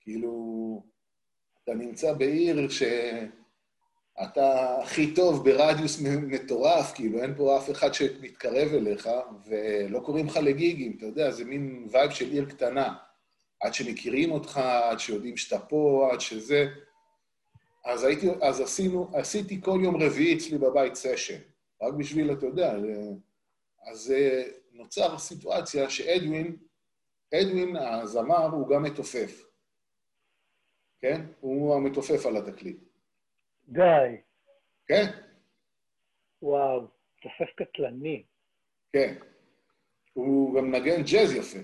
כאילו, 0.00 0.82
אתה 1.64 1.74
נמצא 1.74 2.12
בעיר 2.12 2.68
שאתה 4.20 4.78
הכי 4.82 5.14
טוב 5.14 5.44
ברדיוס 5.44 6.00
מטורף, 6.00 6.92
כאילו, 6.94 7.22
אין 7.22 7.34
פה 7.36 7.58
אף 7.58 7.70
אחד 7.70 7.94
שמתקרב 7.94 8.72
אליך, 8.72 9.08
ולא 9.46 10.00
קוראים 10.00 10.26
לך 10.26 10.36
לגיגים, 10.36 10.94
אתה 10.96 11.06
יודע, 11.06 11.30
זה 11.30 11.44
מין 11.44 11.88
vibe 11.90 12.10
של 12.10 12.30
עיר 12.30 12.44
קטנה. 12.44 12.94
עד 13.60 13.74
שמכירים 13.74 14.30
אותך, 14.30 14.56
עד 14.56 14.98
שיודעים 14.98 15.36
שאתה 15.36 15.58
פה, 15.58 16.08
עד 16.12 16.20
שזה. 16.20 16.66
אז, 17.84 18.04
הייתי, 18.04 18.30
אז 18.42 18.60
עשינו, 18.60 19.10
עשיתי 19.14 19.60
כל 19.62 19.80
יום 19.82 20.02
רביעי 20.02 20.36
אצלי 20.36 20.58
בבית 20.58 20.94
סשן, 20.94 21.38
רק 21.82 21.94
בשביל, 21.94 22.32
אתה 22.32 22.46
יודע, 22.46 22.76
אז 23.86 24.14
נוצר 24.72 25.18
סיטואציה 25.18 25.90
שאדווין, 25.90 26.56
אדווין 27.34 27.76
הזמר 27.76 28.46
הוא 28.46 28.68
גם 28.68 28.82
מתופף. 28.82 29.44
כן? 31.00 31.26
הוא 31.40 31.74
המתופף 31.74 32.26
על 32.26 32.36
התקליט. 32.36 32.85
די. 33.68 34.16
כן. 34.86 35.06
וואו, 36.42 36.88
מתופף 37.18 37.54
קטלני. 37.56 38.22
כן. 38.92 39.14
הוא 40.12 40.56
גם 40.56 40.74
נגן 40.74 41.02
ג'אז 41.02 41.32
יפה. 41.32 41.58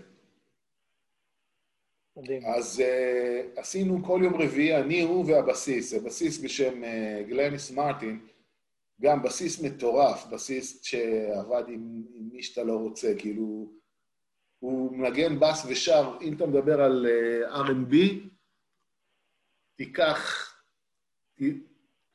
מדהים. 2.17 2.43
אז 2.47 2.83
uh, 2.83 3.61
עשינו 3.61 4.05
כל 4.05 4.21
יום 4.25 4.35
רביעי, 4.35 4.77
אני, 4.77 5.03
הוא 5.03 5.25
והבסיס. 5.27 5.95
הבסיס 5.95 6.45
בשם 6.45 6.83
uh, 6.85 7.29
גלניס 7.29 7.71
מרטין, 7.71 8.27
גם 9.01 9.23
בסיס 9.23 9.63
מטורף, 9.63 10.27
בסיס 10.27 10.83
שעבד 10.83 11.69
עם, 11.69 12.03
עם 12.15 12.29
מי 12.33 12.43
שאתה 12.43 12.63
לא 12.63 12.77
רוצה, 12.77 13.15
כאילו... 13.19 13.73
הוא 14.59 14.93
מנגן 14.93 15.41
בס 15.41 15.67
ושר, 15.69 16.19
אם 16.23 16.35
אתה 16.37 16.47
מדבר 16.47 16.81
על 16.81 17.07
uh, 17.07 17.55
R&B, 17.55 17.97
תיקח 19.77 20.49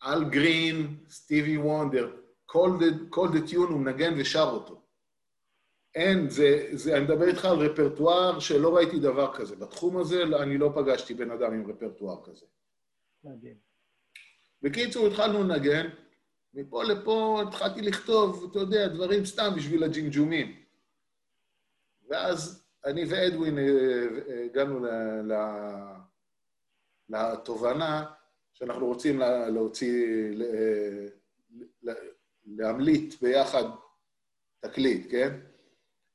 אל 0.03 0.29
גרין, 0.29 0.97
סטיבי 1.09 1.57
וונדר, 1.57 2.15
כל 3.09 3.27
דה 3.33 3.47
טיון 3.47 3.71
הוא 3.71 3.79
מנגן 3.79 4.13
ושר 4.17 4.49
אותו. 4.53 4.81
אין, 5.95 6.29
זה, 6.29 6.67
זה, 6.71 6.97
אני 6.97 7.03
מדבר 7.03 7.27
איתך 7.27 7.45
על 7.45 7.57
רפרטואר 7.57 8.39
שלא 8.39 8.75
ראיתי 8.75 8.99
דבר 8.99 9.33
כזה. 9.35 9.55
בתחום 9.55 9.97
הזה 9.97 10.23
אני 10.23 10.57
לא 10.57 10.71
פגשתי 10.75 11.13
בן 11.13 11.31
אדם 11.31 11.53
עם 11.53 11.71
רפרטואר 11.71 12.23
כזה. 12.25 12.45
מדהים. 13.23 13.55
בקיצור, 14.61 15.07
התחלנו 15.07 15.43
לנגן, 15.43 15.89
מפה 16.53 16.83
לפה 16.83 17.43
התחלתי 17.47 17.81
לכתוב, 17.81 18.47
אתה 18.51 18.59
יודע, 18.59 18.87
דברים 18.87 19.25
סתם 19.25 19.51
בשביל 19.55 19.83
הג'ינג'ומים. 19.83 20.63
ואז 22.09 22.67
אני 22.85 23.05
ואדווין 23.09 23.57
אה, 23.57 23.63
אה, 23.63 24.45
הגענו 24.45 24.85
ל... 24.85 25.33
לתובנה 27.09 28.05
שאנחנו 28.57 28.85
רוצים 28.85 29.19
להוציא, 29.53 30.29
להמליט 32.45 33.21
ביחד 33.21 33.63
תקליט, 34.59 35.11
כן? 35.11 35.39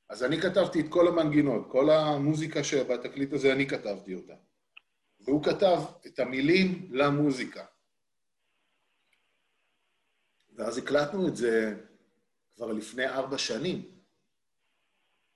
אז 0.09 0.25
אני 0.25 0.41
כתבתי 0.41 0.81
את 0.81 0.87
כל 0.89 1.09
המנגינות, 1.09 1.67
כל 1.69 1.91
המוזיקה 1.91 2.65
שבתקליט 2.65 3.33
הזה, 3.33 3.53
אני 3.53 3.69
כתבתי 3.69 4.15
אותה. 4.15 4.33
והוא 5.21 5.45
כתב 5.45 5.79
את 6.07 6.19
המילים 6.19 6.89
למוזיקה. 6.93 7.65
ואז 10.55 10.79
הקלטנו 10.79 11.29
את 11.29 11.37
זה 11.37 11.75
כבר 12.55 12.73
לפני 12.73 13.07
ארבע 13.07 13.39
שנים. 13.39 13.83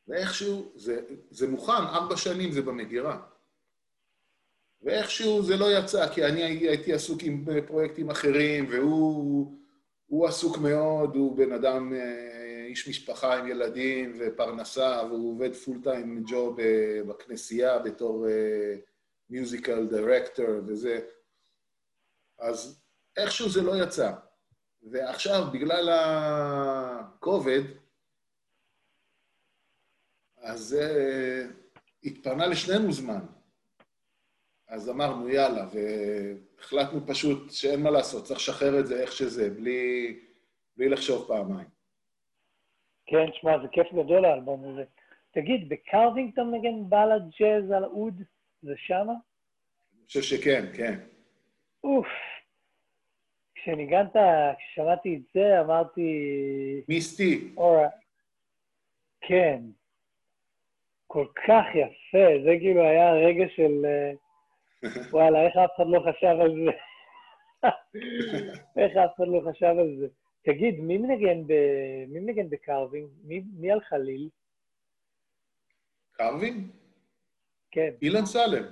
ואיכשהו, 0.08 0.72
זה, 0.74 1.00
זה 1.30 1.48
מוכן, 1.48 1.72
ארבע 1.72 2.16
שנים 2.16 2.52
זה 2.52 2.62
במגירה. 2.62 3.26
ואיכשהו 4.82 5.42
זה 5.42 5.56
לא 5.56 5.78
יצא, 5.78 6.08
כי 6.08 6.24
אני 6.24 6.42
הייתי 6.42 6.92
עסוק 6.92 7.22
עם 7.22 7.44
פרויקטים 7.66 8.10
אחרים, 8.10 8.66
והוא 8.70 10.26
עסוק 10.28 10.58
מאוד, 10.58 11.16
הוא 11.16 11.36
בן 11.36 11.52
אדם, 11.52 11.92
אה, 11.94 12.36
איש 12.66 12.88
משפחה 12.88 13.38
עם 13.38 13.48
ילדים 13.48 14.16
ופרנסה, 14.18 15.02
והוא 15.08 15.32
עובד 15.34 15.54
פול 15.54 15.80
טיים 15.82 16.24
ג'וב 16.26 16.58
בכנסייה 17.08 17.78
בתור 17.78 18.26
מיוזיקל 19.30 19.86
uh, 19.86 19.90
דירקטור 19.90 20.46
וזה. 20.66 21.00
אז 22.38 22.80
איכשהו 23.16 23.48
זה 23.48 23.62
לא 23.62 23.82
יצא. 23.82 24.12
ועכשיו, 24.82 25.42
בגלל 25.52 25.88
הכובד, 25.92 27.62
אז 30.36 30.76
uh, 30.80 31.52
התפנה 32.04 32.46
לשנינו 32.46 32.92
זמן. 32.92 33.20
אז 34.76 34.90
אמרנו, 34.90 35.28
יאללה, 35.28 35.66
והחלטנו 35.72 37.06
פשוט 37.06 37.50
שאין 37.50 37.82
מה 37.82 37.90
לעשות, 37.90 38.24
צריך 38.24 38.40
לשחרר 38.40 38.80
את 38.80 38.86
זה 38.86 39.02
איך 39.02 39.12
שזה, 39.12 39.50
בלי, 39.50 40.14
בלי 40.76 40.88
לחשוב 40.88 41.28
פעמיים. 41.28 41.68
כן, 43.06 43.26
שמע, 43.32 43.58
זה 43.62 43.68
כיף 43.72 43.86
גדול 43.92 44.24
האלבום 44.24 44.64
הזה. 44.72 44.84
תגיד, 45.30 45.68
בקרווינגטון 45.68 46.54
נגן 46.54 46.88
בלאד 46.88 47.22
ג'אז 47.40 47.70
על 47.70 47.84
אוד, 47.84 48.22
זה 48.62 48.72
שמה? 48.76 49.12
אני 49.12 50.06
חושב 50.06 50.22
שכן, 50.22 50.64
כן. 50.76 50.98
אוף. 51.84 52.06
כשניגנת, 53.54 54.16
כששמעתי 54.58 55.16
את 55.16 55.32
זה, 55.34 55.60
אמרתי... 55.60 56.10
מיסטי. 56.88 57.54
אורה. 57.56 57.88
כן. 59.20 59.60
כל 61.06 61.26
כך 61.46 61.64
יפה, 61.74 62.26
זה 62.44 62.50
כאילו 62.60 62.82
היה 62.82 63.12
רגע 63.12 63.44
של... 63.56 63.84
Uh, 63.84 64.25
וואלה, 65.10 65.46
איך 65.46 65.56
אף 65.56 65.70
אחד 65.76 65.84
לא 65.86 66.00
חשב 66.00 66.36
על 66.40 66.54
זה? 66.64 66.70
איך 68.76 68.96
אף 68.96 69.10
אחד 69.16 69.24
לא 69.28 69.50
חשב 69.50 69.74
על 69.78 69.96
זה? 69.98 70.06
תגיד, 70.42 70.80
מי 70.80 70.98
מנגן, 70.98 71.46
ב... 71.46 71.52
מי 72.08 72.20
מנגן 72.20 72.50
בקרווין? 72.50 73.08
מי, 73.24 73.42
מי 73.58 73.72
על 73.72 73.80
חליל? 73.80 74.28
Carving? 76.12 76.68
כן. 77.70 77.90
אילן 78.02 78.26
סלם. 78.26 78.64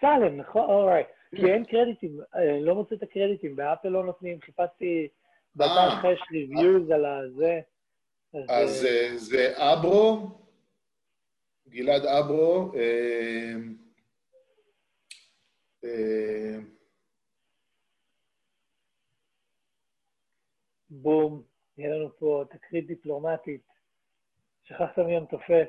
סלם, 0.00 0.36
נכון, 0.36 0.70
alright. 0.70 1.06
כי 1.36 1.52
אין 1.52 1.64
קרדיטים, 1.64 2.20
אני 2.34 2.64
לא 2.64 2.74
מוצא 2.74 2.94
את 2.94 3.02
הקרדיטים, 3.02 3.56
באפל 3.56 3.88
לא 3.88 4.04
נותנים, 4.04 4.40
חיפשתי, 4.40 5.08
באתר 5.54 5.90
שלך 5.90 6.04
יש 6.12 6.22
reviews 6.32 6.90
על 6.90 7.04
הזה. 7.04 7.60
אז 8.48 8.84
אה, 8.84 9.12
זה 9.16 9.52
אברו, 9.56 10.30
גלעד 11.68 12.06
אברו, 12.06 12.72
אה, 12.74 13.54
בום. 20.90 21.42
יהיה 21.78 21.96
לנו 21.96 22.18
פה 22.18 22.44
תקרית 22.50 22.86
דיפלומטית. 22.86 23.60
שכחת 24.64 24.98
מי 24.98 25.16
המתופף. 25.16 25.68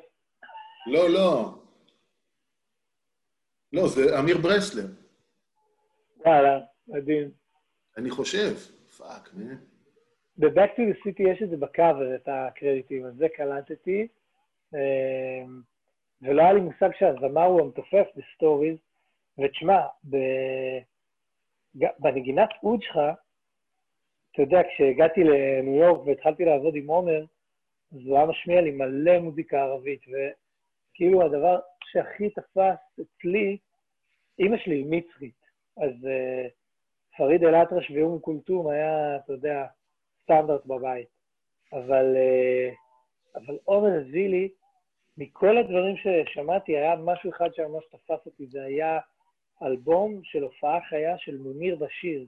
לא, 0.87 1.09
לא. 1.09 1.53
לא, 3.73 3.87
זה 3.87 4.19
אמיר 4.19 4.37
ברסלר. 4.37 4.85
וואלה, 6.25 6.59
מדהים. 6.87 7.31
אני 7.97 8.09
חושב. 8.09 8.55
Fuck, 8.97 9.29
man. 9.33 9.55
ב-Back 10.37 10.71
to 10.75 10.79
the 10.79 10.97
City 11.03 11.29
יש 11.29 11.43
את 11.43 11.49
זה 11.49 11.57
בקאבר, 11.57 12.15
את 12.15 12.27
הקרדיטים, 12.27 13.05
אז 13.05 13.13
זה 13.15 13.27
קלטתי. 13.35 14.07
אמ, 14.73 15.61
ולא 16.21 16.41
היה 16.41 16.53
לי 16.53 16.61
מושג 16.61 16.89
שהזמר 16.99 17.43
הוא 17.43 17.61
המתופף 17.61 18.05
ב 18.15 18.22
Stories. 18.22 18.77
ותשמע, 19.41 19.81
ב... 20.09 20.17
בנגינת 21.99 22.49
אוד 22.63 22.81
שלך, 22.81 22.99
אתה 24.31 24.41
יודע, 24.41 24.61
כשהגעתי 24.69 25.23
לניו 25.23 25.75
יורק 25.75 26.07
והתחלתי 26.07 26.45
לעבוד 26.45 26.75
עם 26.75 26.87
עומר, 26.87 27.25
אז 27.91 27.99
הוא 28.05 28.17
היה 28.17 28.25
משמיע 28.25 28.61
לי 28.61 28.71
מלא 28.71 29.19
מוזיקה 29.19 29.61
ערבית, 29.61 30.01
וכאילו 30.01 31.25
הדבר 31.25 31.59
שהכי 31.83 32.29
תפס 32.29 33.01
אצלי, 33.01 33.57
אימא 34.39 34.57
שלי 34.57 34.75
היא 34.75 34.85
מצרית, 34.89 35.39
אז 35.77 35.91
uh, 35.91 36.49
פריד 37.17 37.43
אל-אטרש 37.43 37.91
ואום 37.91 38.19
כולתום 38.19 38.67
היה, 38.67 39.15
אתה 39.15 39.33
יודע, 39.33 39.65
סטנדרט 40.23 40.65
בבית. 40.65 41.07
אבל, 41.73 42.15
uh, 42.15 42.75
אבל 43.35 43.57
עומר 43.65 43.99
הביא 43.99 44.29
לי, 44.29 44.49
מכל 45.17 45.57
הדברים 45.57 45.95
ששמעתי, 45.97 46.77
היה 46.77 46.95
משהו 46.95 47.29
אחד 47.29 47.53
שממש 47.53 47.85
תפס 47.85 48.25
אותי, 48.25 48.45
זה 48.45 48.63
היה 48.63 48.99
אלבום 49.63 50.21
של 50.23 50.43
הופעה 50.43 50.79
חיה 50.89 51.17
של 51.17 51.37
מוניר 51.37 51.75
בשיר 51.75 52.25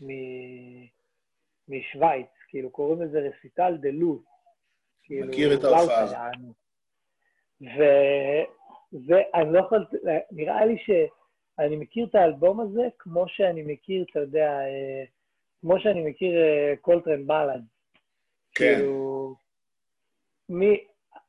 מ... 0.00 0.08
משוויץ, 1.68 2.26
כאילו 2.48 2.70
קוראים 2.70 3.02
לזה 3.02 3.18
Récital 3.18 3.76
de 3.80 3.88
luth. 3.92 4.22
כאילו, 5.02 5.28
מכיר 5.28 5.54
את 5.54 5.64
ההופעה 5.64 6.02
הזאת. 6.02 6.16
וזה, 7.60 9.22
אני 9.34 9.52
לא 9.52 9.58
יכול, 9.58 9.86
נראה 10.30 10.64
לי 10.64 10.76
שאני 10.78 11.76
מכיר 11.76 12.06
את 12.06 12.14
האלבום 12.14 12.60
הזה 12.60 12.88
כמו 12.98 13.28
שאני 13.28 13.62
מכיר, 13.62 14.04
אתה 14.10 14.20
יודע, 14.20 14.60
אה, 14.60 15.04
כמו 15.60 15.80
שאני 15.80 16.10
מכיר 16.10 16.32
קולטרן 16.80 17.20
אה, 17.20 17.26
Ballads. 17.26 17.64
כן. 18.54 18.74
כאילו, 18.74 19.34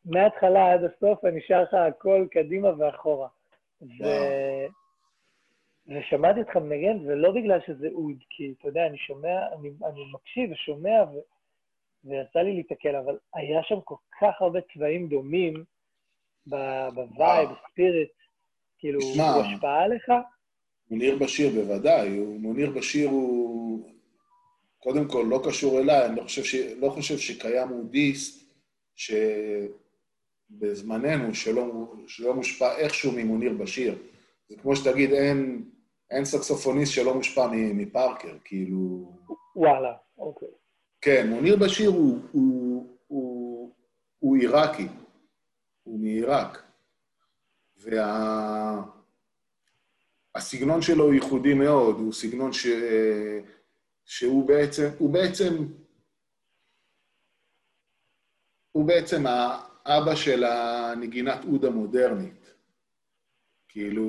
מההתחלה 0.05 0.73
עד 0.73 0.83
הסוף 0.83 1.25
אני 1.25 1.41
שר 1.41 1.63
לך 1.63 1.73
הכל 1.73 2.27
קדימה 2.31 2.69
ואחורה. 2.77 3.27
ו... 3.81 4.03
ושמעתי 5.87 6.39
אותך 6.39 6.55
מנגן, 6.55 6.97
ולא 7.05 7.31
בגלל 7.31 7.59
שזה 7.67 7.87
אוד, 7.93 8.17
כי 8.29 8.53
אתה 8.59 8.67
יודע, 8.67 8.87
אני 8.87 8.97
שומע, 8.97 9.47
אני, 9.59 9.69
אני 9.85 10.01
מקשיב 10.13 10.51
ושומע, 10.51 11.03
ו, 11.13 11.19
ויצא 12.03 12.39
לי 12.39 12.53
להתקל, 12.55 12.95
אבל 12.95 13.17
היה 13.33 13.63
שם 13.63 13.81
כל 13.83 13.95
כך 14.21 14.41
הרבה 14.41 14.59
צבעים 14.73 15.07
דומים 15.07 15.63
ב 16.45 16.63
vibe, 16.63 17.49
ב 17.49 17.57
spirit, 17.57 18.11
כאילו, 18.79 19.01
שמה, 19.01 19.33
הוא 19.33 19.43
השפעה 19.43 19.83
עליך? 19.83 20.11
מוניר 20.91 21.17
בשיר 21.17 21.49
בוודאי, 21.49 22.17
הוא, 22.17 22.39
מוניר 22.39 22.71
בשיר 22.71 23.09
הוא 23.09 23.89
קודם 24.79 25.07
כל 25.07 25.25
לא 25.29 25.41
קשור 25.45 25.79
אליי, 25.79 26.05
אני 26.05 26.15
לא 26.15 26.21
חושב, 26.21 26.43
ש, 26.43 26.55
לא 26.55 26.89
חושב 26.89 27.17
שקיים 27.17 27.71
אודיסט 27.71 28.53
שבזמננו 30.51 31.35
שלא, 31.35 31.93
שלא 32.07 32.33
מושפע 32.33 32.77
איכשהו 32.77 33.11
ממוניר 33.11 33.53
בשיר. 33.53 33.97
זה 34.49 34.55
כמו 34.57 34.75
שתגיד, 34.75 35.11
אין, 35.11 35.63
אין 36.13 36.25
סקסופוניסט 36.25 36.91
שלא 36.91 37.13
מושפע 37.13 37.47
מפארקר, 37.53 38.37
כאילו... 38.43 39.13
וואלה, 39.55 39.93
אוקיי. 40.17 40.47
כן, 41.01 41.29
מוניר 41.29 41.55
בשיר 41.55 41.89
הוא, 41.89 42.19
הוא, 42.31 42.97
הוא, 43.07 43.71
הוא 44.19 44.37
עיראקי, 44.37 44.87
הוא 45.83 45.99
מעיראק. 45.99 46.63
והסגנון 50.35 50.75
וה... 50.75 50.81
שלו 50.81 51.03
הוא 51.03 51.13
ייחודי 51.13 51.53
מאוד, 51.53 51.95
הוא 51.95 52.13
סגנון 52.13 52.53
ש... 52.53 52.67
שהוא 54.05 54.47
בעצם, 54.47 54.89
הוא 54.97 55.13
בעצם, 55.13 55.67
הוא 58.71 58.85
בעצם 58.87 59.23
האבא 59.85 60.15
של 60.15 60.43
הנגינת 60.43 61.45
אוד 61.45 61.65
המודרנית. 61.65 62.53
כאילו, 63.67 64.03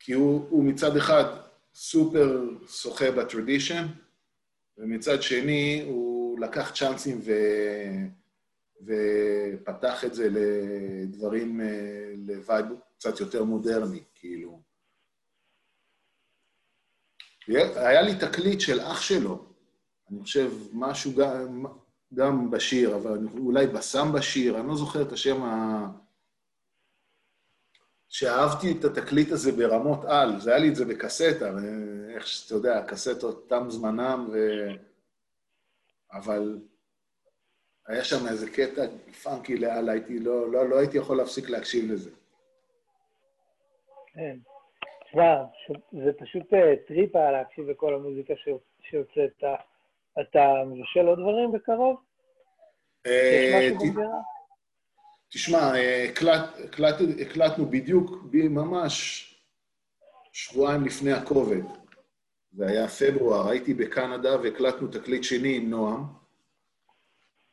כי 0.00 0.12
הוא, 0.12 0.46
הוא 0.50 0.64
מצד 0.64 0.96
אחד 0.96 1.24
סופר 1.74 2.48
שוחה 2.68 3.10
ב 3.10 3.17
tradition, 3.17 3.86
ומצד 4.78 5.22
שני 5.22 5.84
הוא 5.86 6.40
לקח 6.40 6.72
צ'אנסים 6.74 7.20
ו... 7.24 7.32
ופתח 8.86 10.04
את 10.04 10.14
זה 10.14 10.28
לדברים, 10.30 11.60
אה, 11.60 12.12
ל 12.16 12.26
vibe 12.26 12.66
קצת 12.98 13.20
יותר 13.20 13.44
מודרני, 13.44 14.02
כאילו. 14.14 14.60
היה 17.46 18.02
לי 18.02 18.14
תקליט 18.14 18.60
של 18.60 18.80
אח 18.80 19.00
שלו, 19.00 19.44
אני 20.10 20.22
חושב 20.22 20.52
משהו 20.72 21.14
גם, 21.14 21.64
גם 22.14 22.50
בשיר, 22.50 22.96
אבל 22.96 23.18
אולי 23.38 23.66
בסם 23.66 24.12
בשיר, 24.12 24.60
אני 24.60 24.68
לא 24.68 24.76
זוכר 24.76 25.02
את 25.02 25.12
השם 25.12 25.42
ה... 25.42 25.86
שאהבתי 28.10 28.72
את 28.78 28.84
התקליט 28.84 29.30
הזה 29.30 29.52
ברמות 29.52 30.04
על, 30.04 30.40
זה 30.40 30.50
היה 30.50 30.58
לי 30.58 30.68
את 30.68 30.74
זה 30.74 30.84
בקסטה, 30.84 31.50
איך 32.14 32.26
שאתה 32.26 32.54
יודע, 32.54 32.78
הקסטות 32.78 33.48
תם 33.48 33.64
זמנם, 33.68 34.28
ו... 34.32 34.38
אבל 36.12 36.58
היה 37.86 38.04
שם 38.04 38.28
איזה 38.28 38.50
קטע 38.50 38.82
פאנקי 39.22 39.56
לאל, 39.56 39.88
הייתי, 39.88 40.18
לא, 40.18 40.52
לא, 40.52 40.68
לא 40.68 40.78
הייתי 40.78 40.98
יכול 40.98 41.16
להפסיק 41.16 41.50
להקשיב 41.50 41.92
לזה. 41.92 42.10
כן. 44.06 44.36
תשמע, 45.04 45.44
זה 45.92 46.12
פשוט 46.18 46.54
אה, 46.54 46.74
טריפה 46.88 47.30
להקשיב 47.30 47.70
לכל 47.70 47.94
המוזיקה 47.94 48.34
שיוצאת. 48.80 49.44
אתה 50.20 50.64
מבשל 50.66 51.06
עוד 51.06 51.18
דברים 51.18 51.52
בקרוב? 51.52 51.96
יש 53.06 53.12
אה, 53.12 53.58
משהו 53.58 53.78
במדינה? 53.78 54.10
תשמע, 55.32 55.74
אה, 55.74 56.04
הקלט, 56.04 56.44
הקלט, 56.64 56.94
הקלטנו 57.20 57.70
בדיוק, 57.70 58.10
ממש 58.32 59.26
שבועיים 60.32 60.84
לפני 60.84 61.12
הכובד. 61.12 61.62
זה 62.52 62.66
היה 62.66 62.88
פברואר, 62.88 63.48
הייתי 63.48 63.74
בקנדה 63.74 64.40
והקלטנו 64.40 64.88
תקליט 64.88 65.24
שני 65.24 65.56
עם 65.56 65.70
נועם, 65.70 66.04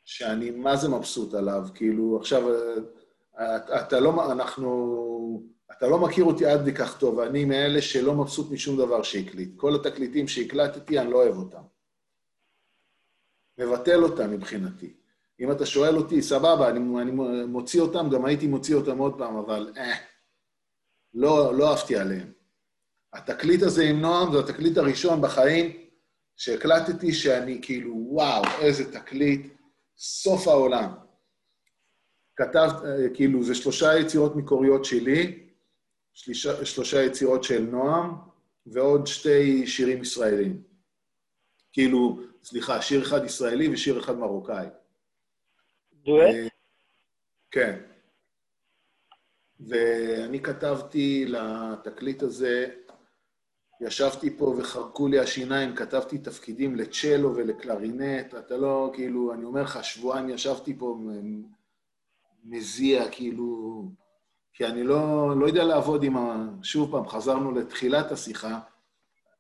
שאני 0.05 0.51
מה 0.51 0.75
זה 0.75 0.89
מבסוט 0.89 1.34
עליו, 1.34 1.67
כאילו, 1.75 2.17
עכשיו, 2.19 2.43
אתה, 3.34 3.82
אתה 3.82 3.99
לא, 3.99 4.32
אנחנו, 4.32 5.43
אתה 5.71 5.88
לא 5.88 5.99
מכיר 5.99 6.23
אותי 6.23 6.45
עד 6.45 6.69
כך 6.78 6.99
טוב, 6.99 7.17
ואני 7.17 7.45
מאלה 7.45 7.82
שלא 7.82 8.13
מבסוט 8.13 8.51
משום 8.51 8.78
דבר 8.78 9.03
שהקליט. 9.03 9.49
כל 9.55 9.75
התקליטים 9.75 10.28
שהקלטתי, 10.28 10.99
אני 10.99 11.11
לא 11.11 11.23
אוהב 11.23 11.38
אותם. 11.38 11.61
מבטל 13.57 14.03
אותם 14.03 14.32
מבחינתי. 14.32 14.93
אם 15.39 15.51
אתה 15.51 15.65
שואל 15.65 15.97
אותי, 15.97 16.21
סבבה, 16.21 16.69
אני, 16.69 17.01
אני 17.01 17.11
מוציא 17.45 17.81
אותם, 17.81 18.09
גם 18.09 18.25
הייתי 18.25 18.47
מוציא 18.47 18.75
אותם 18.75 18.97
עוד 18.97 19.17
פעם, 19.17 19.35
אבל 19.35 19.73
אה, 19.77 19.97
לא, 21.13 21.53
לא 21.53 21.71
אהבתי 21.71 21.95
עליהם. 21.95 22.31
התקליט 23.13 23.63
הזה 23.63 23.83
עם 23.83 24.01
נועם 24.01 24.31
זה 24.31 24.39
התקליט 24.39 24.77
הראשון 24.77 25.21
בחיים 25.21 25.71
שהקלטתי 26.35 27.13
שאני 27.13 27.59
כאילו, 27.61 27.93
וואו, 28.09 28.43
איזה 28.61 28.91
תקליט, 28.91 29.47
סוף 29.97 30.47
העולם. 30.47 30.91
כתב, 32.35 32.69
אה, 32.85 33.09
כאילו, 33.13 33.43
זה 33.43 33.55
שלושה 33.55 33.99
יצירות 33.99 34.35
מקוריות 34.35 34.85
שלי, 34.85 35.47
שלישה, 36.13 36.65
שלושה 36.65 37.03
יצירות 37.03 37.43
של 37.43 37.61
נועם, 37.71 38.15
ועוד 38.65 39.07
שתי 39.07 39.67
שירים 39.67 40.01
ישראלים. 40.01 40.61
כאילו, 41.73 42.19
סליחה, 42.43 42.81
שיר 42.81 43.01
אחד 43.01 43.25
ישראלי 43.25 43.73
ושיר 43.73 43.99
אחד 43.99 44.17
מרוקאי. 44.17 44.67
דואט? 46.08 46.36
אה, 46.36 46.47
כן. 47.51 47.80
ואני 49.60 50.39
כתבתי 50.41 51.26
לתקליט 51.28 52.24
הזה, 52.24 52.70
ישבתי 53.82 54.38
פה 54.38 54.55
וחרקו 54.58 55.08
לי 55.08 55.20
השיניים, 55.20 55.76
כתבתי 55.76 56.18
תפקידים 56.18 56.76
לצ'לו 56.76 57.36
ולקלרינט, 57.36 58.36
אתה 58.36 58.58
לא, 58.58 58.91
כאילו, 58.93 59.34
אני 59.34 59.43
אומר 59.43 59.62
לך, 59.62 59.84
שבועיים 59.84 60.30
ישבתי 60.30 60.78
פה 60.78 60.97
מזיע, 62.43 63.12
כאילו, 63.12 63.84
כי 64.53 64.66
אני 64.66 64.84
לא, 64.84 65.34
לא 65.39 65.45
יודע 65.45 65.64
לעבוד 65.64 66.03
עם 66.03 66.18
ה... 66.18 66.49
שוב 66.64 66.91
פעם, 66.91 67.08
חזרנו 67.08 67.51
לתחילת 67.51 68.12
השיחה, 68.12 68.60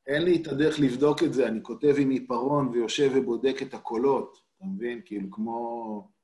אין 0.07 0.21
לי 0.21 0.41
את 0.41 0.47
הדרך 0.47 0.79
לבדוק 0.79 1.23
את 1.23 1.33
זה, 1.33 1.47
אני 1.47 1.63
כותב 1.63 1.95
עם 1.97 2.09
עיפרון 2.09 2.67
ויושב 2.67 3.11
ובודק 3.15 3.61
את 3.61 3.73
הקולות, 3.73 4.37
אתה 4.57 4.65
מבין? 4.65 5.01
כאילו, 5.05 5.31
כמו... 5.31 6.16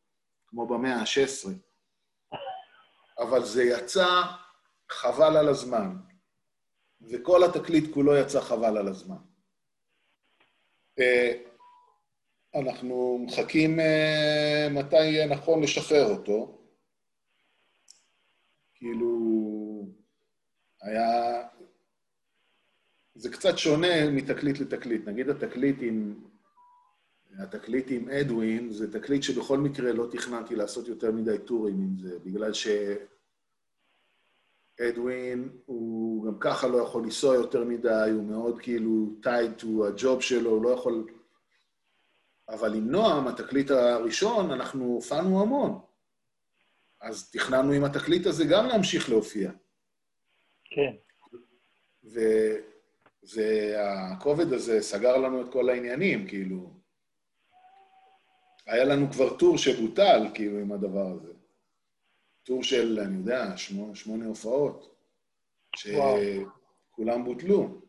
כמו 0.54 0.68
במאה 0.68 0.96
ה-16. 0.96 1.50
אבל 3.20 3.46
זה 3.46 3.64
יצא 3.64 4.22
חבל 4.90 5.38
על 5.38 5.48
הזמן, 5.50 5.96
וכל 7.02 7.44
התקליט 7.44 7.94
כולו 7.94 8.16
יצא 8.16 8.42
חבל 8.42 8.78
על 8.78 8.88
הזמן. 8.88 9.18
Uh, 11.00 11.04
אנחנו 12.56 13.26
מחכים 13.28 13.80
uh, 13.80 14.70
מתי 14.72 15.04
יהיה 15.06 15.28
נכון 15.28 15.64
לשחרר 15.64 16.06
אותו. 16.06 16.62
כאילו, 18.76 19.10
היה... 20.82 21.44
זה 23.16 23.32
קצת 23.32 23.58
שונה 23.58 24.12
מתקליט 24.12 24.60
לתקליט. 24.60 25.08
נגיד 25.08 25.30
התקליט 25.30 25.78
עם... 25.82 26.33
התקליט 27.40 27.86
עם 27.90 28.10
אדווין 28.10 28.70
זה 28.70 29.00
תקליט 29.00 29.24
שבכל 29.24 29.58
מקרה 29.58 29.92
לא 29.92 30.08
תכננתי 30.12 30.56
לעשות 30.56 30.88
יותר 30.88 31.12
מדי 31.12 31.38
טורים 31.46 31.76
עם 31.76 31.98
זה, 31.98 32.20
בגלל 32.20 32.52
שאדווין 34.80 35.50
הוא 35.66 36.26
גם 36.26 36.40
ככה 36.40 36.68
לא 36.68 36.78
יכול 36.78 37.04
לנסוע 37.04 37.36
יותר 37.36 37.64
מדי, 37.64 38.10
הוא 38.14 38.24
מאוד 38.24 38.62
כאילו 38.62 39.16
tied 39.24 39.62
to 39.62 39.68
הג'וב 39.88 40.22
שלו, 40.22 40.50
הוא 40.50 40.64
לא 40.64 40.70
יכול... 40.70 41.08
אבל 42.50 42.76
עם 42.76 42.92
נועם, 42.92 43.28
התקליט 43.28 43.72
הראשון, 43.72 44.52
אנחנו 44.52 44.86
הופענו 44.86 45.42
המון. 45.42 45.80
אז 47.02 47.32
תכננו 47.32 47.72
עם 47.72 47.84
התקליט 47.84 48.26
הזה 48.26 48.46
גם 48.46 48.68
להמשיך 48.68 49.10
להופיע. 49.10 49.52
כן. 50.66 50.94
והכובד 53.24 54.54
הזה 54.54 54.82
סגר 54.82 55.18
לנו 55.18 55.42
את 55.42 55.52
כל 55.52 55.70
העניינים, 55.70 56.28
כאילו. 56.28 56.83
היה 58.66 58.84
לנו 58.84 59.12
כבר 59.12 59.38
טור 59.38 59.58
שבוטל, 59.58 60.28
כאילו, 60.34 60.60
עם 60.60 60.72
הדבר 60.72 61.08
הזה. 61.08 61.34
טור 62.44 62.64
של, 62.64 63.00
אני 63.00 63.18
יודע, 63.18 63.58
שמונה, 63.58 63.96
שמונה 63.96 64.26
הופעות, 64.26 64.96
שכולם 65.76 67.24
בוטלו. 67.24 67.82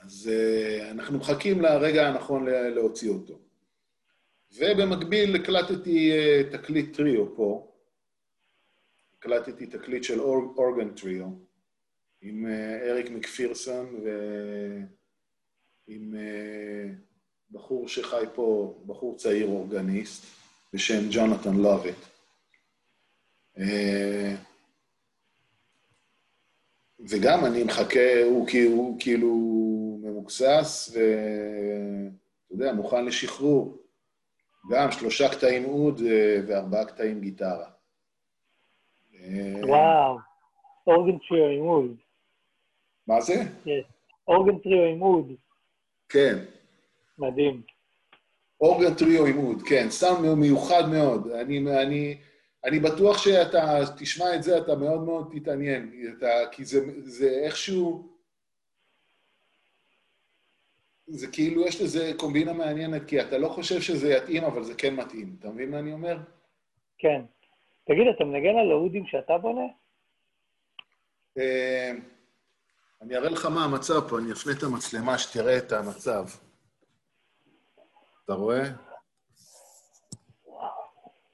אז 0.00 0.30
uh, 0.30 0.90
אנחנו 0.90 1.18
מחכים 1.18 1.60
לרגע 1.60 2.08
הנכון 2.08 2.46
להוציא 2.46 3.10
אותו. 3.10 3.38
ובמקביל 4.52 5.36
הקלטתי 5.36 6.12
uh, 6.12 6.56
תקליט 6.56 6.96
טריו 6.96 7.36
פה. 7.36 7.72
הקלטתי 9.18 9.66
תקליט 9.66 10.04
של 10.04 10.20
אור, 10.20 10.54
אורגן 10.56 10.94
טריו, 10.94 11.26
עם 12.20 12.46
uh, 12.46 12.88
אריק 12.88 13.10
מקפירסון 13.10 14.00
ועם 15.88 16.14
uh, 16.14 17.11
בחור 17.52 17.88
שחי 17.88 18.24
פה, 18.34 18.74
בחור 18.86 19.16
צעיר 19.16 19.46
אורגניסט, 19.46 20.26
בשם 20.72 21.08
ג'ונתן 21.10 21.54
לוביט. 21.54 21.96
Uh, 23.56 23.60
וגם 27.10 27.44
אני 27.44 27.64
מחכה, 27.64 28.22
הוא, 28.24 28.48
הוא 28.72 28.96
כאילו 29.00 29.36
ממוקסס 30.02 30.94
ואתה 30.94 32.54
יודע, 32.54 32.72
מוכן 32.72 33.04
לשחרור. 33.04 33.78
גם 34.70 34.92
שלושה 34.92 35.28
קטעים 35.28 35.64
אוד 35.64 36.00
אה, 36.00 36.36
וארבעה 36.46 36.84
קטעים 36.84 37.20
גיטרה. 37.20 37.70
אה, 39.14 39.60
וואו, 39.62 40.18
אורגן 40.86 41.18
טריו 41.28 41.46
עם 41.46 41.62
אוד. 41.62 41.96
מה 43.06 43.20
זה? 43.20 43.34
אורגן 44.28 44.58
טריו 44.58 44.84
עם 44.84 45.02
אוד. 45.02 45.32
כן. 46.08 46.38
מדהים. 47.18 47.62
אורגן 48.60 48.94
טריו 48.94 49.36
אוד, 49.36 49.62
כן, 49.62 49.90
סאונד 49.90 50.34
מיוחד 50.34 50.88
מאוד. 50.88 51.28
אני, 51.28 51.82
אני, 51.82 52.18
אני 52.64 52.78
בטוח 52.80 53.18
שאתה 53.18 53.78
תשמע 53.98 54.34
את 54.34 54.42
זה, 54.42 54.58
אתה 54.58 54.76
מאוד 54.76 55.02
מאוד 55.02 55.28
תתעניין, 55.34 55.92
אתה, 56.18 56.26
כי 56.52 56.64
זה, 56.64 56.80
זה 57.04 57.28
איכשהו... 57.44 58.12
זה 61.06 61.26
כאילו, 61.26 61.66
יש 61.66 61.82
לזה 61.82 62.12
קומבינה 62.16 62.52
מעניינת, 62.52 63.02
כי 63.06 63.20
אתה 63.20 63.38
לא 63.38 63.48
חושב 63.48 63.80
שזה 63.80 64.12
יתאים, 64.12 64.44
אבל 64.44 64.62
זה 64.62 64.74
כן 64.74 64.94
מתאים. 64.94 65.36
אתה 65.38 65.48
מבין 65.48 65.70
מה 65.70 65.78
אני 65.78 65.92
אומר? 65.92 66.18
כן. 66.98 67.22
תגיד, 67.84 68.06
אתה 68.16 68.24
מנגן 68.24 68.58
על 68.58 68.70
האודים 68.70 69.06
שאתה 69.06 69.38
בונה? 69.38 69.66
אה, 71.38 71.92
אני 73.02 73.16
אראה 73.16 73.30
לך 73.30 73.46
מה 73.46 73.64
המצב 73.64 74.08
פה, 74.08 74.18
אני 74.18 74.32
אפנה 74.32 74.52
את 74.52 74.62
המצלמה 74.62 75.18
שתראה 75.18 75.58
את 75.58 75.72
המצב. 75.72 76.24
אתה 78.24 78.32
רואה? 78.32 78.62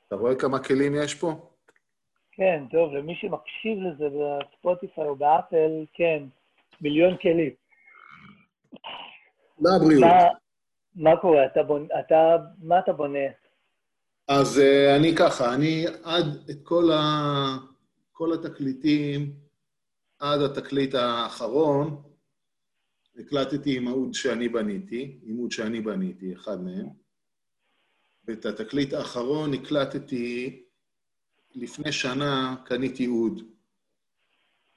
אתה 0.06 0.16
רואה 0.16 0.34
כמה 0.34 0.58
כלים 0.64 0.94
יש 0.94 1.14
פה? 1.14 1.50
כן, 2.32 2.64
טוב, 2.70 2.92
למי 2.92 3.14
שמקשיב 3.14 3.78
לזה 3.82 4.04
בספוטיפיי 4.08 5.04
או 5.04 5.16
באפל, 5.16 5.84
כן, 5.92 6.22
מיליון 6.80 7.16
כלים. 7.16 7.52
לבריאות. 9.60 10.02
מה, 10.02 10.28
מה 10.94 11.16
קורה? 11.20 11.46
אתה 11.46 11.62
בונ... 11.62 11.86
אתה... 12.00 12.36
מה 12.62 12.78
אתה 12.78 12.92
בונה? 12.92 13.28
אז 14.28 14.58
uh, 14.58 14.96
אני 14.96 15.16
ככה, 15.16 15.54
אני 15.54 15.86
עד 16.04 16.26
את 16.50 16.56
כל, 16.62 16.90
ה... 16.92 17.02
כל 18.12 18.32
התקליטים, 18.32 19.32
עד 20.18 20.40
התקליט 20.40 20.94
האחרון, 20.94 22.02
הקלטתי 23.18 23.76
עם 23.76 23.88
האוד 23.88 24.14
שאני 24.14 24.48
בניתי, 24.48 25.18
עם 25.22 25.38
אוד 25.38 25.52
שאני 25.52 25.80
בניתי, 25.80 26.34
אחד 26.34 26.62
מהם. 26.62 26.86
ואת 28.24 28.46
התקליט 28.46 28.92
האחרון 28.92 29.54
הקלטתי 29.54 30.62
לפני 31.54 31.92
שנה, 31.92 32.56
קניתי 32.64 33.06
אוד. 33.06 33.42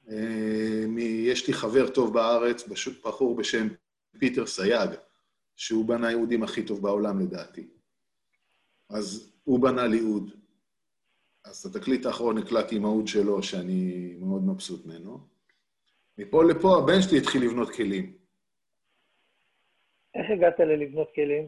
אה, 0.09 0.85
יש 0.99 1.47
לי 1.47 1.53
חבר 1.53 1.89
טוב 1.89 2.13
בארץ, 2.13 2.63
בחור 3.03 3.35
בשם 3.35 3.67
פיטר 4.19 4.45
סייג, 4.45 4.89
שהוא 5.55 5.85
בונה 5.86 6.07
העודים 6.07 6.43
הכי 6.43 6.63
טוב 6.63 6.81
בעולם 6.81 7.19
לדעתי. 7.19 7.67
אז 8.89 9.31
הוא 9.43 9.59
בנה 9.59 9.87
לי 9.87 10.01
אוד. 10.01 10.31
אז 11.45 11.65
את 11.65 11.75
התקליט 11.75 12.05
האחרון 12.05 12.37
הקלטתי 12.37 12.75
עם 12.75 12.85
האוד 12.85 13.07
שלו, 13.07 13.43
שאני 13.43 14.13
מאוד 14.19 14.43
מבסוט 14.43 14.85
ממנו. 14.85 15.27
מפה 16.17 16.43
לפה 16.43 16.77
הבן 16.77 17.01
שלי 17.01 17.17
התחיל 17.17 17.43
לבנות 17.43 17.71
כלים. 17.71 18.20
איך 20.16 20.32
הגעת 20.32 20.59
ללבנות 20.59 21.09
כלים? 21.16 21.47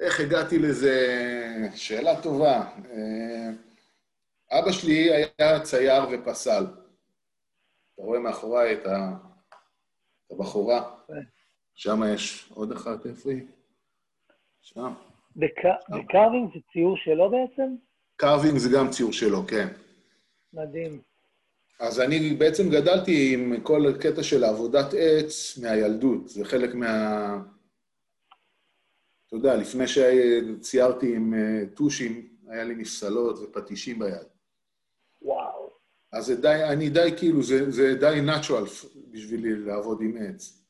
איך 0.00 0.20
הגעתי 0.20 0.58
לזה? 0.58 0.96
שאלה 1.74 2.22
טובה. 2.22 2.60
אה, 2.90 3.50
אבא 4.58 4.72
שלי 4.72 5.10
היה 5.38 5.60
צייר 5.60 6.02
ופסל. 6.12 6.64
אתה 7.94 8.02
רואה 8.02 8.20
מאחוריי 8.20 8.74
את 8.74 8.86
הבחורה? 10.30 10.96
כן. 11.06 11.14
שם 11.74 12.00
יש 12.14 12.52
עוד 12.54 12.72
אחת, 12.72 13.06
איפה 13.06 13.30
היא? 13.30 13.46
שם. 14.60 14.92
ו 15.36 15.51
Carving 15.51 16.54
זה 16.54 16.60
ציור 16.72 16.96
שלו 16.96 17.30
בעצם? 17.30 17.74
Carving 18.16 18.58
זה 18.58 18.68
גם 18.76 18.90
ציור 18.90 19.12
שלו, 19.12 19.46
כן. 19.46 19.68
מדהים. 20.52 21.11
אז 21.80 22.00
אני 22.00 22.34
בעצם 22.34 22.70
גדלתי 22.70 23.34
עם 23.34 23.60
כל 23.62 23.88
הקטע 23.88 24.22
של 24.22 24.44
עבודת 24.44 24.94
עץ 24.98 25.58
מהילדות. 25.58 26.28
זה 26.28 26.44
חלק 26.44 26.74
מה... 26.74 27.42
אתה 29.26 29.36
יודע, 29.36 29.56
לפני 29.56 29.84
שציירתי 29.88 31.16
עם 31.16 31.34
אה, 31.34 31.66
טושים, 31.74 32.28
היה 32.48 32.64
לי 32.64 32.74
נפסלות 32.74 33.38
ופטישים 33.38 33.98
ביד. 33.98 34.26
וואו. 35.22 35.70
אז 36.12 36.26
זה 36.26 36.36
די, 36.36 36.64
אני 36.68 36.90
די 36.90 37.14
כאילו, 37.16 37.42
זה, 37.42 37.70
זה 37.70 37.94
די 37.94 38.20
natural 38.26 38.86
בשבילי 39.10 39.56
לעבוד 39.56 40.00
עם 40.00 40.16
עץ. 40.16 40.62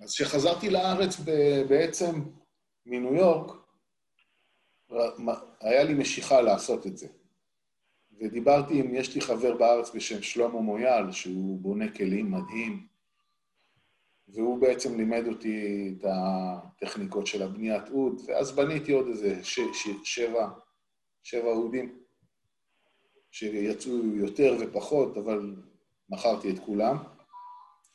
אז 0.00 0.14
כשחזרתי 0.14 0.70
לארץ 0.70 1.16
בעצם 1.68 2.22
מניו 2.86 3.14
יורק, 3.14 3.52
היה 5.60 5.84
לי 5.84 5.94
משיכה 5.94 6.40
לעשות 6.40 6.86
את 6.86 6.96
זה. 6.96 7.06
ודיברתי 8.20 8.80
עם, 8.80 8.94
יש 8.94 9.14
לי 9.14 9.20
חבר 9.20 9.56
בארץ 9.56 9.94
בשם 9.94 10.22
שלמה 10.22 10.60
מויאל, 10.60 11.12
שהוא 11.12 11.60
בונה 11.60 11.92
כלים 11.92 12.30
מדהים, 12.30 12.86
והוא 14.28 14.60
בעצם 14.60 14.96
לימד 14.96 15.26
אותי 15.26 15.88
את 15.98 16.04
הטכניקות 16.08 17.26
של 17.26 17.42
הבניית 17.42 17.88
אוד, 17.88 18.20
ואז 18.26 18.52
בניתי 18.52 18.92
עוד 18.92 19.06
איזה 19.08 19.44
ש, 19.44 19.60
ש, 19.72 19.88
שבע, 20.04 20.48
שבע 21.22 21.48
אודים, 21.48 21.98
שיצאו 23.30 24.16
יותר 24.16 24.56
ופחות, 24.60 25.16
אבל 25.16 25.56
מכרתי 26.08 26.50
את 26.50 26.58
כולם, 26.58 26.96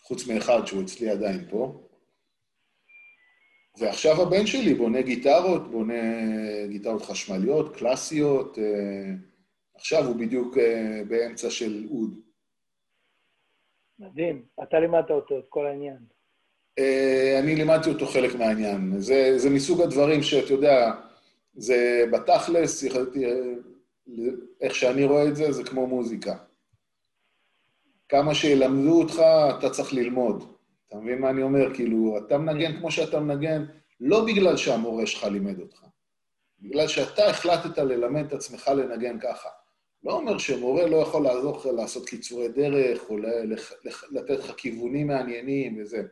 חוץ 0.01 0.27
מאחד 0.27 0.65
שהוא 0.65 0.81
אצלי 0.81 1.09
עדיין 1.09 1.49
פה. 1.49 1.87
ועכשיו 3.79 4.21
הבן 4.21 4.47
שלי 4.47 4.73
בונה 4.73 5.01
גיטרות, 5.01 5.71
בונה 5.71 5.93
גיטרות 6.67 7.01
חשמליות, 7.01 7.75
קלאסיות. 7.75 8.59
אה, 8.59 9.13
עכשיו 9.81 10.05
הוא 10.05 10.15
בדיוק 10.15 10.57
אה, 10.57 11.01
באמצע 11.07 11.49
של 11.49 11.87
אוד. 11.91 12.19
מדהים. 13.99 14.43
אתה 14.63 14.79
לימדת 14.79 15.11
אותו 15.11 15.39
את 15.39 15.45
כל 15.49 15.67
העניין. 15.67 15.97
אה, 16.79 17.39
אני 17.39 17.55
לימדתי 17.55 17.89
אותו 17.89 18.05
חלק 18.05 18.35
מהעניין. 18.35 18.99
זה, 18.99 19.33
זה 19.37 19.49
מסוג 19.49 19.81
הדברים 19.81 20.23
שאתה 20.23 20.53
יודע, 20.53 20.91
זה 21.53 22.03
בתכלס, 22.11 22.83
איך 24.61 24.75
שאני 24.75 25.05
רואה 25.05 25.27
את 25.27 25.35
זה, 25.35 25.51
זה 25.51 25.63
כמו 25.63 25.87
מוזיקה. 25.87 26.35
כמה 28.09 28.35
שילמדו 28.35 29.01
אותך, 29.01 29.21
אתה 29.59 29.69
צריך 29.69 29.93
ללמוד. 29.93 30.43
אתה 30.87 30.97
מבין 30.97 31.19
מה 31.21 31.29
אני 31.29 31.43
אומר? 31.43 31.73
כאילו, 31.73 32.17
אתה 32.17 32.37
מנגן 32.37 32.77
כמו 32.79 32.91
שאתה 32.91 33.19
מנגן, 33.19 33.65
לא 33.99 34.25
בגלל 34.25 34.57
שהמורה 34.57 35.05
שלך 35.05 35.23
לימד 35.23 35.59
אותך, 35.59 35.85
בגלל 36.59 36.87
שאתה 36.87 37.25
החלטת 37.29 37.77
ללמד 37.77 38.25
את 38.25 38.33
עצמך 38.33 38.67
לנגן 38.67 39.19
ככה. 39.19 39.49
לא 40.03 40.13
אומר 40.13 40.37
שמורה 40.37 40.85
לא 40.85 40.97
יכול 40.97 41.23
לעזור 41.23 41.57
לך 41.57 41.65
לעשות 41.65 42.09
קיצורי 42.09 42.47
דרך, 42.47 43.09
או 43.09 43.17
לתת 44.11 44.39
לך 44.39 44.51
כיוונים 44.57 45.07
מעניינים 45.07 45.81
וזה, 45.81 46.03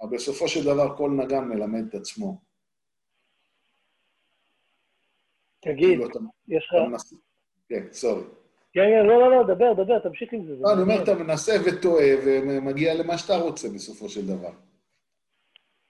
אבל 0.00 0.16
בסופו 0.16 0.48
של 0.48 0.64
דבר 0.64 0.96
כל 0.96 1.10
נגן 1.10 1.44
מלמד 1.44 1.86
את 1.88 1.94
עצמו. 1.94 2.40
תגיד, 5.60 5.98
כאילו, 5.98 6.08
יש 6.48 6.70
לך... 6.72 7.02
כן, 7.68 7.84
סורי. 7.92 8.22
כן, 8.72 8.80
כן, 8.80 9.06
לא, 9.06 9.20
לא, 9.20 9.30
לא, 9.30 9.54
דבר, 9.54 9.84
דבר, 9.84 9.98
תמשיך 9.98 10.32
עם 10.32 10.46
זה. 10.46 10.52
לא, 10.60 10.72
אני 10.72 10.82
אומר, 10.82 11.02
אתה 11.02 11.14
מנסה 11.14 11.52
וטועה 11.66 12.06
ומגיע 12.26 12.94
למה 12.94 13.18
שאתה 13.18 13.36
רוצה 13.36 13.68
בסופו 13.68 14.08
של 14.08 14.26
דבר. 14.26 14.52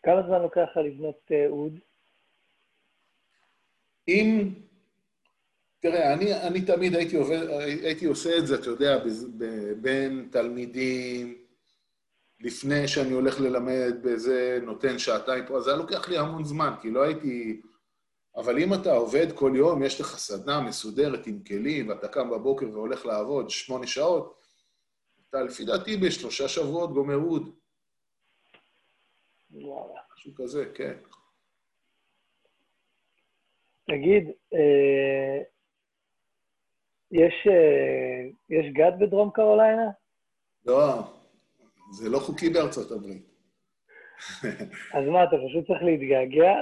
כמה 0.03 0.22
זמן 0.26 0.42
לוקח 0.42 0.61
לך 0.70 0.76
לבנות 0.76 1.30
אה, 1.32 1.47
אוד? 1.49 1.78
אם... 4.09 4.49
תראה, 5.85 6.14
אני, 6.14 6.35
אני 6.35 6.64
תמיד 6.64 6.95
הייתי, 6.95 7.16
עובד, 7.16 7.47
הייתי 7.82 8.05
עושה 8.05 8.39
את 8.39 8.47
זה, 8.47 8.55
אתה 8.55 8.68
יודע, 8.68 8.99
בין 9.80 10.28
תלמידים, 10.32 11.39
לפני 12.41 12.89
שאני 12.89 13.12
הולך 13.12 13.41
ללמד 13.41 13.93
בזה, 14.03 14.59
נותן 14.62 14.99
שעתיים 14.99 15.47
פה, 15.47 15.57
אז 15.57 15.64
זה 15.64 15.70
היה 15.70 15.78
לוקח 15.78 16.09
לי 16.09 16.18
המון 16.18 16.45
זמן, 16.45 16.74
כי 16.82 16.91
לא 16.91 17.03
הייתי... 17.03 17.61
אבל 18.37 18.59
אם 18.59 18.74
אתה 18.74 18.93
עובד 18.93 19.32
כל 19.32 19.53
יום, 19.57 19.82
יש 19.82 20.01
לך 20.01 20.16
סדנה 20.18 20.61
מסודרת 20.61 21.26
עם 21.26 21.43
כלים, 21.45 21.89
ואתה 21.89 22.09
קם 22.09 22.30
בבוקר 22.30 22.66
והולך 22.72 23.07
לעבוד 23.07 23.51
שמונה 23.51 23.87
שעות, 23.87 24.41
אתה 25.28 25.43
לפי 25.43 25.64
דעתי 25.64 25.97
בשלושה 25.97 26.49
שבועות 26.49 26.93
גומר 26.93 27.16
אוד. 27.16 27.55
וואלה. 29.51 30.01
משהו 30.14 30.35
כזה, 30.35 30.64
כן. 30.74 30.95
תגיד, 33.87 34.30
אה, 34.55 35.53
יש, 37.14 37.46
אה, 37.50 38.28
יש 38.50 38.72
גת 38.72 38.94
בדרום 39.00 39.30
קרוליינה? 39.30 39.90
לא, 40.66 41.02
זה 41.92 42.08
לא 42.08 42.18
חוקי 42.18 42.50
בארצות 42.50 42.90
הברית. 42.90 43.26
אז 44.96 45.04
מה, 45.12 45.24
אתה 45.24 45.36
פשוט 45.48 45.66
צריך 45.66 45.82
להתגעגע? 45.82 46.54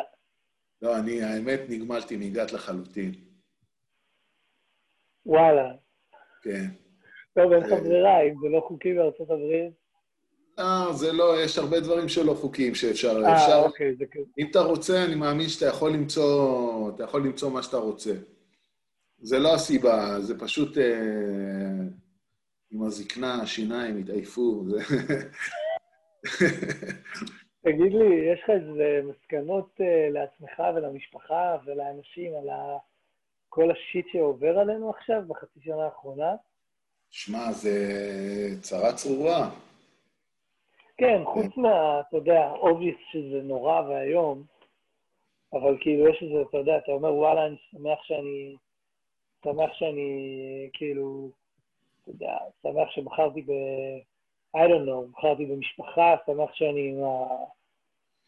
לא, 0.82 0.98
אני, 0.98 1.22
האמת, 1.22 1.60
נגמלתי 1.68 2.16
מגת 2.16 2.52
לחלוטין. 2.52 3.12
וואלה. 5.26 5.72
כן. 6.42 6.64
טוב, 7.34 7.52
אין 7.52 7.62
לך 7.62 7.72
ברירה, 7.82 8.22
אם 8.22 8.34
זה 8.42 8.48
לא 8.48 8.60
חוקי 8.68 8.94
בארצות 8.94 9.30
הברית. 9.30 9.72
לא, 10.58 10.92
זה 10.92 11.12
לא, 11.12 11.42
יש 11.44 11.58
הרבה 11.58 11.80
דברים 11.80 12.08
שלא 12.08 12.34
חוקיים 12.34 12.74
שאפשר... 12.74 13.22
אה, 13.24 13.34
אפשר, 13.34 13.62
אוקיי, 13.64 13.96
זה 13.96 14.04
כזה. 14.12 14.24
אם 14.38 14.46
אתה 14.50 14.60
רוצה, 14.60 15.04
אני 15.04 15.14
מאמין 15.14 15.48
שאתה 15.48 15.66
יכול 15.66 15.92
למצוא, 15.92 16.90
אתה 16.94 17.04
יכול 17.04 17.22
למצוא 17.22 17.50
מה 17.50 17.62
שאתה 17.62 17.76
רוצה. 17.76 18.12
זה 19.22 19.38
לא 19.38 19.54
הסיבה, 19.54 20.20
זה 20.20 20.40
פשוט 20.40 20.78
אה, 20.78 20.84
עם 22.70 22.82
הזקנה, 22.82 23.42
השיניים 23.42 23.98
התעייפו. 23.98 24.64
זה... 24.68 24.78
תגיד 27.64 27.92
לי, 27.92 28.32
יש 28.32 28.40
לך 28.44 28.50
איזה 28.50 29.00
מסקנות 29.04 29.80
אה, 29.80 30.08
לעצמך 30.10 30.62
ולמשפחה 30.74 31.56
ולאנשים 31.64 32.32
על 32.42 32.48
ה... 32.48 32.76
כל 33.48 33.70
ה 33.70 33.77
shit 33.77 34.06
שעובר 34.12 34.58
עלינו 34.58 34.90
עכשיו, 34.90 35.22
בחצי 35.28 35.60
שנה 35.62 35.84
האחרונה? 35.84 36.34
שמע, 37.10 37.52
זה 37.52 37.74
צרה 38.60 38.92
צרורה. 38.92 39.50
כן, 40.96 41.22
חוץ 41.24 41.56
מה, 41.56 42.00
אתה 42.00 42.16
יודע, 42.16 42.50
obvious 42.50 42.96
שזה 43.12 43.42
נורא 43.42 43.80
ואיום, 43.80 44.42
אבל 45.52 45.76
כאילו 45.80 46.08
יש 46.08 46.22
איזה, 46.22 46.42
אתה 46.48 46.56
יודע, 46.56 46.78
אתה 46.78 46.92
אומר, 46.92 47.14
וואלה, 47.14 47.46
אני 47.46 47.56
שמח 47.70 47.98
שאני, 48.02 48.56
שמח 49.44 49.70
שאני, 49.72 50.68
כאילו, 50.72 51.30
אתה 52.02 52.10
יודע, 52.10 52.36
שמח 52.62 52.90
שבחרתי 52.90 53.42
ב... 53.42 53.50
I 54.56 54.60
don't 54.60 54.86
know, 54.88 55.18
בחרתי 55.18 55.44
במשפחה, 55.44 56.14
שמח 56.26 56.50
שאני 56.54 56.88
עם, 56.88 57.04
ה, 57.04 57.26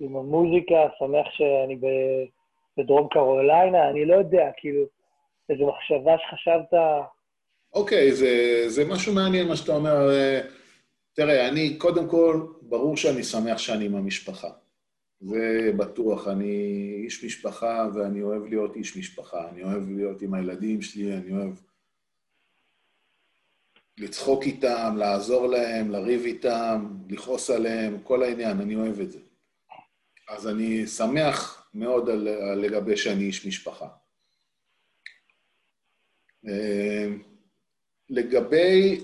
עם 0.00 0.16
המוזיקה, 0.16 0.88
שמח 0.98 1.26
שאני 1.30 1.76
ב, 1.76 1.86
בדרום 2.76 3.08
קרוליינה, 3.08 3.90
אני 3.90 4.04
לא 4.04 4.14
יודע, 4.14 4.50
כאילו, 4.56 4.84
איזו 5.48 5.66
מחשבה 5.66 6.12
שחשבת... 6.18 6.80
אוקיי, 7.74 8.08
okay, 8.08 8.14
זה, 8.14 8.64
זה 8.66 8.84
משהו 8.84 9.14
מעניין 9.14 9.48
מה 9.48 9.56
שאתה 9.56 9.72
אומר. 9.72 10.10
אה, 10.10 10.40
תראה, 11.14 11.48
אני, 11.48 11.78
קודם 11.78 12.08
כל, 12.08 12.46
ברור 12.62 12.96
שאני 12.96 13.22
שמח 13.22 13.58
שאני 13.58 13.84
עם 13.84 13.96
המשפחה. 13.96 14.48
זה 15.24 15.70
בטוח, 15.76 16.28
אני 16.28 16.54
איש 17.04 17.24
משפחה 17.24 17.88
ואני 17.94 18.22
אוהב 18.22 18.44
להיות 18.44 18.76
איש 18.76 18.96
משפחה. 18.96 19.48
אני 19.48 19.62
אוהב 19.62 19.90
להיות 19.90 20.22
עם 20.22 20.34
הילדים 20.34 20.82
שלי, 20.82 21.16
אני 21.16 21.32
אוהב 21.32 21.54
לצחוק 23.98 24.42
איתם, 24.42 24.94
לעזור 24.98 25.46
להם, 25.46 25.90
לריב 25.90 26.24
איתם, 26.24 26.86
לכעוס 27.08 27.50
עליהם, 27.50 27.98
כל 28.02 28.22
העניין, 28.22 28.60
אני 28.60 28.76
אוהב 28.76 29.00
את 29.00 29.12
זה. 29.12 29.18
אז 30.28 30.48
אני 30.48 30.86
שמח 30.86 31.68
מאוד 31.74 32.08
על, 32.08 32.28
על 32.28 32.58
לגבי 32.58 32.96
שאני 32.96 33.24
איש 33.24 33.46
משפחה. 33.46 33.88
אה, 36.48 37.06
לגבי, 38.10 39.00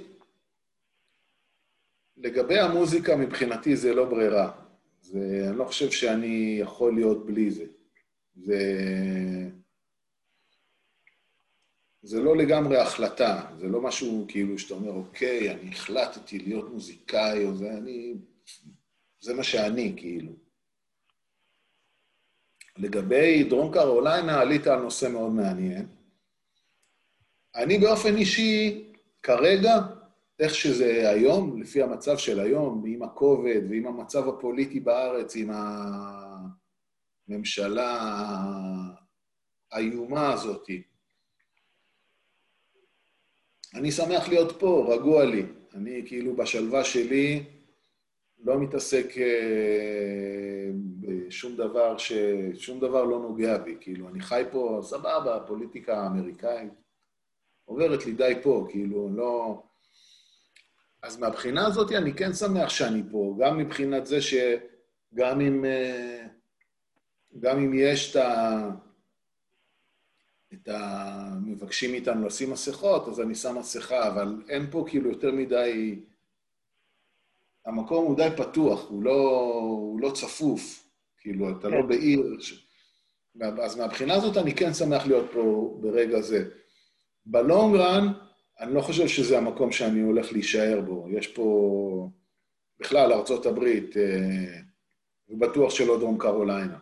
לגבי 2.16 2.58
המוזיקה, 2.58 3.16
מבחינתי 3.16 3.76
זה 3.76 3.94
לא 3.94 4.04
ברירה. 4.04 4.59
זה, 5.10 5.46
אני 5.48 5.58
לא 5.58 5.64
חושב 5.64 5.90
שאני 5.90 6.56
יכול 6.60 6.94
להיות 6.94 7.26
בלי 7.26 7.50
זה. 7.50 7.64
זה... 8.36 8.60
זה 12.02 12.20
לא 12.20 12.36
לגמרי 12.36 12.78
החלטה, 12.78 13.50
זה 13.58 13.66
לא 13.68 13.80
משהו 13.80 14.26
כאילו 14.28 14.58
שאתה 14.58 14.74
אומר, 14.74 14.90
אוקיי, 14.90 15.50
אני 15.50 15.70
החלטתי 15.70 16.38
להיות 16.38 16.70
מוזיקאי, 16.70 17.44
או 17.44 17.56
זה, 17.56 17.70
אני... 17.72 18.14
זה 19.20 19.34
מה 19.34 19.42
שאני, 19.42 19.94
כאילו. 19.96 20.32
לגבי 22.76 23.44
דרום 23.44 23.72
קרוליינה, 23.72 24.40
עלית 24.40 24.66
על 24.66 24.80
נושא 24.80 25.08
מאוד 25.12 25.32
מעניין. 25.32 25.86
אני 27.54 27.78
באופן 27.78 28.16
אישי, 28.16 28.84
כרגע, 29.22 29.74
איך 30.40 30.54
שזה 30.54 31.10
היום, 31.10 31.62
לפי 31.62 31.82
המצב 31.82 32.16
של 32.18 32.40
היום, 32.40 32.84
עם 32.86 33.02
הכובד 33.02 33.60
ועם 33.70 33.86
המצב 33.86 34.28
הפוליטי 34.28 34.80
בארץ, 34.80 35.36
עם 35.36 35.50
הממשלה 37.28 37.98
האיומה 39.72 40.32
הזאתי, 40.32 40.82
אני 43.74 43.92
שמח 43.92 44.28
להיות 44.28 44.60
פה, 44.60 44.94
רגוע 44.94 45.24
לי. 45.24 45.46
אני 45.74 46.02
כאילו 46.06 46.36
בשלווה 46.36 46.84
שלי 46.84 47.44
לא 48.38 48.60
מתעסק 48.60 49.06
אה, 49.18 50.70
בשום 51.00 51.56
דבר 51.56 51.98
ש... 51.98 52.12
שום 52.54 52.80
דבר 52.80 53.04
לא 53.04 53.18
נוגע 53.18 53.58
בי. 53.58 53.76
כאילו, 53.80 54.08
אני 54.08 54.20
חי 54.20 54.42
פה, 54.50 54.80
סבבה, 54.82 55.36
הפוליטיקה 55.36 56.02
האמריקאית 56.02 56.72
עוברת 57.64 58.06
לי 58.06 58.12
די 58.12 58.34
פה, 58.42 58.66
כאילו, 58.70 59.08
לא... 59.14 59.62
אז 61.02 61.18
מהבחינה 61.18 61.66
הזאת 61.66 61.92
אני 61.92 62.12
כן 62.12 62.32
שמח 62.32 62.68
שאני 62.68 63.02
פה, 63.10 63.36
גם 63.38 63.58
מבחינת 63.58 64.06
זה 64.06 64.18
שגם 64.22 65.40
אם, 65.40 65.64
אה, 65.64 66.26
גם 67.40 67.58
אם 67.58 67.72
יש 67.74 68.10
את 68.10 68.16
ה... 68.16 68.68
את 70.52 70.68
המבקשים 70.68 71.90
מאיתנו 71.90 72.26
לשים 72.26 72.50
מסכות, 72.50 73.08
אז 73.08 73.20
אני 73.20 73.34
שם 73.34 73.58
מסכה, 73.58 74.08
אבל 74.08 74.42
אין 74.48 74.70
פה 74.70 74.84
כאילו 74.88 75.10
יותר 75.10 75.32
מדי... 75.32 76.00
המקום 77.66 78.06
הוא 78.06 78.16
די 78.16 78.28
פתוח, 78.36 78.88
הוא 78.88 79.02
לא, 79.02 79.50
הוא 79.60 80.00
לא 80.00 80.10
צפוף, 80.10 80.90
כאילו, 81.18 81.50
אתה 81.50 81.68
לא 81.68 81.82
כן. 81.82 81.88
בעיר. 81.88 82.36
ש... 82.40 82.66
אז 83.62 83.76
מהבחינה 83.78 84.14
הזאת 84.14 84.36
אני 84.36 84.54
כן 84.54 84.74
שמח 84.74 85.06
להיות 85.06 85.30
פה 85.32 85.76
ברגע 85.80 86.20
זה. 86.20 86.48
בלונג 87.26 87.76
רן, 87.76 88.12
אני 88.60 88.74
לא 88.74 88.80
חושב 88.80 89.08
שזה 89.08 89.38
המקום 89.38 89.72
שאני 89.72 90.00
הולך 90.00 90.32
להישאר 90.32 90.80
בו. 90.80 91.06
יש 91.10 91.26
פה, 91.26 92.08
בכלל, 92.80 93.12
ארה"ב, 93.12 93.64
אה, 93.96 94.60
ובטוח 95.28 95.70
שלא 95.70 95.98
דרום 95.98 96.18
קרוליינה. 96.18 96.78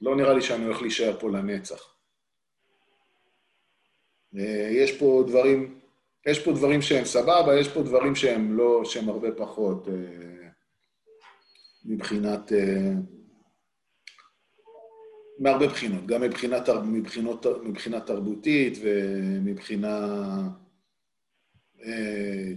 לא 0.00 0.16
נראה 0.16 0.32
לי 0.34 0.42
שאני 0.42 0.64
הולך 0.64 0.82
להישאר 0.82 1.20
פה 1.20 1.30
לנצח. 1.30 1.94
אה, 4.38 4.68
יש 4.70 4.98
פה 4.98 5.24
דברים, 5.26 5.78
יש 6.26 6.44
פה 6.44 6.52
דברים 6.52 6.82
שהם 6.82 7.04
סבבה, 7.04 7.60
יש 7.60 7.68
פה 7.68 7.82
דברים 7.82 8.14
שהם 8.14 8.56
לא, 8.56 8.84
שהם 8.84 9.08
הרבה 9.08 9.32
פחות 9.32 9.88
אה, 9.88 10.48
מבחינת, 11.84 12.52
אה, 12.52 12.92
מהרבה 15.38 15.66
בחינות, 15.66 16.06
גם 16.06 16.20
מבחינת, 16.20 16.68
מבחינות, 16.68 17.46
מבחינה 17.62 18.00
תרבותית 18.00 18.78
ומבחינה 18.82 20.08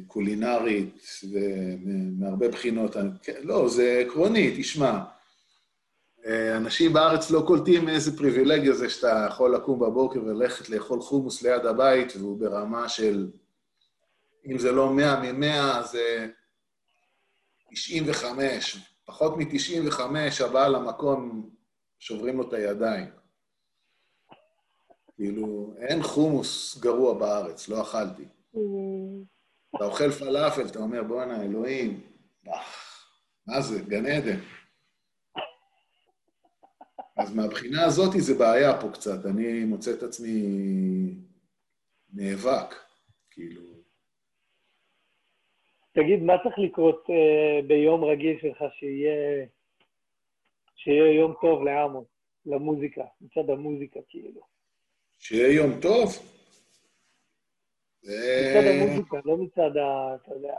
קולינרית 0.08 1.08
ומהרבה 1.32 2.50
בחינות. 2.50 2.96
כן, 3.22 3.40
לא, 3.44 3.70
זה 3.70 4.04
עקרוני, 4.06 4.56
תשמע. 4.58 5.04
אה, 6.26 6.58
אנשים 6.58 6.94
בארץ 6.94 7.32
לא 7.32 7.44
קולטים 7.48 7.90
איזה 7.90 8.18
פריבילגיה 8.18 8.74
זה 8.74 8.90
שאתה 8.90 9.26
יכול 9.30 9.56
לקום 9.56 9.80
בבוקר 9.80 10.24
וללכת 10.24 10.70
לאכול 10.70 11.02
חומוס 11.02 11.42
ליד 11.42 11.66
הבית, 11.66 12.14
והוא 12.16 12.40
ברמה 12.40 12.90
של, 12.90 13.32
אם 14.52 14.58
זה 14.58 14.72
לא 14.72 14.94
100 14.94 15.34
מ-100, 15.34 15.82
זה 15.84 16.28
95. 17.72 18.78
פחות 19.06 19.38
מ-95, 19.38 20.02
הבעל 20.46 20.76
המקום, 20.76 21.50
שוברים 22.00 22.38
לו 22.38 22.48
את 22.48 22.54
הידיים. 22.54 23.08
כאילו, 25.16 25.74
אין 25.78 26.04
חומוס 26.04 26.78
גרוע 26.78 27.14
בארץ, 27.14 27.70
לא 27.70 27.82
אכלתי. 27.82 28.26
אתה 29.76 29.86
אוכל 29.86 30.12
פלאפל, 30.12 30.68
אתה 30.72 30.80
אומר, 30.80 31.04
בואנה, 31.04 31.44
אלוהים, 31.44 32.02
מה 33.48 33.62
זה, 33.62 33.82
גן 33.88 34.06
עדן. 34.06 34.40
אז 37.18 37.36
מהבחינה 37.36 37.86
הזאת 37.86 38.12
זה 38.18 38.34
בעיה 38.40 38.82
פה 38.82 38.90
קצת, 38.94 39.26
אני 39.26 39.64
מוצא 39.64 39.94
את 39.94 40.04
עצמי 40.04 40.42
נאבק, 42.14 42.76
כאילו. 43.32 43.62
תגיד, 45.92 46.24
מה 46.24 46.34
צריך 46.44 46.56
לקרות 46.58 47.06
uh, 47.08 47.66
ביום 47.68 48.04
רגיל 48.04 48.38
שלך 48.42 48.64
שיהיה, 48.80 49.46
שיהיה 50.76 51.14
יום 51.20 51.34
טוב 51.42 51.64
לעמוס, 51.64 52.08
למוזיקה, 52.46 53.04
מצד 53.22 53.50
המוזיקה, 53.50 54.00
כאילו? 54.10 54.42
שיהיה 55.20 55.56
יום 55.56 55.72
טוב? 55.82 56.35
מצד 58.06 58.68
המוזיקה, 58.68 59.18
לא 59.26 59.38
מצד 59.38 59.78
ה... 59.78 60.16
אתה 60.16 60.32
יודע. 60.36 60.58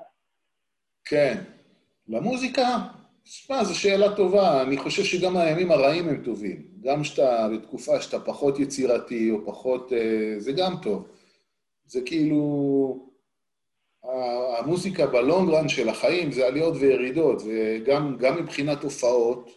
כן. 1.05 1.42
למוזיקה? 2.09 2.78
שמע, 3.24 3.64
זו 3.64 3.80
שאלה 3.80 4.16
טובה. 4.16 4.62
אני 4.62 4.76
חושב 4.76 5.05
שגם 5.05 5.36
הימים 5.36 5.70
הרעים 5.70 6.09
הם 6.09 6.24
טובים. 6.24 6.68
גם 6.80 7.05
שאתה 7.05 7.49
בתקופה 7.55 8.01
שאתה 8.01 8.20
פחות 8.20 8.59
יצירתי 8.59 9.30
או 9.30 9.47
פחות... 9.47 9.92
אה, 9.92 10.34
זה 10.38 10.53
גם 10.53 10.74
טוב. 10.82 11.09
זה 11.86 12.01
כאילו... 12.07 13.07
המוזיקה 14.59 15.07
בלונגרן 15.07 15.68
של 15.68 15.88
החיים 15.88 16.32
זה 16.32 16.47
עליות 16.47 16.74
וירידות, 16.80 17.42
וגם 17.42 18.36
מבחינת 18.38 18.82
הופעות, 18.82 19.51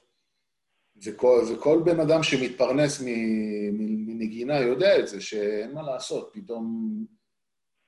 וכל, 1.06 1.42
וכל 1.54 1.82
בן 1.86 2.00
אדם 2.00 2.24
שמתפרנס 2.24 3.02
מנגינה 3.72 4.60
יודע 4.60 5.00
את 5.00 5.08
זה, 5.08 5.22
שאין 5.22 5.72
מה 5.72 5.82
לעשות, 5.82 6.30
פתאום 6.34 6.90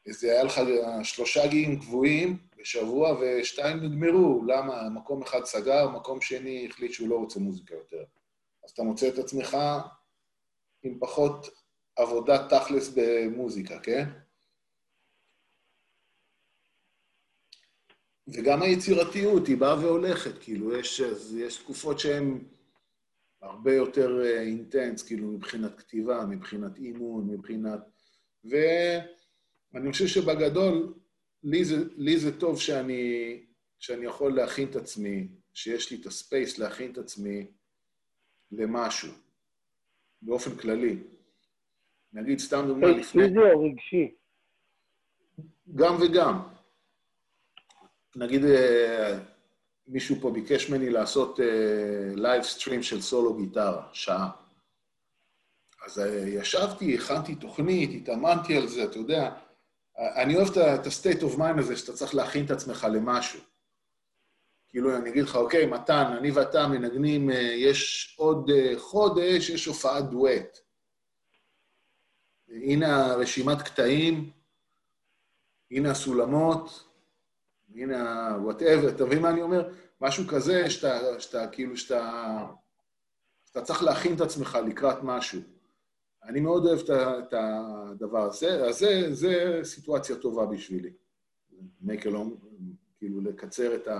איזה 0.05 0.31
היה 0.31 0.43
לך 0.43 0.61
שלושה 1.03 1.47
גיגים 1.47 1.79
קבועים 1.79 2.37
בשבוע 2.57 3.17
ושתיים 3.21 3.77
נגמרו. 3.77 4.43
למה? 4.47 4.89
מקום 4.89 5.21
אחד 5.21 5.45
סגר, 5.45 5.89
מקום 5.89 6.21
שני 6.21 6.67
החליט 6.69 6.91
שהוא 6.91 7.09
לא 7.09 7.15
רוצה 7.15 7.39
מוזיקה 7.39 7.75
יותר. 7.75 8.03
אז 8.63 8.71
אתה 8.71 8.83
מוצא 8.83 9.07
את 9.07 9.17
עצמך 9.17 9.57
עם 10.83 10.99
פחות 10.99 11.47
עבודת 11.95 12.53
תכלס 12.53 12.93
במוזיקה, 12.95 13.79
כן? 13.79 14.05
וגם 18.27 18.61
היצירתיות 18.61 19.47
היא 19.47 19.57
באה 19.57 19.79
והולכת, 19.79 20.37
כאילו, 20.41 20.75
יש, 20.75 21.01
יש 21.35 21.57
תקופות 21.57 21.99
שהן 21.99 22.43
הרבה 23.41 23.75
יותר 23.75 24.21
אינטנס, 24.39 25.03
כאילו, 25.03 25.27
מבחינת 25.27 25.79
כתיבה, 25.79 26.25
מבחינת 26.25 26.77
אימון, 26.77 27.27
מבחינת... 27.27 27.79
ו... 28.45 28.55
אני 29.75 29.91
חושב 29.91 30.07
שבגדול, 30.07 30.93
לי 31.43 31.65
זה, 31.65 31.75
לי 31.97 32.19
זה 32.19 32.39
טוב 32.39 32.59
שאני, 32.59 33.39
שאני 33.79 34.05
יכול 34.05 34.35
להכין 34.35 34.69
את 34.69 34.75
עצמי, 34.75 35.27
שיש 35.53 35.91
לי 35.91 35.97
את 36.01 36.05
ה 36.05 36.14
space 36.14 36.57
להכין 36.57 36.91
את 36.91 36.97
עצמי 36.97 37.47
למשהו, 38.51 39.11
באופן 40.21 40.55
כללי. 40.55 40.97
נגיד, 42.13 42.39
סתם 42.39 42.63
דוגמה 42.67 42.87
לפני... 42.87 43.23
פיזי 43.23 43.37
או 43.37 43.63
רגשי? 43.63 44.15
גם 45.75 45.95
וגם. 46.01 46.41
נגיד, 48.15 48.45
אה, 48.45 49.19
מישהו 49.87 50.15
פה 50.21 50.31
ביקש 50.31 50.69
ממני 50.69 50.89
לעשות 50.89 51.39
live 52.15 52.41
uh, 52.41 52.45
stream 52.45 52.83
של 52.83 53.01
סולו 53.01 53.37
גיטרה, 53.37 53.87
שעה. 53.93 54.31
אז 55.85 55.97
uh, 55.97 56.01
ישבתי, 56.27 56.95
הכנתי 56.95 57.35
תוכנית, 57.35 57.89
התאמנתי 58.01 58.57
על 58.57 58.67
זה, 58.67 58.83
אתה 58.83 58.97
יודע, 58.97 59.31
אני 60.01 60.35
אוהב 60.35 60.47
את 60.49 60.57
ה-state 60.87 61.21
of 61.21 61.37
mind 61.37 61.59
הזה, 61.59 61.77
שאתה 61.77 61.93
צריך 61.93 62.15
להכין 62.15 62.45
את 62.45 62.51
עצמך 62.51 62.87
למשהו. 62.93 63.39
כאילו, 64.69 64.97
אני 64.97 65.09
אגיד 65.09 65.23
לך, 65.23 65.35
אוקיי, 65.35 65.65
מתן, 65.65 66.13
אני 66.17 66.31
ואתה 66.31 66.67
מנגנים, 66.67 67.29
אה, 67.29 67.35
יש 67.41 68.15
עוד 68.17 68.49
אה, 68.49 68.73
חודש, 68.77 69.49
יש 69.49 69.65
הופעת 69.65 70.09
דואט. 70.09 70.57
הנה 72.49 73.05
הרשימת 73.05 73.61
קטעים, 73.61 74.29
הנה 75.71 75.91
הסולמות, 75.91 76.87
הנה 77.75 78.09
ה-whatever, 78.09 78.89
אתה 78.89 79.05
מבין 79.05 79.21
מה 79.21 79.29
אני 79.29 79.41
אומר? 79.41 79.69
משהו 80.01 80.27
כזה 80.27 80.69
שאתה, 80.69 81.19
שאתה 81.19 81.47
כאילו, 81.47 81.77
שאתה, 81.77 82.37
שאתה 83.45 83.61
צריך 83.61 83.83
להכין 83.83 84.15
את 84.15 84.21
עצמך 84.21 84.57
לקראת 84.67 84.97
משהו. 85.03 85.41
אני 86.23 86.39
מאוד 86.39 86.65
אוהב 86.65 86.79
את 86.89 87.33
הדבר 87.33 88.21
הזה, 88.21 88.65
אז 88.65 88.75
זה, 88.77 89.13
זה 89.13 89.59
סיטואציה 89.63 90.15
טובה 90.15 90.45
בשבילי. 90.45 90.93
make 91.85 92.01
a 92.01 92.07
long, 92.07 92.45
כאילו 92.97 93.21
לקצר 93.21 93.75
את, 93.75 93.87
ה, 93.87 93.99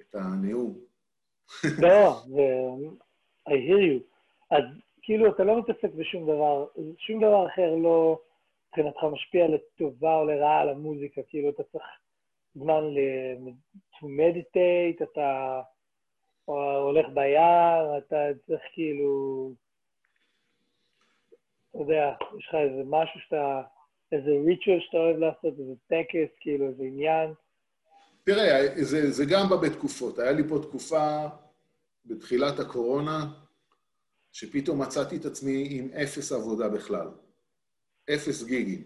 את 0.00 0.14
הנאום. 0.14 0.78
לא, 1.82 2.22
I 3.48 3.52
hear 3.52 3.80
you. 3.80 4.02
אז 4.50 4.64
כאילו 5.02 5.30
אתה 5.34 5.44
לא 5.44 5.58
מתעסק 5.58 5.94
בשום 5.94 6.22
דבר, 6.22 6.66
שום 6.98 7.20
דבר 7.24 7.46
אחר 7.46 7.74
לא 7.74 8.20
מבחינתך 8.68 9.04
משפיע 9.12 9.48
לטובה 9.48 10.16
או 10.16 10.24
לרעה 10.24 10.60
על 10.60 10.68
המוזיקה, 10.68 11.22
כאילו 11.28 11.50
אתה 11.50 11.62
צריך 11.62 11.84
זמן 12.54 12.84
ל... 12.84 12.98
to 13.94 14.04
meditate, 14.04 15.04
אתה 15.04 15.60
הולך 16.44 17.06
ביער, 17.14 17.98
אתה 17.98 18.16
צריך 18.46 18.62
כאילו 18.72 19.50
אתה 21.74 21.82
יודע, 21.82 22.14
יש 22.38 22.46
לך 22.48 22.54
איזה 22.54 22.82
משהו 22.86 23.20
שאתה, 23.20 23.62
איזה 24.12 24.30
ריטואל 24.46 24.80
שאתה 24.80 24.96
אוהב 24.96 25.16
לעשות, 25.16 25.58
איזה 25.58 25.74
טקס, 25.86 26.36
כאילו, 26.40 26.68
איזה 26.68 26.82
עניין. 26.82 27.34
תראה, 28.24 28.68
זה, 28.82 29.10
זה 29.10 29.24
גם 29.24 29.48
בא 29.48 29.56
בתקופות. 29.56 30.18
היה 30.18 30.32
לי 30.32 30.42
פה 30.48 30.58
תקופה 30.62 31.26
בתחילת 32.04 32.58
הקורונה, 32.58 33.32
שפתאום 34.32 34.82
מצאתי 34.82 35.16
את 35.16 35.24
עצמי 35.24 35.68
עם 35.70 35.90
אפס 36.02 36.32
עבודה 36.32 36.68
בכלל. 36.68 37.08
אפס 38.14 38.44
גיגים. 38.44 38.82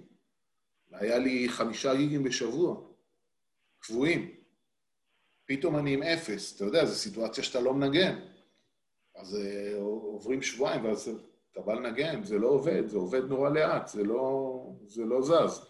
היה 0.93 1.18
לי 1.18 1.49
חמישה 1.49 1.95
גיגים 1.95 2.24
בשבוע, 2.24 2.80
קבועים. 3.78 4.34
פתאום 5.45 5.76
אני 5.76 5.95
עם 5.95 6.03
אפס. 6.03 6.57
אתה 6.57 6.64
יודע, 6.64 6.84
זו 6.84 6.95
סיטואציה 6.95 7.45
שאתה 7.45 7.61
לא 7.61 7.74
מנגן. 7.74 8.18
אז 9.14 9.34
uh, 9.34 9.76
עוברים 9.80 10.43
שבועיים, 10.43 10.84
ואז 10.84 11.11
אתה 11.53 11.61
בא 11.61 11.74
לנגן, 11.74 12.24
זה 12.24 12.38
לא 12.38 12.49
עובד, 12.49 12.88
זה 12.88 12.96
עובד 12.96 13.24
נורא 13.24 13.51
לאט, 13.51 13.88
זה 13.88 14.05
לא, 14.05 14.53
זה 14.86 15.05
לא 15.05 15.22
זז. 15.22 15.66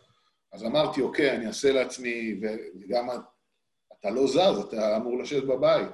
אז 0.52 0.64
אמרתי, 0.64 1.00
אוקיי, 1.00 1.36
אני 1.36 1.46
אעשה 1.46 1.72
לעצמי, 1.72 2.40
וגם 2.80 3.08
אתה 4.00 4.10
לא 4.10 4.26
זז, 4.26 4.64
אתה 4.68 4.96
אמור 4.96 5.18
לשבת 5.18 5.44
בבית. 5.44 5.88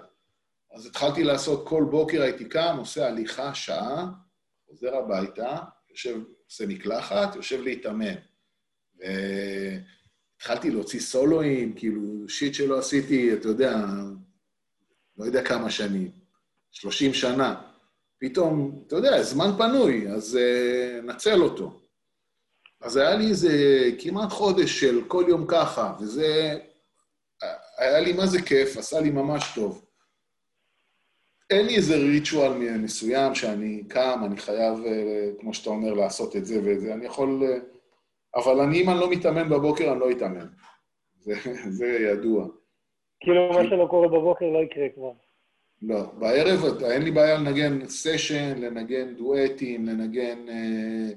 אז 0.74 0.87
התחלתי 0.87 1.24
לעשות, 1.24 1.68
כל 1.68 1.85
בוקר 1.91 2.22
הייתי 2.22 2.45
קם, 2.49 2.76
עושה 2.78 3.07
הליכה 3.07 3.55
שעה, 3.55 4.07
חוזר 4.68 4.97
הביתה, 4.97 5.57
יושב, 5.91 6.20
עושה 6.47 6.66
מקלחת, 6.66 7.35
יושב 7.35 7.61
להתאמן. 7.61 8.14
והתחלתי 8.97 10.70
להוציא 10.70 11.01
סולואים, 11.01 11.74
כאילו, 11.74 12.28
שיט 12.28 12.55
שלא 12.55 12.78
עשיתי, 12.78 13.35
אתה 13.35 13.49
יודע, 13.49 13.85
לא 15.16 15.24
יודע 15.24 15.45
כמה 15.45 15.70
שנים, 15.70 16.11
30 16.70 17.14
שנה. 17.14 17.74
פתאום, 18.25 18.83
אתה 18.87 18.97
יודע, 18.97 19.22
זמן 19.22 19.51
פנוי, 19.59 20.09
אז 20.09 20.39
uh, 20.39 21.07
נצל 21.07 21.43
אותו. 21.43 21.81
אז 22.81 22.97
היה 22.97 23.14
לי 23.14 23.27
איזה 23.27 23.51
כמעט 23.99 24.31
חודש 24.31 24.81
של 24.81 25.05
כל 25.09 25.25
יום 25.29 25.45
ככה, 25.49 25.95
וזה... 26.01 26.59
היה 27.79 28.01
לי 28.01 28.12
מה 28.12 28.27
זה 28.27 28.43
כיף, 28.43 28.77
עשה 28.77 29.01
לי 29.01 29.11
ממש 29.11 29.53
טוב. 29.55 29.85
אין 31.51 31.66
לי 31.66 31.77
איזה 31.77 31.97
ריטואל 31.97 32.79
מסוים 32.79 33.35
שאני 33.35 33.83
קם, 33.89 34.20
אני 34.27 34.37
חייב, 34.37 34.79
uh, 34.79 35.41
כמו 35.41 35.55
שאתה 35.55 35.70
אומר, 35.70 35.93
לעשות 35.93 36.37
את 36.37 36.47
זה 36.47 36.61
ואת 36.64 36.81
זה. 36.81 36.95
אני 36.95 37.07
יכול... 37.07 37.43
Uh, 37.43 37.61
אבל 38.41 38.61
אני, 38.61 38.83
אם 38.83 38.91
אני 38.91 39.01
לא 39.01 39.11
מתאמן 39.11 39.49
בבוקר, 39.49 39.93
אני 39.93 40.01
לא 40.01 40.11
אתאמן. 40.11 40.47
זה, 41.20 41.35
זה 41.79 41.87
ידוע. 41.87 42.47
כאילו, 43.20 43.49
מה 43.49 43.64
שלא 43.64 43.87
קורה 43.91 44.09
בבוקר 44.09 44.45
לא 44.45 44.59
יקרה 44.59 44.89
כבר. 44.95 45.12
לא, 45.83 46.12
בערב 46.18 46.83
אין 46.83 47.03
לי 47.03 47.11
בעיה 47.11 47.39
לנגן 47.39 47.89
סשן, 47.89 48.59
לנגן 48.59 49.14
דואטים, 49.14 49.87
לנגן 49.87 50.49
אה, 50.49 51.12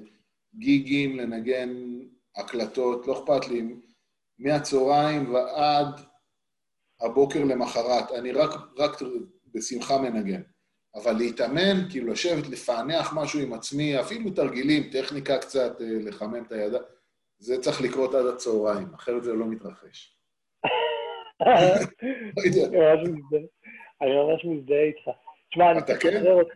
גיגים, 0.54 1.16
לנגן 1.16 1.98
הקלטות, 2.36 3.06
לא 3.06 3.12
אכפת 3.12 3.48
לי, 3.48 3.62
מהצהריים 4.38 5.34
ועד 5.34 6.00
הבוקר 7.00 7.44
למחרת. 7.44 8.12
אני 8.12 8.32
רק, 8.32 8.50
רק 8.76 8.90
בשמחה 9.54 9.98
מנגן. 9.98 10.42
אבל 10.94 11.12
להתאמן, 11.12 11.90
כאילו 11.90 12.12
לשבת, 12.12 12.48
לפענח 12.48 13.12
משהו 13.16 13.40
עם 13.40 13.52
עצמי, 13.52 14.00
אפילו 14.00 14.30
תרגילים, 14.30 14.90
טכניקה 14.90 15.38
קצת, 15.38 15.80
אה, 15.80 15.86
לחמם 16.04 16.44
את 16.46 16.52
הידיים, 16.52 16.82
זה 17.38 17.60
צריך 17.60 17.80
לקרות 17.80 18.14
עד 18.14 18.26
הצהריים, 18.26 18.94
אחרת 18.94 19.24
זה 19.24 19.32
לא 19.32 19.46
מתרחש. 19.46 20.18
אני 24.02 24.16
ממש 24.16 24.44
מזדהה 24.44 24.82
איתך. 24.82 25.10
תשמע, 25.50 25.70
אני 25.70 25.82
צריך 25.82 26.04
לשחרר 26.04 26.34
אותך. 26.34 26.54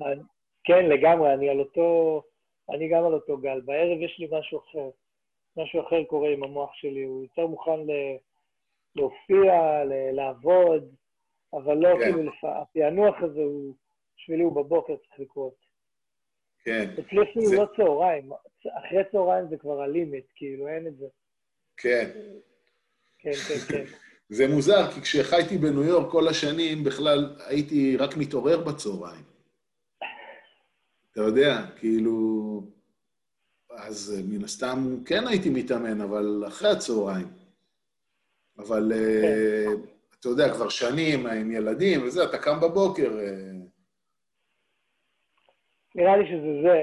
כן, 0.65 0.87
לגמרי, 0.87 1.35
אני 1.35 1.49
על 1.49 1.59
אותו... 1.59 2.23
אני 2.71 2.89
גם 2.89 3.05
על 3.05 3.15
אותו 3.15 3.39
גל. 3.39 3.61
בערב 3.61 3.99
יש 4.01 4.19
לי 4.19 4.29
משהו 4.31 4.59
אחר. 4.59 4.91
משהו 5.57 5.87
אחר 5.87 6.05
קורה 6.05 6.31
עם 6.31 6.43
המוח 6.43 6.75
שלי, 6.75 7.03
הוא 7.03 7.23
יותר 7.23 7.47
מוכן 7.47 7.81
להופיע, 8.97 9.85
לעבוד, 10.13 10.95
אבל 11.53 11.77
לא 11.77 11.89
כן. 11.99 12.13
כאילו, 12.13 12.33
הפענוח 12.43 13.23
הזה 13.23 13.41
הוא, 13.41 13.75
בשבילי 14.17 14.43
הוא 14.43 14.53
בבוקר 14.53 14.97
צריך 14.97 15.21
לקרות. 15.21 15.55
כן. 16.65 16.89
אצלי 16.99 17.23
אפילו 17.23 17.47
זה... 17.47 17.57
לא 17.57 17.67
צהריים, 17.77 18.31
אחרי 18.79 19.03
צהריים 19.13 19.49
זה 19.49 19.57
כבר 19.57 19.83
הלימיט, 19.83 20.25
כאילו, 20.35 20.69
אין 20.69 20.87
את 20.87 20.97
זה. 20.97 21.07
כן. 21.77 22.11
כן, 23.19 23.33
כן, 23.33 23.75
כן. 23.77 23.85
זה 24.33 24.49
מוזר, 24.49 24.91
כי 24.91 25.01
כשחייתי 25.01 25.59
בניו 25.59 25.85
יורק 25.85 26.13
כל 26.13 26.29
השנים, 26.29 26.85
בכלל 26.85 27.37
הייתי 27.47 27.97
רק 27.97 28.17
מתעורר 28.17 28.65
בצהריים. 28.65 29.25
אתה 31.13 31.21
יודע, 31.21 31.67
כאילו... 31.77 32.63
אז 33.71 34.23
מן 34.29 34.45
הסתם 34.45 34.97
כן 35.07 35.27
הייתי 35.27 35.51
מתאמן, 35.51 36.01
אבל 36.01 36.45
אחרי 36.49 36.71
הצהריים. 36.71 37.27
אבל 38.59 38.93
uh, 38.93 39.71
אתה 40.21 40.29
יודע, 40.29 40.55
כבר 40.55 40.69
שנים 40.69 41.27
עם 41.27 41.53
ילדים 41.53 42.07
וזה, 42.07 42.25
אתה 42.25 42.39
קם 42.39 42.61
בבוקר... 42.61 43.11
Uh... 43.11 43.63
נראה 45.95 46.17
לי 46.17 46.25
שזה 46.27 46.63
זה. 46.63 46.83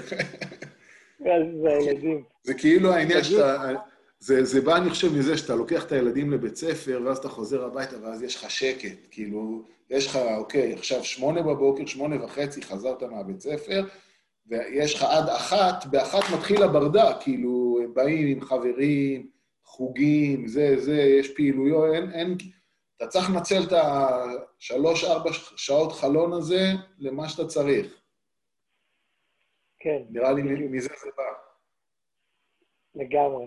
נראה 1.20 1.38
לי 1.38 1.52
שזה 1.52 1.68
הילדים. 1.68 2.24
זה 2.42 2.54
כאילו 2.54 2.92
העניין 2.92 3.24
שאתה... 3.24 3.72
זה, 4.18 4.44
זה 4.44 4.60
בא, 4.60 4.76
אני 4.76 4.90
חושב, 4.90 5.14
מזה 5.18 5.38
שאתה 5.38 5.54
לוקח 5.54 5.84
את 5.84 5.92
הילדים 5.92 6.32
לבית 6.32 6.56
ספר, 6.56 7.00
ואז 7.04 7.18
אתה 7.18 7.28
חוזר 7.28 7.64
הביתה, 7.64 7.96
ואז 8.02 8.22
יש 8.22 8.36
לך 8.36 8.50
שקט. 8.50 8.98
כאילו, 9.10 9.64
יש 9.90 10.06
לך, 10.06 10.16
אוקיי, 10.16 10.72
עכשיו 10.72 11.04
שמונה 11.04 11.42
בבוקר, 11.42 11.86
שמונה 11.86 12.24
וחצי, 12.24 12.62
חזרת 12.62 13.02
מהבית 13.02 13.40
ספר, 13.40 13.84
ויש 14.46 14.94
לך 14.94 15.02
עד 15.02 15.28
אחת, 15.28 15.86
באחת 15.86 16.24
מתחיל 16.34 16.62
הברדק, 16.62 17.16
כאילו, 17.20 17.78
הם 17.84 17.94
באים 17.94 18.26
עם 18.26 18.40
חברים, 18.40 19.30
חוגים, 19.64 20.46
זה, 20.46 20.74
זה, 20.78 20.96
יש 20.96 21.34
פעילויות, 21.34 21.94
אין, 21.94 22.10
אין, 22.12 22.36
אתה 22.96 23.06
צריך 23.06 23.30
לנצל 23.30 23.62
את 23.62 23.72
השלוש-ארבע 23.72 25.30
שעות 25.56 25.92
חלון 25.92 26.32
הזה 26.32 26.62
למה 26.98 27.28
שאתה 27.28 27.46
צריך. 27.46 28.00
כן. 29.78 30.02
נראה 30.10 30.32
לי 30.32 30.42
מזה 30.42 30.88
זה 30.88 31.10
בא. 31.16 31.22
לגמרי. 32.94 33.46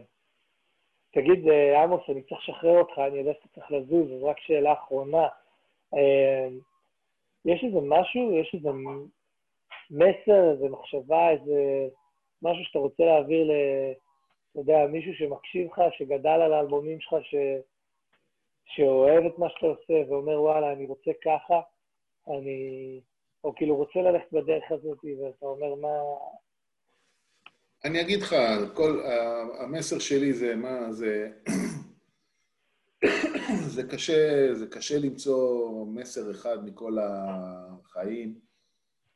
תגיד, 1.11 1.47
אה, 1.47 1.83
עמוס, 1.83 2.01
אני 2.09 2.21
צריך 2.21 2.49
לשחרר 2.49 2.79
אותך, 2.79 2.99
אני 3.07 3.17
יודע 3.17 3.33
שאתה 3.33 3.47
צריך 3.55 3.71
לזוז, 3.71 4.11
אז 4.11 4.23
רק 4.23 4.39
שאלה 4.39 4.73
אחרונה. 4.73 5.27
אה, 5.93 6.47
יש 7.45 7.63
איזה 7.63 7.79
משהו, 7.81 8.33
יש 8.33 8.55
איזה 8.55 8.69
מסר, 9.91 10.51
איזה 10.51 10.69
מחשבה, 10.69 11.29
איזה 11.29 11.87
משהו 12.41 12.63
שאתה 12.63 12.79
רוצה 12.79 13.03
להעביר 13.03 13.43
ל... 13.43 13.51
אתה 14.51 14.59
יודע, 14.59 14.87
מישהו 14.87 15.13
שמקשיב 15.13 15.67
לך, 15.67 15.81
שגדל 15.91 16.29
על 16.29 16.53
האלבומים 16.53 16.99
שלך, 16.99 17.15
ש... 17.21 17.35
שאוהב 18.65 19.25
את 19.25 19.39
מה 19.39 19.49
שאתה 19.49 19.65
עושה 19.65 19.93
ואומר, 20.09 20.41
וואלה, 20.41 20.73
אני 20.73 20.85
רוצה 20.85 21.11
ככה, 21.23 21.61
אני... 22.27 22.99
או 23.43 23.55
כאילו 23.55 23.75
רוצה 23.75 23.99
ללכת 23.99 24.33
בדרך 24.33 24.71
הזאת, 24.71 24.97
ואתה 25.03 25.45
אומר, 25.45 25.75
מה... 25.75 25.93
אני 27.83 28.01
אגיד 28.01 28.21
לך, 28.21 28.35
כל, 28.73 29.01
המסר 29.59 29.99
שלי 29.99 30.33
זה 30.33 30.55
מה, 30.55 30.93
זה... 30.93 31.31
זה 33.75 33.83
קשה, 33.83 34.49
זה 34.53 34.67
קשה 34.67 34.99
למצוא 34.99 35.85
מסר 35.85 36.31
אחד 36.31 36.65
מכל 36.65 36.97
החיים, 37.01 38.39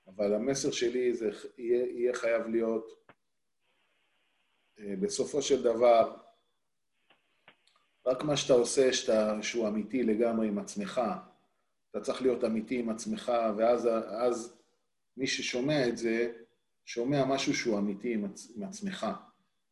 אבל 0.08 0.34
המסר 0.34 0.72
שלי 0.72 1.14
זה 1.14 1.30
יהיה, 1.58 1.86
יהיה 1.86 2.14
חייב 2.14 2.48
להיות, 2.48 3.06
אה, 4.80 4.94
בסופו 5.00 5.42
של 5.42 5.64
דבר, 5.64 6.16
רק 8.06 8.24
מה 8.24 8.38
שאתה 8.38 8.54
עושה 8.54 8.94
שאתה, 8.94 9.38
שהוא 9.42 9.68
אמיתי 9.68 10.04
לגמרי 10.04 10.48
עם 10.48 10.60
עצמך, 10.60 11.02
אתה 11.92 12.02
צריך 12.02 12.22
להיות 12.22 12.44
אמיתי 12.44 12.80
עם 12.80 12.90
עצמך, 12.90 13.32
ואז 13.58 13.90
אז 14.08 14.58
מי 15.18 15.28
ששומע 15.28 15.88
את 15.88 15.98
זה, 15.98 16.32
שומע 16.86 17.26
משהו 17.26 17.54
שהוא 17.54 17.80
אמיתי 17.80 18.14
עם, 18.14 18.26
עצ, 18.26 18.52
עם 18.56 18.64
עצמך. 18.64 19.08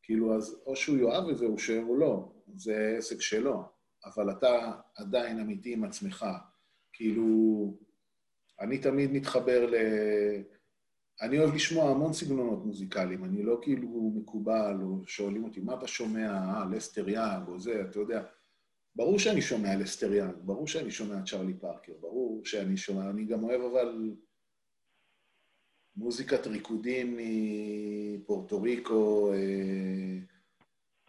כאילו, 0.01 0.35
אז 0.35 0.61
או 0.65 0.75
שהוא 0.75 0.97
יאהב 0.97 1.29
את 1.29 1.37
זה 1.37 1.45
או 1.45 1.59
שהוא 1.59 1.97
לא, 1.97 2.31
זה 2.55 2.95
עסק 2.97 3.21
שלו, 3.21 3.63
אבל 4.05 4.31
אתה 4.31 4.71
עדיין 4.95 5.39
אמיתי 5.39 5.73
עם 5.73 5.83
עצמך. 5.83 6.25
כאילו, 6.93 7.77
אני 8.59 8.77
תמיד 8.77 9.11
מתחבר 9.11 9.65
ל... 9.65 9.75
אני 11.21 11.39
אוהב 11.39 11.55
לשמוע 11.55 11.89
המון 11.89 12.13
סגנונות 12.13 12.65
מוזיקליים, 12.65 13.25
אני 13.25 13.43
לא 13.43 13.59
כאילו 13.61 14.11
מקובל, 14.15 14.77
או 14.81 15.01
שואלים 15.07 15.43
אותי, 15.43 15.59
מה 15.59 15.73
אתה 15.73 15.87
שומע, 15.87 16.31
אה, 16.31 16.65
לסטר 16.71 17.09
יאג, 17.09 17.47
או 17.47 17.59
זה, 17.59 17.81
אתה 17.89 17.99
יודע. 17.99 18.23
ברור 18.95 19.19
שאני 19.19 19.41
שומע 19.41 19.75
לסטר 19.75 20.13
יאג, 20.13 20.35
ברור 20.43 20.67
שאני 20.67 20.91
שומע 20.91 21.15
צ'רלי 21.25 21.53
פארקר, 21.53 21.93
ברור 22.01 22.45
שאני 22.45 22.77
שומע, 22.77 23.09
אני 23.09 23.25
גם 23.25 23.43
אוהב 23.43 23.61
אבל 23.61 24.11
מוזיקת 25.95 26.47
ריקודים 26.47 27.17
מפורטו 27.17 28.61
ריקו, 28.61 29.33
אה, 29.33 29.37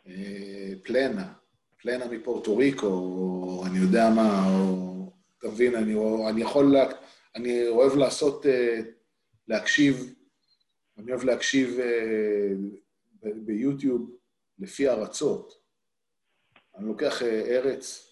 אה, 0.06 0.72
פלנה, 0.82 1.32
פלנה 1.76 2.06
מפורטו 2.06 2.56
ריקו, 2.56 2.86
או 2.86 3.64
אני 3.66 3.78
יודע 3.78 4.10
מה, 4.10 4.46
או, 4.48 5.12
אתה 5.38 5.48
מבין, 5.48 5.74
אני, 5.74 5.94
אני 6.30 6.42
יכול, 6.42 6.72
לה, 6.72 6.88
אני 7.34 7.68
אוהב 7.68 7.96
לעשות, 7.96 8.46
אה, 8.46 8.80
להקשיב, 9.48 10.14
אני 10.98 11.12
אוהב 11.12 11.24
להקשיב 11.24 11.78
ביוטיוב 13.22 14.16
לפי 14.58 14.88
ארצות. 14.88 15.62
אני 16.76 16.86
לוקח 16.86 17.22
ארץ, 17.22 18.08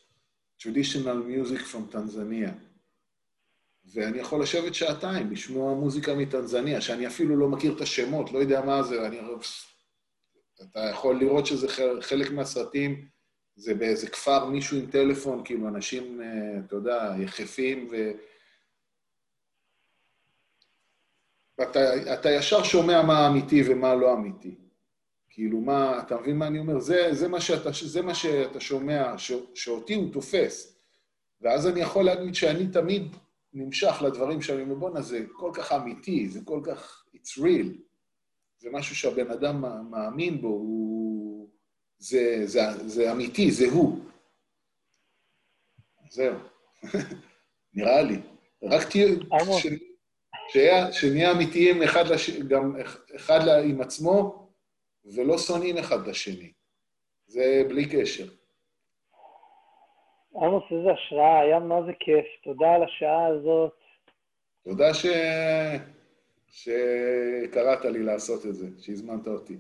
traditional 0.63 1.25
music 1.25 1.61
from 1.61 1.95
Tanzania. 1.95 2.70
ואני 3.95 4.19
יכול 4.19 4.43
לשבת 4.43 4.75
שעתיים, 4.75 5.31
לשמוע 5.31 5.75
מוזיקה 5.75 6.15
מטנזניה, 6.15 6.81
שאני 6.81 7.07
אפילו 7.07 7.37
לא 7.37 7.49
מכיר 7.49 7.77
את 7.77 7.81
השמות, 7.81 8.33
לא 8.33 8.39
יודע 8.39 8.61
מה 8.61 8.83
זה, 8.83 9.07
אני... 9.07 9.21
אתה 10.63 10.81
יכול 10.91 11.21
לראות 11.21 11.47
שזה 11.47 11.69
חלק 12.01 12.31
מהסרטים, 12.31 13.09
זה 13.57 13.75
באיזה 13.75 14.11
כפר, 14.11 14.45
מישהו 14.45 14.79
עם 14.79 14.91
טלפון, 14.91 15.43
כאילו 15.45 15.69
אנשים, 15.69 16.23
אה, 16.23 16.61
אתה 16.67 16.77
יודע, 16.77 17.15
יחפים, 17.19 17.89
ו... 17.91 18.11
אתה, 21.63 22.15
אתה 22.15 22.31
ישר 22.31 22.63
שומע 22.63 23.03
מה 23.03 23.29
אמיתי 23.29 23.63
ומה 23.67 23.95
לא 23.95 24.13
אמיתי. 24.13 24.55
כאילו, 25.31 25.61
מה, 25.61 25.99
אתה 25.99 26.17
מבין 26.17 26.37
מה 26.37 26.47
אני 26.47 26.59
אומר? 26.59 26.81
זה, 26.81 27.09
זה, 27.13 27.29
מה, 27.29 27.41
שאתה, 27.41 27.71
זה 27.83 28.03
מה 28.03 28.15
שאתה 28.15 28.61
שומע, 28.61 29.19
ש, 29.19 29.33
שאותי 29.55 29.95
הוא 29.95 30.13
תופס. 30.13 30.81
ואז 31.41 31.67
אני 31.67 31.81
יכול 31.81 32.05
להגיד 32.05 32.35
שאני 32.35 32.69
תמיד 32.69 33.17
נמשך 33.53 34.03
לדברים 34.07 34.43
שאני 34.43 34.63
אומר, 34.63 34.75
בואנה, 34.75 35.03
זה 35.03 35.25
כל 35.33 35.51
כך 35.55 35.73
אמיתי, 35.73 36.29
זה 36.29 36.41
כל 36.45 36.61
כך, 36.65 37.05
it's 37.15 37.39
real. 37.39 37.69
זה 38.59 38.71
משהו 38.73 38.97
שהבן 38.97 39.31
אדם 39.31 39.65
מאמין 39.91 40.41
בו, 40.41 40.49
הוא... 40.49 41.49
זה, 41.99 42.43
זה, 42.45 42.61
זה 42.89 43.13
אמיתי, 43.13 43.51
זה 43.51 43.67
הוא. 43.67 43.99
זהו. 46.11 46.35
נראה 47.75 48.03
לי. 48.03 48.21
רק 48.63 48.89
תהיה... 50.53 50.93
שנהיה 50.93 51.33
אמיתיים 51.33 51.83
אחד, 51.83 52.07
לש... 52.07 52.31
גם 52.31 52.77
אחד 53.17 53.41
עם 53.65 53.81
עצמו, 53.81 54.49
ולא 55.05 55.39
שונאים 55.39 55.79
אחד 55.79 56.09
לשני. 56.09 56.53
זה 57.27 57.63
בלי 57.69 57.89
קשר. 57.89 58.40
עמוס, 60.35 60.65
איזה 60.71 60.93
השראה, 60.93 61.41
היה 61.41 61.59
מה 61.59 61.83
זה 61.87 61.93
כיף. 62.01 62.27
תודה 62.45 62.75
על 62.75 62.83
השעה 62.83 63.27
הזאת. 63.27 63.73
תודה 64.65 64.95
ש... 64.95 65.07
שקראת 66.51 67.85
לי 67.85 68.03
לעשות 68.03 68.47
את 68.47 68.55
זה, 68.55 68.67
שהזמנת 68.79 69.27
אותי. 69.27 69.57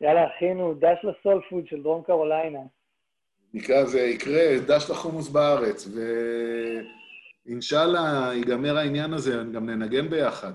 יאללה, 0.00 0.26
אחינו, 0.26 0.74
דש 0.74 0.98
ל 1.04 1.12
soul 1.12 1.42
food 1.50 1.66
של 1.66 1.82
דרום 1.82 2.02
קרוליינה. 2.02 2.60
נקרא 3.54 3.84
זה, 3.84 4.00
יקרה, 4.00 4.58
דש 4.66 4.90
לחומוס 4.90 5.28
בארץ, 5.28 5.88
ואינשאללה 7.46 8.30
ייגמר 8.34 8.76
העניין 8.76 9.12
הזה, 9.12 9.32
גם 9.54 9.70
ננגן 9.70 10.08
ביחד. 10.08 10.52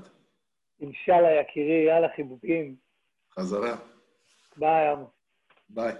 אינשאללה, 0.81 1.31
יקירי, 1.41 1.85
יאללה, 1.87 2.07
חיבוקים. 2.15 2.75
חזרה. 3.33 3.75
ביי, 4.57 4.87
עמוס. 4.87 5.09
ביי. 5.69 5.93